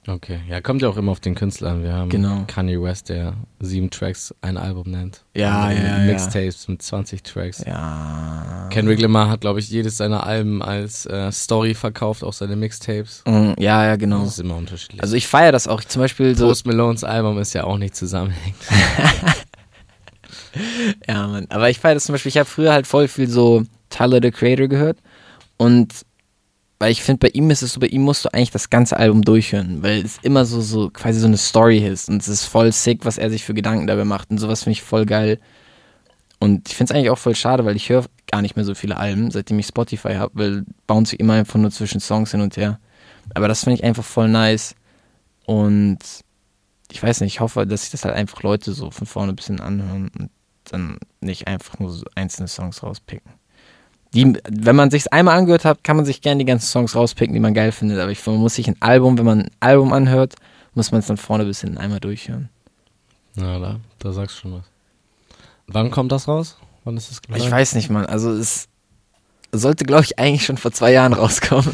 Okay. 0.08 0.39
Ja, 0.49 0.62
kommt 0.62 0.82
ja 0.82 0.89
auch 0.89 0.97
immer 0.97 1.12
auf 1.12 1.20
den 1.20 1.36
Künstler 1.36 1.72
an. 1.72 1.84
Wir 1.84 1.93
haben 1.93 2.10
Genau. 2.10 2.43
Kanye 2.47 2.82
West, 2.82 3.10
der 3.10 3.34
sieben 3.60 3.89
Tracks 3.89 4.34
ein 4.41 4.58
Album 4.58 4.91
nennt. 4.91 5.24
Ja, 5.36 5.72
ja, 5.72 5.82
ja. 5.82 5.97
Mixtapes 5.99 6.68
mit 6.68 6.82
20 6.82 7.24
Tracks. 7.24 7.64
Ja. 7.66 8.68
Kendrick 8.72 8.99
Lamar 8.99 9.30
hat, 9.30 9.41
glaube 9.41 9.60
ich, 9.60 9.70
jedes 9.70 9.97
seiner 9.97 10.26
Alben 10.26 10.62
als 10.62 11.06
äh, 11.06 11.32
Story 11.32 11.74
verkauft, 11.74 12.24
auch 12.24 12.34
seine 12.34 12.56
Mixtapes. 12.56 13.24
Mm, 13.26 13.54
Ja, 13.58 13.86
ja, 13.86 13.95
genau. 13.95 14.20
Das 14.24 14.30
ist 14.34 14.39
immer 14.39 14.56
unterschiedlich. 14.56 15.01
Also 15.01 15.16
ich 15.16 15.28
feiere 15.28 15.51
das 15.51 15.68
auch. 15.68 15.82
Zum 15.84 16.01
Beispiel 16.01 16.36
so. 16.38 16.47
Post 16.47 16.66
Malones 16.66 17.04
Album 17.04 17.38
ist 17.39 17.54
ja 17.54 17.64
auch 17.64 17.78
nicht 17.78 17.95
zusammenhängend. 17.95 18.56
Ja, 21.08 21.28
Mann. 21.28 21.47
Aber 21.49 21.70
ich 21.70 21.80
feiere 21.80 21.95
das 21.95 22.04
zum 22.06 22.14
Beispiel, 22.14 22.30
ich 22.30 22.38
habe 22.38 22.47
früher 22.49 22.72
halt 22.74 22.86
voll 22.86 23.08
viel 23.08 23.28
so 23.28 23.64
Tyler 23.89 24.20
the 24.22 24.32
Creator 24.32 24.68
gehört. 24.68 24.99
Und 25.58 26.06
weil 26.80 26.91
ich 26.91 27.03
finde, 27.03 27.19
bei 27.19 27.30
ihm 27.30 27.49
ist 27.49 27.61
es 27.61 27.74
so, 27.74 27.80
bei 27.80 27.88
ihm 27.88 28.01
musst 28.01 28.26
du 28.26 28.34
eigentlich 28.34 28.51
das 28.51 28.69
ganze 28.69 28.97
Album 28.97 29.21
durchhören, 29.21 29.84
weil 29.84 30.03
es 30.03 30.17
immer 30.21 30.45
so, 30.45 30.61
so 30.61 30.89
quasi 30.89 31.19
so 31.19 31.28
eine 31.28 31.38
Story 31.38 31.80
ist. 31.80 32.09
Und 32.09 32.21
es 32.21 32.28
ist 32.28 32.45
voll 32.45 32.71
sick, 32.71 33.05
was 33.05 33.17
er 33.17 33.30
sich 33.30 33.43
für 33.43 33.53
Gedanken 33.53 33.88
dabei 33.88 34.05
macht. 34.05 34.32
Und 34.32 34.38
sowas 34.38 34.63
finde 34.63 34.74
ich 34.74 34.82
voll 34.82 35.05
geil. 35.05 35.39
Und 36.39 36.67
ich 36.67 36.76
finde 36.76 36.91
es 36.91 36.97
eigentlich 36.97 37.09
auch 37.09 37.17
voll 37.17 37.36
schade, 37.36 37.63
weil 37.63 37.78
ich 37.78 37.88
höre 37.88 38.05
gar 38.30 38.41
nicht 38.41 38.57
mehr 38.57 38.65
so 38.65 38.76
viele 38.76 38.97
Alben, 38.97 39.32
seitdem 39.32 39.59
ich 39.59 39.67
Spotify 39.67 40.15
habe, 40.15 40.32
weil 40.34 40.65
bounce 40.88 41.15
ich 41.15 41.19
immer 41.21 41.34
einfach 41.34 41.57
nur 41.57 41.71
zwischen 41.71 42.01
Songs 42.01 42.32
hin 42.32 42.41
und 42.41 42.57
her. 42.57 42.80
Aber 43.34 43.47
das 43.47 43.63
finde 43.63 43.76
ich 43.76 43.84
einfach 43.86 44.03
voll 44.03 44.28
nice. 44.28 44.76
Und 45.45 45.99
ich 46.91 47.01
weiß 47.01 47.21
nicht, 47.21 47.36
ich 47.36 47.39
hoffe, 47.39 47.65
dass 47.65 47.84
sich 47.84 47.91
das 47.91 48.03
halt 48.03 48.15
einfach 48.15 48.43
Leute 48.43 48.74
so 48.74 48.91
von 48.91 49.07
vorne 49.07 49.34
bis 49.34 49.47
hin 49.47 49.61
anhören 49.61 50.11
und 50.19 50.30
dann 50.65 50.97
nicht 51.21 51.47
einfach 51.47 51.80
nur 51.80 51.91
so 51.91 52.05
einzelne 52.15 52.47
Songs 52.47 52.84
rauspicken. 52.84 53.32
Die, 54.14 54.34
wenn 54.47 54.76
man 54.76 54.91
sich 54.91 55.11
einmal 55.11 55.38
angehört 55.38 55.66
hat, 55.66 55.84
kann 55.84 55.95
man 55.95 56.05
sich 56.05 56.22
gerne 56.22 56.39
die 56.39 56.45
ganzen 56.45 56.68
Songs 56.68 56.95
rauspicken, 56.95 57.34
die 57.34 57.39
man 57.39 57.53
geil 57.53 57.72
findet. 57.72 57.99
Aber 57.99 58.11
ich 58.11 58.20
finde, 58.20 58.38
man 58.38 58.43
muss 58.43 58.55
sich 58.55 58.68
ein 58.68 58.80
Album, 58.80 59.18
wenn 59.18 59.26
man 59.26 59.41
ein 59.41 59.51
Album 59.59 59.91
anhört, 59.91 60.36
muss 60.76 60.91
man 60.91 60.99
es 60.99 61.07
dann 61.07 61.18
vorne 61.18 61.45
bis 61.45 61.61
hinten 61.61 61.78
einmal 61.78 61.99
durchhören. 61.99 62.49
Ja, 63.36 63.57
da, 63.59 63.80
da 63.99 64.11
sagst 64.11 64.38
du 64.38 64.41
schon 64.41 64.53
was. 64.53 64.66
Wann 65.68 65.91
kommt 65.91 66.11
das 66.11 66.28
raus? 66.28 66.57
Wann 66.84 66.97
ist 66.97 67.09
das 67.09 67.22
geplant? 67.22 67.43
Ich 67.43 67.49
weiß 67.49 67.76
nicht, 67.76 67.89
Mann. 67.89 68.05
Also 68.05 68.32
es 68.32 68.68
sollte, 69.51 69.86
glaube 69.86 70.03
ich, 70.03 70.20
eigentlich 70.20 70.45
schon 70.45 70.57
vor 70.57 70.72
zwei 70.72 70.91
Jahren 70.91 71.14
rauskommen. 71.14 71.72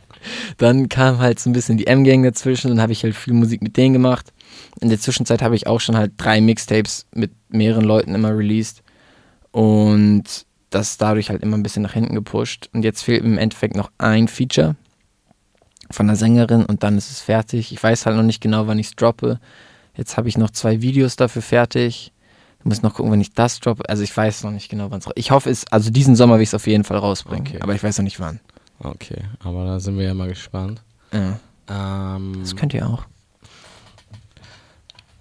dann 0.58 0.88
kam 0.88 1.18
halt 1.18 1.40
so 1.40 1.50
ein 1.50 1.52
bisschen 1.52 1.78
die 1.78 1.86
M-Gang 1.86 2.22
dazwischen, 2.22 2.68
dann 2.68 2.80
habe 2.80 2.92
ich 2.92 3.02
halt 3.02 3.16
viel 3.16 3.32
Musik 3.32 3.62
mit 3.62 3.76
denen 3.76 3.94
gemacht. 3.94 4.32
In 4.80 4.90
der 4.90 5.00
Zwischenzeit 5.00 5.42
habe 5.42 5.56
ich 5.56 5.66
auch 5.66 5.80
schon 5.80 5.96
halt 5.96 6.12
drei 6.18 6.40
Mixtapes 6.40 7.06
mit 7.14 7.32
mehreren 7.48 7.84
Leuten 7.84 8.14
immer 8.14 8.36
released. 8.36 8.82
Und 9.52 10.46
das 10.70 10.92
ist 10.92 11.02
dadurch 11.02 11.30
halt 11.30 11.42
immer 11.42 11.56
ein 11.56 11.62
bisschen 11.62 11.82
nach 11.82 11.92
hinten 11.94 12.14
gepusht. 12.14 12.70
Und 12.72 12.84
jetzt 12.84 13.02
fehlt 13.02 13.24
im 13.24 13.38
Endeffekt 13.38 13.76
noch 13.76 13.90
ein 13.98 14.28
Feature 14.28 14.76
von 15.90 16.06
der 16.06 16.16
Sängerin 16.16 16.64
und 16.64 16.82
dann 16.84 16.96
ist 16.96 17.10
es 17.10 17.20
fertig. 17.20 17.72
Ich 17.72 17.82
weiß 17.82 18.06
halt 18.06 18.16
noch 18.16 18.22
nicht 18.22 18.40
genau, 18.40 18.66
wann 18.68 18.78
ich 18.78 18.86
es 18.88 18.96
droppe. 18.96 19.40
Jetzt 19.96 20.16
habe 20.16 20.28
ich 20.28 20.38
noch 20.38 20.50
zwei 20.50 20.80
Videos 20.82 21.16
dafür 21.16 21.42
fertig. 21.42 22.12
Ich 22.60 22.64
muss 22.64 22.82
noch 22.82 22.94
gucken, 22.94 23.10
wenn 23.10 23.20
ich 23.20 23.32
das 23.32 23.58
droppe. 23.58 23.88
Also 23.88 24.02
ich 24.04 24.16
weiß 24.16 24.44
noch 24.44 24.52
nicht 24.52 24.68
genau, 24.68 24.90
wann 24.90 25.00
es 25.00 25.06
Ich 25.16 25.30
hoffe 25.32 25.50
es, 25.50 25.66
also 25.72 25.90
diesen 25.90 26.14
Sommer 26.14 26.36
will 26.36 26.42
ich 26.42 26.50
es 26.50 26.54
auf 26.54 26.66
jeden 26.66 26.84
Fall 26.84 26.98
rausbringen. 26.98 27.46
Okay. 27.48 27.58
Aber 27.60 27.74
ich 27.74 27.82
weiß 27.82 27.98
noch 27.98 28.04
nicht 28.04 28.20
wann. 28.20 28.38
Okay, 28.78 29.24
aber 29.42 29.64
da 29.64 29.80
sind 29.80 29.98
wir 29.98 30.04
ja 30.04 30.14
mal 30.14 30.28
gespannt. 30.28 30.82
Ja. 31.12 31.38
Ähm, 32.16 32.36
Das 32.40 32.54
könnt 32.56 32.72
ihr 32.72 32.86
auch. 32.88 33.04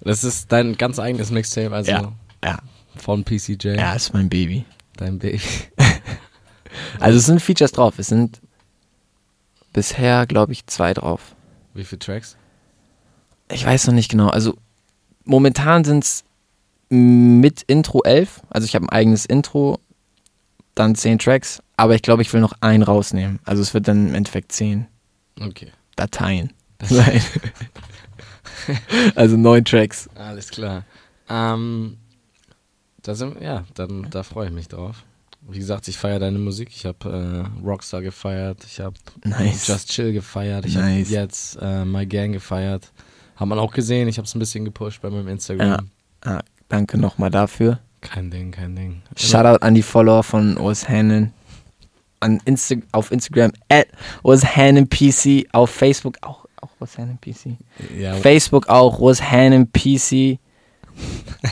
das 0.01 0.23
ist 0.23 0.51
dein 0.51 0.77
ganz 0.77 0.99
eigenes 0.99 1.31
Mixtape, 1.31 1.73
also 1.75 1.91
Ja. 1.91 2.11
Ja. 2.43 2.59
von 2.95 3.23
PCJ, 3.23 3.69
Ja, 3.75 3.93
ist 3.93 4.13
mein 4.13 4.29
Baby. 4.29 4.65
Dein 4.99 5.19
Baby. 5.19 5.41
Also 6.99 7.17
es 7.17 7.25
sind 7.25 7.41
Features 7.41 7.71
drauf. 7.71 7.97
Es 7.97 8.07
sind 8.07 8.39
bisher, 9.73 10.25
glaube 10.27 10.51
ich, 10.51 10.67
zwei 10.67 10.93
drauf. 10.93 11.35
Wie 11.73 11.83
viele 11.83 11.99
Tracks? 11.99 12.37
Ich 13.51 13.65
weiß 13.65 13.87
noch 13.87 13.93
nicht 13.93 14.09
genau. 14.11 14.27
Also 14.27 14.55
momentan 15.23 15.83
sind 15.83 16.03
es 16.03 16.23
mit 16.89 17.63
Intro 17.63 18.01
11. 18.03 18.41
Also 18.49 18.65
ich 18.65 18.75
habe 18.75 18.85
ein 18.85 18.89
eigenes 18.89 19.25
Intro, 19.25 19.79
dann 20.75 20.95
10 20.95 21.19
Tracks. 21.19 21.61
Aber 21.77 21.95
ich 21.95 22.01
glaube, 22.01 22.21
ich 22.21 22.31
will 22.33 22.41
noch 22.41 22.53
einen 22.61 22.83
rausnehmen. 22.83 23.39
Also 23.45 23.61
es 23.61 23.73
wird 23.73 23.87
dann 23.87 24.09
im 24.09 24.15
Endeffekt 24.15 24.51
10 24.51 24.85
Okay. 25.41 25.71
Dateien 25.95 26.53
sein. 26.83 27.21
also 29.15 29.37
neun 29.37 29.63
Tracks. 29.65 30.09
Alles 30.15 30.49
klar. 30.49 30.83
Ähm, 31.29 31.97
da 33.01 33.15
sind, 33.15 33.41
ja, 33.41 33.63
dann, 33.75 34.07
da 34.09 34.23
freue 34.23 34.47
ich 34.47 34.53
mich 34.53 34.67
drauf. 34.67 35.03
Wie 35.47 35.57
gesagt, 35.59 35.87
ich 35.87 35.97
feiere 35.97 36.19
deine 36.19 36.37
Musik. 36.37 36.69
Ich 36.71 36.85
habe 36.85 37.47
äh, 37.61 37.65
Rockstar 37.65 38.01
gefeiert, 38.01 38.63
ich 38.65 38.79
habe 38.81 38.95
Nice. 39.23 39.67
Just 39.67 39.89
Chill 39.89 40.11
gefeiert, 40.11 40.65
ich 40.65 40.75
Nice. 40.75 41.07
habe 41.07 41.15
jetzt 41.15 41.57
äh, 41.61 41.85
My 41.85 42.05
Gang 42.05 42.33
gefeiert. 42.33 42.91
Hat 43.35 43.47
man 43.47 43.57
auch 43.57 43.71
gesehen, 43.71 44.07
ich 44.09 44.17
habe 44.17 44.25
es 44.25 44.35
ein 44.35 44.39
bisschen 44.39 44.65
gepusht 44.65 45.01
bei 45.01 45.09
meinem 45.09 45.29
Instagram. 45.29 45.89
Ah, 46.21 46.41
danke 46.67 46.97
nochmal 46.97 47.29
dafür. 47.31 47.79
Kein 48.01 48.29
Ding, 48.29 48.51
kein 48.51 48.75
Ding. 48.75 49.01
Shoutout 49.15 49.63
an 49.63 49.73
die 49.75 49.81
Follower 49.81 50.23
von 50.23 50.57
Urs 50.57 50.87
Hannen. 50.87 51.33
An 52.21 52.41
Insta 52.43 52.75
auf 52.91 53.11
Instagram 53.13 53.53
at 53.69 53.87
Urs 54.23 54.43
Hannen 54.43 54.89
PC. 54.89 55.47
Auf 55.53 55.69
Facebook 55.69 56.17
auch, 56.21 56.45
auch 56.59 56.69
Urs 56.81 56.97
Hannen 56.97 57.17
PC. 57.21 57.55
Ja, 57.97 58.13
Facebook 58.15 58.67
auch 58.67 58.99
Urs 58.99 59.21
Hannen 59.21 59.71
PC. 59.71 60.37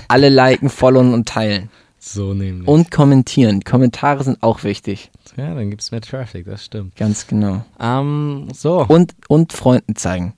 Alle 0.08 0.30
liken, 0.30 0.70
followen 0.70 1.14
und 1.14 1.28
teilen. 1.28 1.70
so 2.00 2.34
nämlich. 2.34 2.68
Und 2.68 2.92
kommentieren. 2.92 3.64
Kommentare 3.64 4.24
sind 4.24 4.42
auch 4.44 4.64
wichtig. 4.64 5.12
ja, 5.36 5.54
dann 5.54 5.70
gibt 5.70 5.82
es 5.82 5.92
mehr 5.92 6.02
Traffic, 6.02 6.46
das 6.46 6.66
stimmt. 6.66 6.96
Ganz 6.96 7.28
genau. 7.28 7.66
Ähm, 7.80 8.48
so, 8.54 8.86
Und, 8.88 9.16
und 9.28 9.54
Freunden 9.54 9.96
zeigen. 9.96 10.34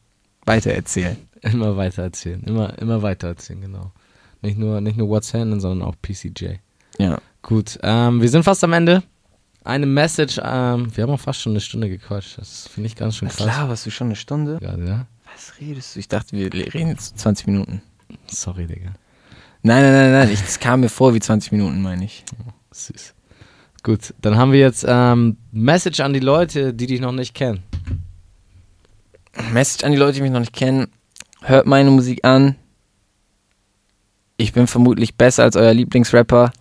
Weitererzählen. 0.46 1.18
immer 1.42 1.78
weiter 1.78 2.04
erzählen, 2.04 2.42
immer, 2.44 2.78
immer 2.80 3.02
weiter 3.02 3.28
erzählen, 3.30 3.62
genau. 3.62 3.92
Nicht 4.42 4.58
nur, 4.58 4.82
nicht 4.82 4.98
nur 4.98 5.10
What's 5.10 5.34
Happening, 5.34 5.60
sondern 5.60 5.88
auch 5.88 5.96
PCJ. 6.02 6.56
Ja. 6.98 7.20
Gut, 7.42 7.78
ähm, 7.84 8.22
wir 8.22 8.30
sind 8.30 8.44
fast 8.44 8.64
am 8.64 8.74
Ende. 8.74 9.04
Eine 9.64 9.86
Message, 9.86 10.40
ähm, 10.44 10.96
wir 10.96 11.04
haben 11.04 11.12
auch 11.12 11.20
fast 11.20 11.42
schon 11.42 11.52
eine 11.52 11.60
Stunde 11.60 11.90
gequatscht. 11.90 12.38
Das 12.38 12.68
finde 12.68 12.88
ich 12.88 12.96
ganz 12.96 13.18
schön 13.18 13.28
krass. 13.28 13.38
Klar, 13.38 13.70
warst 13.70 13.86
du 13.86 13.92
schon 13.92 14.08
eine 14.08 14.16
Stunde? 14.16 14.58
Gerade, 14.60 14.86
ja? 14.86 15.06
Was 15.34 15.54
redest 15.60 15.96
du? 15.96 16.00
Ich 16.00 16.08
dachte, 16.08 16.36
wir 16.36 16.52
reden 16.54 16.88
jetzt 16.90 17.20
20 17.20 17.48
Minuten. 17.48 17.82
Sorry, 18.30 18.68
Digga. 18.68 18.94
Nein, 19.62 19.84
nein, 19.84 19.94
nein, 19.94 20.12
nein. 20.12 20.30
Das 20.30 20.60
kam 20.60 20.82
mir 20.82 20.90
vor 20.90 21.14
wie 21.14 21.20
20 21.20 21.52
Minuten, 21.52 21.82
meine 21.82 22.06
ich. 22.06 22.24
Süß. 22.72 23.14
Gut, 23.84 24.14
dann 24.22 24.38
haben 24.38 24.52
wir 24.52 24.60
jetzt 24.60 24.86
ähm, 24.88 25.38
Message 25.52 26.00
an 26.02 26.14
die 26.14 26.20
Leute, 26.20 26.74
die 26.74 26.88
dich 26.88 27.00
noch 27.00 27.12
nicht 27.12 27.34
kennen. 27.34 27.64
Message 29.52 29.84
an 29.84 29.92
die 29.92 29.98
Leute, 29.98 30.16
die 30.16 30.22
mich 30.22 30.32
noch 30.32 30.40
nicht 30.40 30.54
kennen. 30.54 30.88
Hört 31.42 31.66
meine 31.66 31.90
Musik 31.90 32.26
an. 32.26 32.56
Ich 34.38 34.54
bin 34.54 34.68
vermutlich 34.68 35.16
besser 35.16 35.44
als 35.44 35.56
euer 35.56 35.74
Lieblingsrapper. 35.74 36.52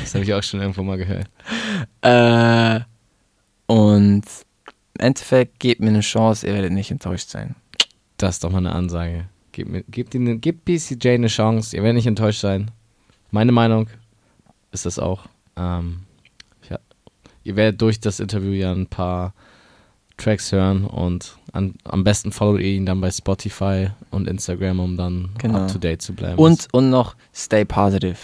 Das 0.00 0.14
habe 0.14 0.24
ich 0.24 0.34
auch 0.34 0.42
schon 0.42 0.60
irgendwo 0.60 0.82
mal 0.82 0.98
gehört. 0.98 1.28
Äh, 2.02 2.80
und 3.66 4.24
im 4.94 5.00
Endeffekt 5.06 5.60
gebt 5.60 5.80
mir 5.80 5.88
eine 5.88 6.00
Chance, 6.00 6.46
ihr 6.46 6.54
werdet 6.54 6.72
nicht 6.72 6.90
enttäuscht 6.90 7.28
sein. 7.28 7.54
Das 8.16 8.36
ist 8.36 8.44
doch 8.44 8.50
mal 8.50 8.58
eine 8.58 8.72
Ansage. 8.72 9.28
Gebt, 9.52 9.84
gebt, 9.92 10.14
ihnen, 10.14 10.40
gebt 10.40 10.64
PCJ 10.64 11.10
eine 11.10 11.26
Chance, 11.28 11.76
ihr 11.76 11.82
werdet 11.82 11.96
nicht 11.96 12.06
enttäuscht 12.06 12.40
sein. 12.40 12.70
Meine 13.30 13.52
Meinung 13.52 13.88
ist 14.72 14.86
das 14.86 14.98
auch. 14.98 15.26
Ähm, 15.56 16.00
ja, 16.70 16.78
ihr 17.44 17.56
werdet 17.56 17.80
durch 17.82 18.00
das 18.00 18.18
Interview 18.20 18.52
ja 18.52 18.72
ein 18.72 18.86
paar 18.86 19.34
Tracks 20.16 20.52
hören 20.52 20.84
und 20.86 21.36
an, 21.52 21.74
am 21.84 22.04
besten 22.04 22.32
followt 22.32 22.60
ihr 22.60 22.68
ihn 22.68 22.86
dann 22.86 23.00
bei 23.00 23.10
Spotify 23.10 23.88
und 24.10 24.26
Instagram, 24.28 24.80
um 24.80 24.96
dann 24.96 25.30
Genau. 25.38 25.60
up 25.64 25.72
to 25.72 25.78
date 25.78 26.00
zu 26.00 26.14
bleiben. 26.14 26.38
Und, 26.38 26.68
und 26.72 26.90
noch 26.90 27.14
stay 27.34 27.64
positive. 27.64 28.16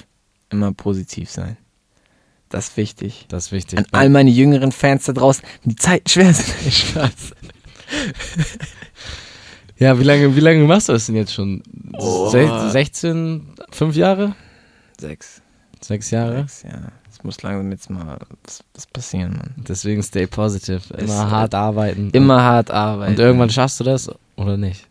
Immer 0.51 0.73
positiv 0.73 1.31
sein. 1.31 1.57
Das 2.49 2.69
ist 2.69 2.77
wichtig. 2.79 3.27
das 3.29 3.47
ist 3.47 3.53
wichtig. 3.53 3.79
An 3.79 3.87
all 3.93 4.09
meine 4.09 4.31
jüngeren 4.31 4.73
Fans 4.73 5.05
da 5.05 5.13
draußen, 5.13 5.45
die 5.65 5.77
Zeiten 5.77 6.09
schwer 6.09 6.33
sind. 6.33 6.73
Spaß. 6.73 7.35
Ja, 9.79 9.99
wie 9.99 10.03
lange, 10.05 10.35
wie 10.35 10.41
lange 10.41 10.65
machst 10.65 10.89
du 10.89 10.93
das 10.93 11.07
denn 11.07 11.15
jetzt 11.17 11.33
schon? 11.33 11.63
Oh. 11.97 12.29
Sech- 12.31 12.71
16, 12.71 13.47
5 13.71 13.95
Jahre? 13.97 14.35
Sechs. 15.01 15.41
6 15.81 16.11
Jahre? 16.11 16.41
Sechs, 16.49 16.63
ja. 16.65 16.81
Es 17.11 17.23
muss 17.25 17.43
langsam 17.43 17.71
jetzt 17.71 17.89
mal 17.91 18.19
was, 18.45 18.65
was 18.75 18.87
passieren, 18.87 19.33
Mann. 19.37 19.55
Deswegen 19.57 20.03
stay 20.03 20.27
positive. 20.27 20.81
Immer 20.95 21.03
Ist, 21.05 21.11
äh, 21.11 21.15
hart 21.15 21.55
arbeiten. 21.55 22.11
Immer 22.13 22.43
hart 22.43 22.71
arbeiten. 22.71 23.13
Und 23.13 23.19
irgendwann 23.19 23.51
schaffst 23.51 23.79
du 23.81 23.85
das 23.85 24.11
oder 24.37 24.57
nicht? 24.57 24.87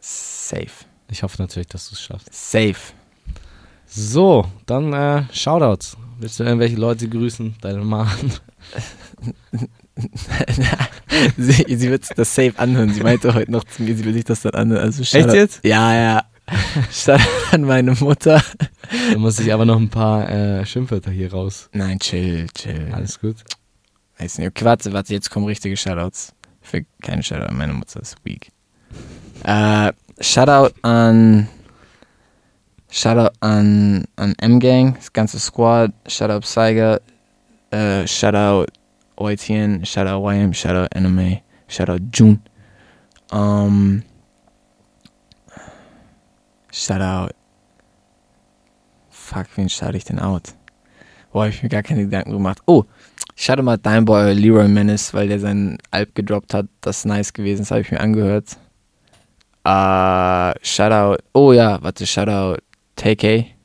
Safe. 0.00 0.66
Ich 1.10 1.22
hoffe 1.22 1.40
natürlich, 1.40 1.68
dass 1.68 1.88
du 1.88 1.94
es 1.94 2.00
schaffst. 2.02 2.28
Safe. 2.32 2.76
So, 3.86 4.46
dann 4.66 4.92
äh, 4.92 5.24
Shoutouts. 5.32 5.96
Willst 6.18 6.38
du 6.40 6.44
irgendwelche 6.44 6.76
Leute 6.76 7.08
grüßen? 7.08 7.56
Deine 7.60 7.84
Mom? 7.84 8.06
sie, 11.36 11.64
sie 11.76 11.90
wird 11.90 12.06
das 12.16 12.34
safe 12.34 12.54
anhören. 12.56 12.92
Sie 12.92 13.02
meinte 13.02 13.34
heute 13.34 13.50
noch 13.50 13.64
zu 13.64 13.82
mir, 13.82 13.96
sie 13.96 14.04
will 14.04 14.12
sich 14.12 14.24
das 14.24 14.42
dann 14.42 14.54
anhören. 14.54 14.84
Also 14.84 15.02
Echt 15.02 15.32
jetzt? 15.32 15.64
Ja, 15.64 15.94
ja. 15.94 16.24
Shoutout 16.90 17.22
an 17.52 17.62
meine 17.62 17.92
Mutter. 17.92 18.42
Da 19.12 19.18
muss 19.18 19.38
ich 19.38 19.52
aber 19.52 19.64
noch 19.64 19.76
ein 19.78 19.88
paar 19.88 20.28
äh, 20.28 20.66
Schimpfwörter 20.66 21.10
hier 21.10 21.32
raus. 21.32 21.68
Nein, 21.72 21.98
chill, 21.98 22.46
chill. 22.54 22.88
Alles 22.92 23.20
gut. 23.20 23.36
Weiß 24.18 24.38
nicht. 24.38 24.48
Okay, 24.48 24.64
warte, 24.64 24.92
warte, 24.92 25.12
jetzt 25.12 25.30
kommen 25.30 25.46
richtige 25.46 25.76
Shoutouts. 25.76 26.34
Für 26.60 26.84
keine 27.02 27.22
Shoutout 27.22 27.46
an 27.46 27.56
meine 27.56 27.72
Mutter, 27.72 28.00
ist 28.00 28.16
weak. 28.24 28.50
Äh, 29.44 29.92
Shoutout 30.20 30.74
an 30.82 31.48
Shoutout 32.90 33.32
an, 33.40 34.04
an 34.16 34.34
M-Gang, 34.38 34.96
das 34.96 35.12
ganze 35.12 35.38
Squad, 35.38 35.92
Shoutout 36.08 36.40
Psyger, 36.40 37.00
äh, 37.70 38.06
Shoutout 38.06 38.66
OITN, 39.20 39.84
Shoutout 39.84 40.22
YM, 40.22 40.52
Shoutout 40.54 40.88
NMA, 40.94 41.42
Shoutout 41.68 42.10
June. 42.10 42.40
Um, 43.30 44.02
Shoutout. 46.72 47.30
Fuck, 49.10 49.46
wen 49.56 49.68
shout 49.68 49.94
ich 49.94 50.04
denn 50.04 50.18
out? 50.18 50.54
Boah, 51.32 51.44
hab 51.44 51.50
ich 51.50 51.62
mir 51.62 51.68
gar 51.68 51.82
keine 51.82 52.04
Gedanken 52.04 52.32
gemacht. 52.32 52.58
Oh, 52.66 52.84
Shoutout 53.36 53.62
mal 53.62 53.76
dein 53.76 54.04
Boy 54.04 54.32
Leroy 54.32 54.68
Menace, 54.68 55.12
weil 55.12 55.28
der 55.28 55.38
seinen 55.38 55.78
Alp 55.90 56.14
gedroppt 56.14 56.54
hat. 56.54 56.66
Das 56.80 56.98
ist 56.98 57.04
nice 57.04 57.32
gewesen, 57.32 57.60
das 57.60 57.70
habe 57.70 57.82
ich 57.82 57.90
mir 57.90 58.00
angehört. 58.00 58.56
Äh, 59.64 60.54
Shoutout, 60.64 61.22
oh 61.34 61.52
ja, 61.52 61.80
warte, 61.82 62.06
Shoutout 62.06 62.62
TK. 62.96 63.59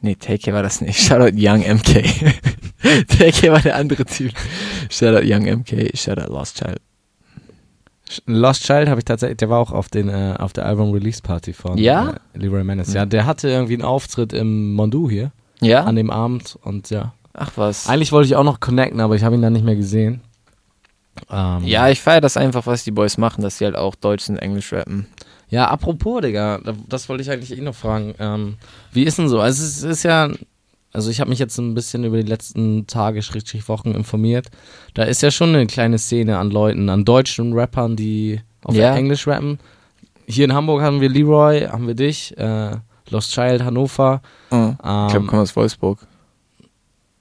Nee, 0.00 0.14
TK 0.14 0.52
war 0.52 0.62
das 0.62 0.80
nicht. 0.80 0.98
Shoutout 1.06 1.36
Young 1.36 1.60
MK. 1.60 2.02
TK 3.08 3.50
war 3.50 3.60
der 3.60 3.76
andere 3.76 4.04
Typ. 4.04 4.32
Shoutout 4.90 5.24
Young 5.26 5.44
MK, 5.60 5.96
Shoutout 5.96 6.32
Lost 6.32 6.58
Child. 6.58 6.80
Lost 8.26 8.62
Child 8.64 8.88
habe 8.88 9.00
ich 9.00 9.04
tatsächlich, 9.04 9.38
der 9.38 9.50
war 9.50 9.58
auch 9.58 9.72
auf, 9.72 9.88
den, 9.88 10.08
äh, 10.08 10.36
auf 10.38 10.52
der 10.52 10.64
Album-Release-Party 10.66 11.52
von 11.52 11.76
Ja? 11.76 12.10
äh, 12.34 12.38
Leroy 12.38 12.62
Menace. 12.62 12.92
Ja, 12.92 13.04
Mhm. 13.04 13.10
der 13.10 13.26
hatte 13.26 13.48
irgendwie 13.48 13.74
einen 13.74 13.82
Auftritt 13.82 14.32
im 14.32 14.74
Mondu 14.74 15.10
hier 15.10 15.32
Ja? 15.60 15.82
an 15.84 15.96
dem 15.96 16.10
Abend 16.10 16.56
und 16.62 16.90
ja. 16.90 17.14
Ach 17.34 17.50
was. 17.56 17.88
Eigentlich 17.88 18.12
wollte 18.12 18.28
ich 18.28 18.36
auch 18.36 18.44
noch 18.44 18.60
connecten, 18.60 19.00
aber 19.00 19.16
ich 19.16 19.24
habe 19.24 19.34
ihn 19.34 19.42
dann 19.42 19.52
nicht 19.54 19.64
mehr 19.64 19.74
gesehen. 19.76 20.20
Ähm, 21.30 21.64
Ja, 21.64 21.88
ich 21.88 22.00
feiere 22.00 22.20
das 22.20 22.36
einfach, 22.36 22.66
was 22.66 22.84
die 22.84 22.92
Boys 22.92 23.18
machen, 23.18 23.42
dass 23.42 23.58
sie 23.58 23.64
halt 23.64 23.74
auch 23.76 23.94
Deutsch 23.96 24.28
und 24.28 24.36
Englisch 24.36 24.72
rappen. 24.72 25.06
Ja, 25.48 25.66
apropos, 25.68 26.22
Digga, 26.22 26.58
da- 26.64 26.74
das 26.88 27.08
wollte 27.08 27.22
ich 27.22 27.30
eigentlich 27.30 27.56
eh 27.56 27.60
noch 27.60 27.74
fragen. 27.74 28.14
Ähm, 28.18 28.54
wie 28.92 29.04
ist 29.04 29.18
denn 29.18 29.28
so? 29.28 29.40
Also 29.40 29.62
es 29.62 29.82
ist 29.82 30.02
ja, 30.02 30.28
also 30.92 31.10
ich 31.10 31.20
habe 31.20 31.30
mich 31.30 31.38
jetzt 31.38 31.56
ein 31.58 31.74
bisschen 31.74 32.02
über 32.04 32.16
die 32.20 32.28
letzten 32.28 32.86
Tage, 32.86 33.22
Schrägstrich 33.22 33.68
Wochen 33.68 33.92
informiert. 33.92 34.48
Da 34.94 35.04
ist 35.04 35.22
ja 35.22 35.30
schon 35.30 35.50
eine 35.50 35.66
kleine 35.66 35.98
Szene 35.98 36.38
an 36.38 36.50
Leuten, 36.50 36.88
an 36.88 37.04
deutschen 37.04 37.52
Rappern, 37.52 37.94
die 37.96 38.40
auf 38.64 38.74
Ja. 38.74 38.94
Englisch 38.96 39.26
rappen. 39.28 39.58
Hier 40.26 40.46
in 40.46 40.52
Hamburg 40.54 40.82
haben 40.82 41.00
wir 41.00 41.08
Leroy, 41.08 41.60
haben 41.68 41.86
wir 41.86 41.94
dich. 41.94 42.36
Äh, 42.36 42.76
Lost 43.10 43.32
Child 43.32 43.62
Hannover. 43.62 44.20
Mhm. 44.50 44.70
ich 44.72 44.82
glaube, 44.82 45.16
Ähm, 45.18 45.26
kommt 45.28 45.42
aus 45.42 45.54
Wolfsburg. 45.54 46.00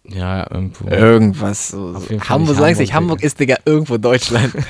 ja, 0.07 0.47
irgendwo. 0.51 0.88
Irgendwas. 0.88 1.67
So, 1.69 1.93
so. 1.99 2.07
Hamburg, 2.28 2.49
nicht 2.49 2.57
sagst 2.59 2.80
nicht, 2.80 2.93
Hamburg, 2.93 3.19
Hamburg 3.19 3.23
ist, 3.23 3.39
Digga, 3.39 3.57
irgendwo 3.65 3.97
Deutschland. 3.97 4.51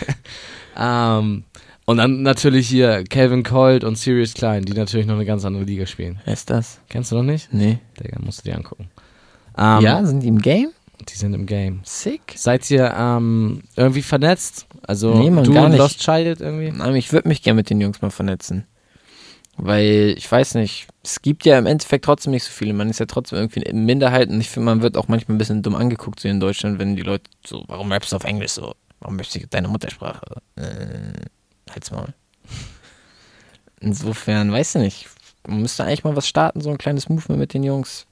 Ähm, 0.77 1.45
und 1.85 1.97
dann 1.97 2.23
natürlich 2.23 2.67
hier 2.67 3.03
Calvin 3.03 3.43
Colt 3.43 3.83
und 3.83 3.97
Sirius 3.97 4.33
Klein, 4.33 4.63
die 4.65 4.73
natürlich 4.73 5.05
noch 5.05 5.15
eine 5.15 5.25
ganz 5.25 5.45
andere 5.45 5.63
Liga 5.63 5.85
spielen. 5.85 6.19
Wer 6.25 6.33
ist 6.33 6.49
das? 6.49 6.79
Kennst 6.89 7.11
du 7.11 7.15
noch 7.17 7.23
nicht? 7.23 7.53
Nee. 7.53 7.79
Digga, 7.99 8.17
musst 8.19 8.39
du 8.39 8.49
dir 8.49 8.57
angucken. 8.57 8.89
Ähm, 9.57 9.81
ja, 9.81 10.05
sind 10.05 10.21
die 10.21 10.27
im 10.27 10.39
Game? 10.39 10.69
Die 11.09 11.15
sind 11.15 11.33
im 11.33 11.45
Game. 11.45 11.81
Sick. 11.83 12.33
Seid 12.35 12.69
ihr 12.71 12.93
ähm, 12.97 13.61
irgendwie 13.75 14.01
vernetzt? 14.01 14.65
Also 14.87 15.13
Nee, 15.15 15.29
Mann, 15.29 15.43
du 15.43 15.53
gar 15.53 15.65
und 15.65 15.71
nicht. 15.71 15.79
Lost 15.79 15.99
Child 15.99 16.41
irgendwie? 16.41 16.71
Nein, 16.71 16.95
ich 16.95 17.11
würde 17.11 17.27
mich 17.27 17.41
gerne 17.41 17.57
mit 17.57 17.69
den 17.69 17.81
Jungs 17.81 18.01
mal 18.01 18.11
vernetzen. 18.11 18.65
Weil, 19.57 20.15
ich 20.17 20.29
weiß 20.29 20.55
nicht, 20.55 20.87
es 21.03 21.21
gibt 21.21 21.45
ja 21.45 21.57
im 21.57 21.65
Endeffekt 21.65 22.05
trotzdem 22.05 22.31
nicht 22.31 22.43
so 22.43 22.51
viele. 22.51 22.73
Man 22.73 22.89
ist 22.89 22.99
ja 22.99 23.05
trotzdem 23.05 23.39
irgendwie 23.39 23.61
in 23.61 23.85
Minderheiten. 23.85 24.39
Ich 24.41 24.49
finde, 24.49 24.65
man 24.65 24.81
wird 24.81 24.97
auch 24.97 25.07
manchmal 25.07 25.35
ein 25.35 25.37
bisschen 25.37 25.61
dumm 25.61 25.75
angeguckt 25.75 26.19
so 26.19 26.27
in 26.27 26.41
Deutschland, 26.41 26.77
wenn 26.77 26.95
die 26.95 27.03
Leute 27.03 27.29
so, 27.45 27.63
warum 27.67 27.91
rappst 27.91 28.11
du 28.11 28.17
auf 28.17 28.25
Englisch 28.25 28.51
so? 28.51 28.73
Warum 28.99 29.17
rappst 29.17 29.35
du 29.35 29.47
deine 29.47 29.67
Muttersprache? 29.69 30.41
Äh, 30.57 30.63
halt's 31.75 31.91
mal. 31.91 32.13
Insofern, 33.79 34.51
weiß 34.51 34.75
ich 34.75 34.81
nicht. 34.81 35.07
Man 35.47 35.61
müsste 35.61 35.83
eigentlich 35.83 36.03
mal 36.03 36.15
was 36.15 36.27
starten, 36.27 36.61
so 36.61 36.69
ein 36.71 36.77
kleines 36.77 37.07
Movement 37.09 37.39
mit 37.39 37.53
den 37.53 37.63
Jungs. 37.63 38.05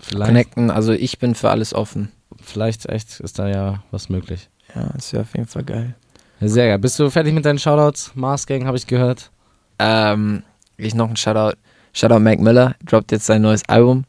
Vielleicht, 0.00 0.28
Connecten. 0.28 0.70
Also 0.70 0.92
ich 0.92 1.18
bin 1.18 1.34
für 1.34 1.50
alles 1.50 1.74
offen. 1.74 2.12
vielleicht 2.40 2.86
echt 2.86 3.20
ist 3.20 3.38
da 3.38 3.48
ja 3.48 3.82
was 3.90 4.08
möglich. 4.08 4.48
Ja, 4.74 4.88
das 4.94 5.12
wäre 5.12 5.22
auf 5.22 5.34
jeden 5.34 5.48
Fall 5.48 5.64
geil. 5.64 5.94
Ja, 6.40 6.48
sehr 6.48 6.68
geil. 6.68 6.78
Bist 6.78 6.98
du 6.98 7.10
fertig 7.10 7.32
mit 7.32 7.44
deinen 7.44 7.58
Shoutouts? 7.58 8.12
Mars 8.14 8.46
Gang 8.46 8.66
habe 8.66 8.76
ich 8.76 8.86
gehört. 8.86 9.30
Ähm, 9.78 10.42
ich 10.76 10.94
noch 10.94 11.08
ein 11.08 11.16
Shoutout. 11.16 11.56
Shoutout 11.92 12.18
Mac 12.20 12.40
Miller, 12.40 12.74
droppt 12.84 13.12
jetzt 13.12 13.26
sein 13.26 13.42
neues 13.42 13.62
Album. 13.68 14.04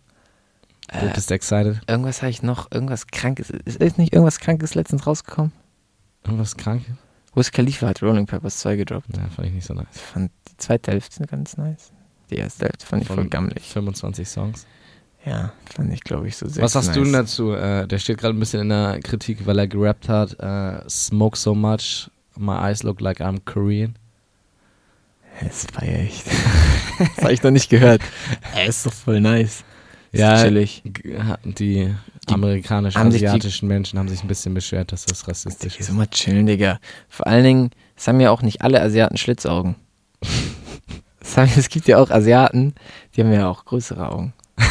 Du 0.92 1.06
Äh, 1.06 1.14
bist 1.14 1.32
excited. 1.32 1.80
irgendwas 1.88 2.22
habe 2.22 2.32
ich 2.32 2.42
noch, 2.44 2.72
irgendwas 2.72 3.08
krankes. 3.08 3.50
Ist, 3.52 3.78
ist 3.82 3.98
nicht 4.00 4.14
irgendwas 4.14 4.40
krankes 4.40 4.74
letztens 4.76 5.06
rausgekommen? 5.06 5.52
Irgendwas 6.24 6.58
krank? 6.58 6.84
Wiz 7.36 7.52
Khalifa 7.52 7.88
hat 7.88 8.02
Rolling 8.02 8.26
Peppers 8.26 8.60
2 8.60 8.76
gedroppt. 8.78 9.08
Ja, 9.16 9.28
fand 9.30 9.48
ich 9.48 9.54
nicht 9.54 9.66
so 9.68 9.74
nice. 9.74 9.88
Ich 9.94 10.02
fand 10.02 10.32
die 10.50 10.58
zweite 10.58 10.92
Hälfte 10.92 11.26
ganz 11.26 11.58
nice. 11.58 11.92
Die 12.30 12.38
erste 12.38 12.66
Hälfte 12.66 12.86
fand 12.86 13.02
ich 13.02 13.08
voll 13.08 13.18
Von 13.18 13.30
gammelig. 13.30 13.64
25 13.64 14.28
Songs. 14.28 14.66
Ja, 15.26 15.54
fand 15.76 15.92
ich, 15.92 16.04
glaube 16.04 16.28
ich, 16.28 16.38
so 16.38 16.48
sehr. 16.48 16.64
Was 16.64 16.76
hast 16.76 16.88
nice. 16.88 16.96
du 16.96 17.04
denn 17.04 17.14
dazu? 17.14 17.52
Äh, 17.52 17.88
der 17.88 17.98
steht 18.00 18.20
gerade 18.20 18.36
ein 18.36 18.40
bisschen 18.40 18.62
in 18.62 18.70
der 18.70 19.00
Kritik, 19.02 19.46
weil 19.46 19.58
er 19.58 19.68
gerappt 19.68 20.08
hat. 20.08 20.40
Äh, 20.40 20.88
Smoke 20.90 21.38
so 21.38 21.56
much, 21.56 22.10
my 22.38 22.54
eyes 22.56 22.84
look 22.84 23.02
like 23.02 23.20
I'm 23.22 23.40
Korean. 23.46 23.96
Das 25.42 25.66
feier 25.66 26.02
ich. 26.04 26.24
das 26.98 27.18
habe 27.24 27.34
ich 27.34 27.44
noch 27.44 27.52
nicht 27.52 27.70
gehört. 27.70 28.02
Er 28.56 28.68
ist 28.68 28.86
doch 28.86 28.94
voll 28.94 29.20
nice. 29.20 29.66
Ist 30.14 30.22
Ja, 30.22 30.42
chillig. 30.42 30.82
Die, 31.44 31.94
Die 32.30 32.34
amerikanischen, 32.34 33.00
haben 33.00 33.12
sich 33.12 33.22
die- 33.22 33.28
asiatischen 33.28 33.68
Menschen 33.68 34.00
haben 34.00 34.08
sich 34.10 34.24
ein 34.24 34.28
bisschen 34.28 34.54
beschwert, 34.54 34.92
dass 34.92 35.06
das 35.06 35.28
rassistisch 35.28 35.78
ist. 35.80 35.88
so 35.88 35.94
mal 35.94 36.08
chillen, 36.08 36.46
Digga. 36.46 36.80
Vor 37.10 37.28
allen 37.28 37.44
Dingen, 37.44 37.70
es 37.96 38.08
haben 38.08 38.20
ja 38.20 38.32
auch 38.32 38.42
nicht 38.42 38.62
alle 38.62 38.82
Asiaten 38.82 39.18
Schlitzaugen. 39.18 39.76
Es, 41.38 41.70
gibt 41.70 41.88
ja 41.88 41.98
auch 41.98 42.12
Asiaten, 42.12 42.76
die 43.16 43.22
haben 43.22 43.34
ja 43.34 43.50
auch 43.50 43.66
größere 43.66 44.10
Augen. 44.10 44.34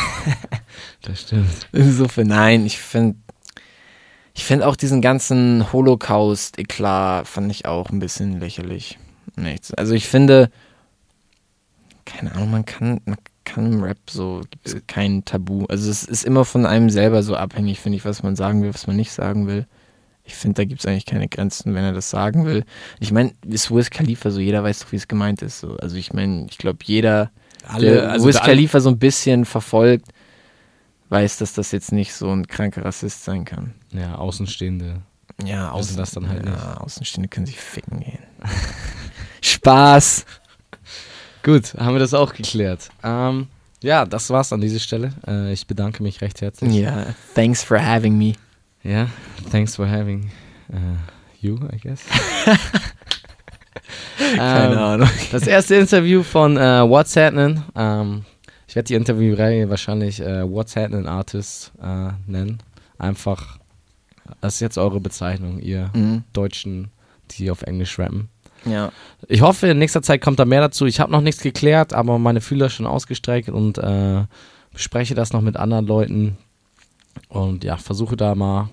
Das 1.03 1.21
stimmt. 1.21 1.51
Insofern, 1.73 2.29
nein, 2.29 2.65
ich 2.65 2.79
finde 2.79 3.19
ich 4.35 4.45
find 4.45 4.63
auch 4.63 4.75
diesen 4.77 5.03
ganzen 5.03 5.73
Holocaust-Eklat 5.73 7.29
fand 7.29 7.51
ich 7.51 7.67
auch 7.67 7.91
ein 7.91 7.99
bisschen 7.99 8.41
lächerlich. 8.41 8.99
Nichts. 9.37 9.75
Also 9.75 9.95
ich 9.95 10.09
finde, 10.09 10.51
keine 12.05 12.35
Ahnung, 12.35 12.51
man 12.51 12.65
kann, 12.65 13.01
man 13.05 13.17
kann 13.45 13.73
im 13.73 13.83
Rap 13.83 13.99
so, 14.09 14.43
gibt 14.51 14.67
es 14.67 14.77
kein 14.87 15.25
Tabu. 15.25 15.67
Also 15.67 15.91
es 15.91 16.05
ist 16.05 16.25
immer 16.25 16.45
von 16.45 16.67
einem 16.67 16.91
selber 16.91 17.23
so 17.23 17.37
abhängig, 17.37 17.81
finde 17.81 17.97
ich, 17.97 18.05
was 18.05 18.23
man 18.23 18.37
sagen 18.37 18.63
will, 18.63 18.75
was 18.75 18.87
man 18.87 18.97
nicht 18.97 19.13
sagen 19.13 19.47
will. 19.47 19.67
Ich 20.25 20.35
finde, 20.35 20.63
da 20.63 20.65
gibt 20.65 20.81
es 20.81 20.87
eigentlich 20.87 21.07
keine 21.07 21.29
Grenzen, 21.29 21.75
wenn 21.75 21.85
er 21.85 21.93
das 21.93 22.09
sagen 22.09 22.47
will. 22.47 22.65
Ich 22.99 23.13
meine, 23.13 23.33
ist 23.47 23.71
Wiz 23.71 23.91
Khalifa 23.91 24.31
so, 24.31 24.41
jeder 24.41 24.65
weiß 24.65 24.81
doch, 24.81 24.93
wie 24.93 24.97
es 24.97 25.07
gemeint 25.07 25.43
ist. 25.43 25.61
So. 25.61 25.77
Also 25.77 25.97
ich 25.97 26.15
meine, 26.15 26.47
ich 26.51 26.57
glaube, 26.57 26.79
jeder, 26.85 27.31
der 27.79 28.11
also 28.11 28.27
Wiz 28.27 28.41
Khalifa 28.41 28.81
so 28.81 28.89
ein 28.89 28.99
bisschen 28.99 29.45
verfolgt, 29.45 30.09
weiß, 31.11 31.39
dass 31.39 31.53
das 31.53 31.73
jetzt 31.73 31.93
nicht 31.93 32.15
so 32.15 32.31
ein 32.31 32.47
kranker 32.47 32.85
Rassist 32.85 33.25
sein 33.25 33.45
kann. 33.45 33.75
Ja, 33.93 34.17
Außenstehende. 34.17 35.03
Ja, 35.45 35.77
Wissen 35.77 35.97
das 35.97 36.13
dann 36.13 36.29
halt 36.29 36.47
ja, 36.47 36.79
Außenstehende 36.79 37.29
können 37.29 37.47
sich 37.47 37.61
ficken 37.61 38.01
gehen. 38.01 38.19
Spaß! 39.43 40.25
Gut, 41.45 41.75
haben 41.79 41.95
wir 41.95 42.01
das 42.01 42.15
auch 42.15 42.33
geklärt. 42.35 42.89
Ähm, 43.05 43.47
ja, 43.83 44.05
das 44.07 44.31
war's 44.31 44.53
an 44.53 44.61
dieser 44.61 44.79
Stelle. 44.81 45.13
Äh, 45.27 45.53
ich 45.53 45.67
bedanke 45.67 46.03
mich 46.03 46.21
recht 46.23 46.41
herzlich. 46.41 46.75
Ja, 46.75 47.07
thanks 47.35 47.63
for 47.63 47.79
having 47.79 48.17
me. 48.19 48.33
Ja, 48.83 49.09
thanks 49.51 49.77
for 49.77 49.89
having 49.89 50.31
uh, 50.73 50.77
you, 51.41 51.57
I 51.73 51.79
guess. 51.79 52.01
Keine 54.37 54.73
Ähm, 54.73 54.79
Ahnung. 54.79 55.09
Das 55.33 55.47
erste 55.47 55.75
Interview 55.77 56.23
von 56.23 56.57
äh, 56.57 56.89
What's 56.89 57.17
Happening. 57.17 57.63
Ähm, 57.77 58.25
ich 58.67 58.75
werde 58.77 58.87
die 58.89 58.95
Interviewreihe 58.95 59.69
wahrscheinlich 59.71 60.21
äh, 60.21 60.49
What's 60.51 60.77
Happening 60.77 61.07
Artist 61.07 61.73
äh, 61.83 62.11
nennen. 62.27 62.59
Einfach, 62.99 63.59
das 64.41 64.55
ist 64.55 64.61
jetzt 64.61 64.79
eure 64.79 65.01
Bezeichnung, 65.01 65.59
ihr 65.61 65.91
Mhm. 65.95 66.25
Deutschen, 66.33 66.91
die 67.33 67.51
auf 67.51 67.63
Englisch 67.63 67.99
rappen. 67.99 68.29
Ja. 68.67 68.93
Ich 69.29 69.41
hoffe, 69.41 69.69
in 69.69 69.79
nächster 69.79 70.03
Zeit 70.03 70.21
kommt 70.21 70.39
da 70.39 70.45
mehr 70.45 70.61
dazu. 70.61 70.87
Ich 70.87 71.01
habe 71.01 71.13
noch 71.13 71.21
nichts 71.21 71.43
geklärt, 71.43 71.93
aber 71.93 72.19
meine 72.19 72.41
Fühler 72.41 72.71
schon 72.71 72.87
ausgestreckt 72.87 73.49
und 73.49 73.79
äh, 73.79 74.25
bespreche 74.73 75.15
das 75.15 75.33
noch 75.33 75.41
mit 75.41 75.57
anderen 75.57 75.87
Leuten. 75.87 76.39
Und 77.29 77.65
ja, 77.65 77.77
versuche 77.77 78.17
da 78.17 78.35
mal 78.35 78.71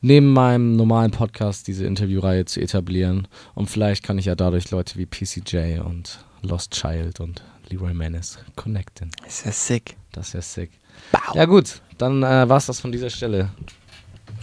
neben 0.00 0.32
meinem 0.32 0.76
normalen 0.76 1.10
Podcast 1.10 1.66
diese 1.66 1.86
Interviewreihe 1.86 2.44
zu 2.44 2.60
etablieren. 2.60 3.28
Und 3.54 3.68
vielleicht 3.68 4.02
kann 4.04 4.18
ich 4.18 4.26
ja 4.26 4.34
dadurch 4.34 4.70
Leute 4.70 4.96
wie 4.98 5.06
PCJ 5.06 5.80
und 5.80 6.24
Lost 6.42 6.72
Child 6.72 7.20
und 7.20 7.42
Leroy 7.68 7.94
Menace 7.94 8.38
connecten. 8.56 9.10
Ist 9.26 9.44
ja 9.44 9.52
sick. 9.52 9.96
Das 10.12 10.28
ist 10.28 10.32
ja 10.34 10.42
sick. 10.42 10.70
Bau. 11.12 11.34
Ja 11.34 11.44
gut, 11.44 11.80
dann 11.98 12.22
äh, 12.22 12.48
war 12.48 12.56
es 12.56 12.66
das 12.66 12.80
von 12.80 12.92
dieser 12.92 13.10
Stelle. 13.10 13.50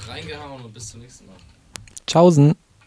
Reingehauen 0.07 0.63
und 0.63 0.73
bis 0.73 0.89
zum 0.89 1.01
nächsten 1.01 1.25
Mal. 1.25 1.35
Tschaußen. 2.05 2.55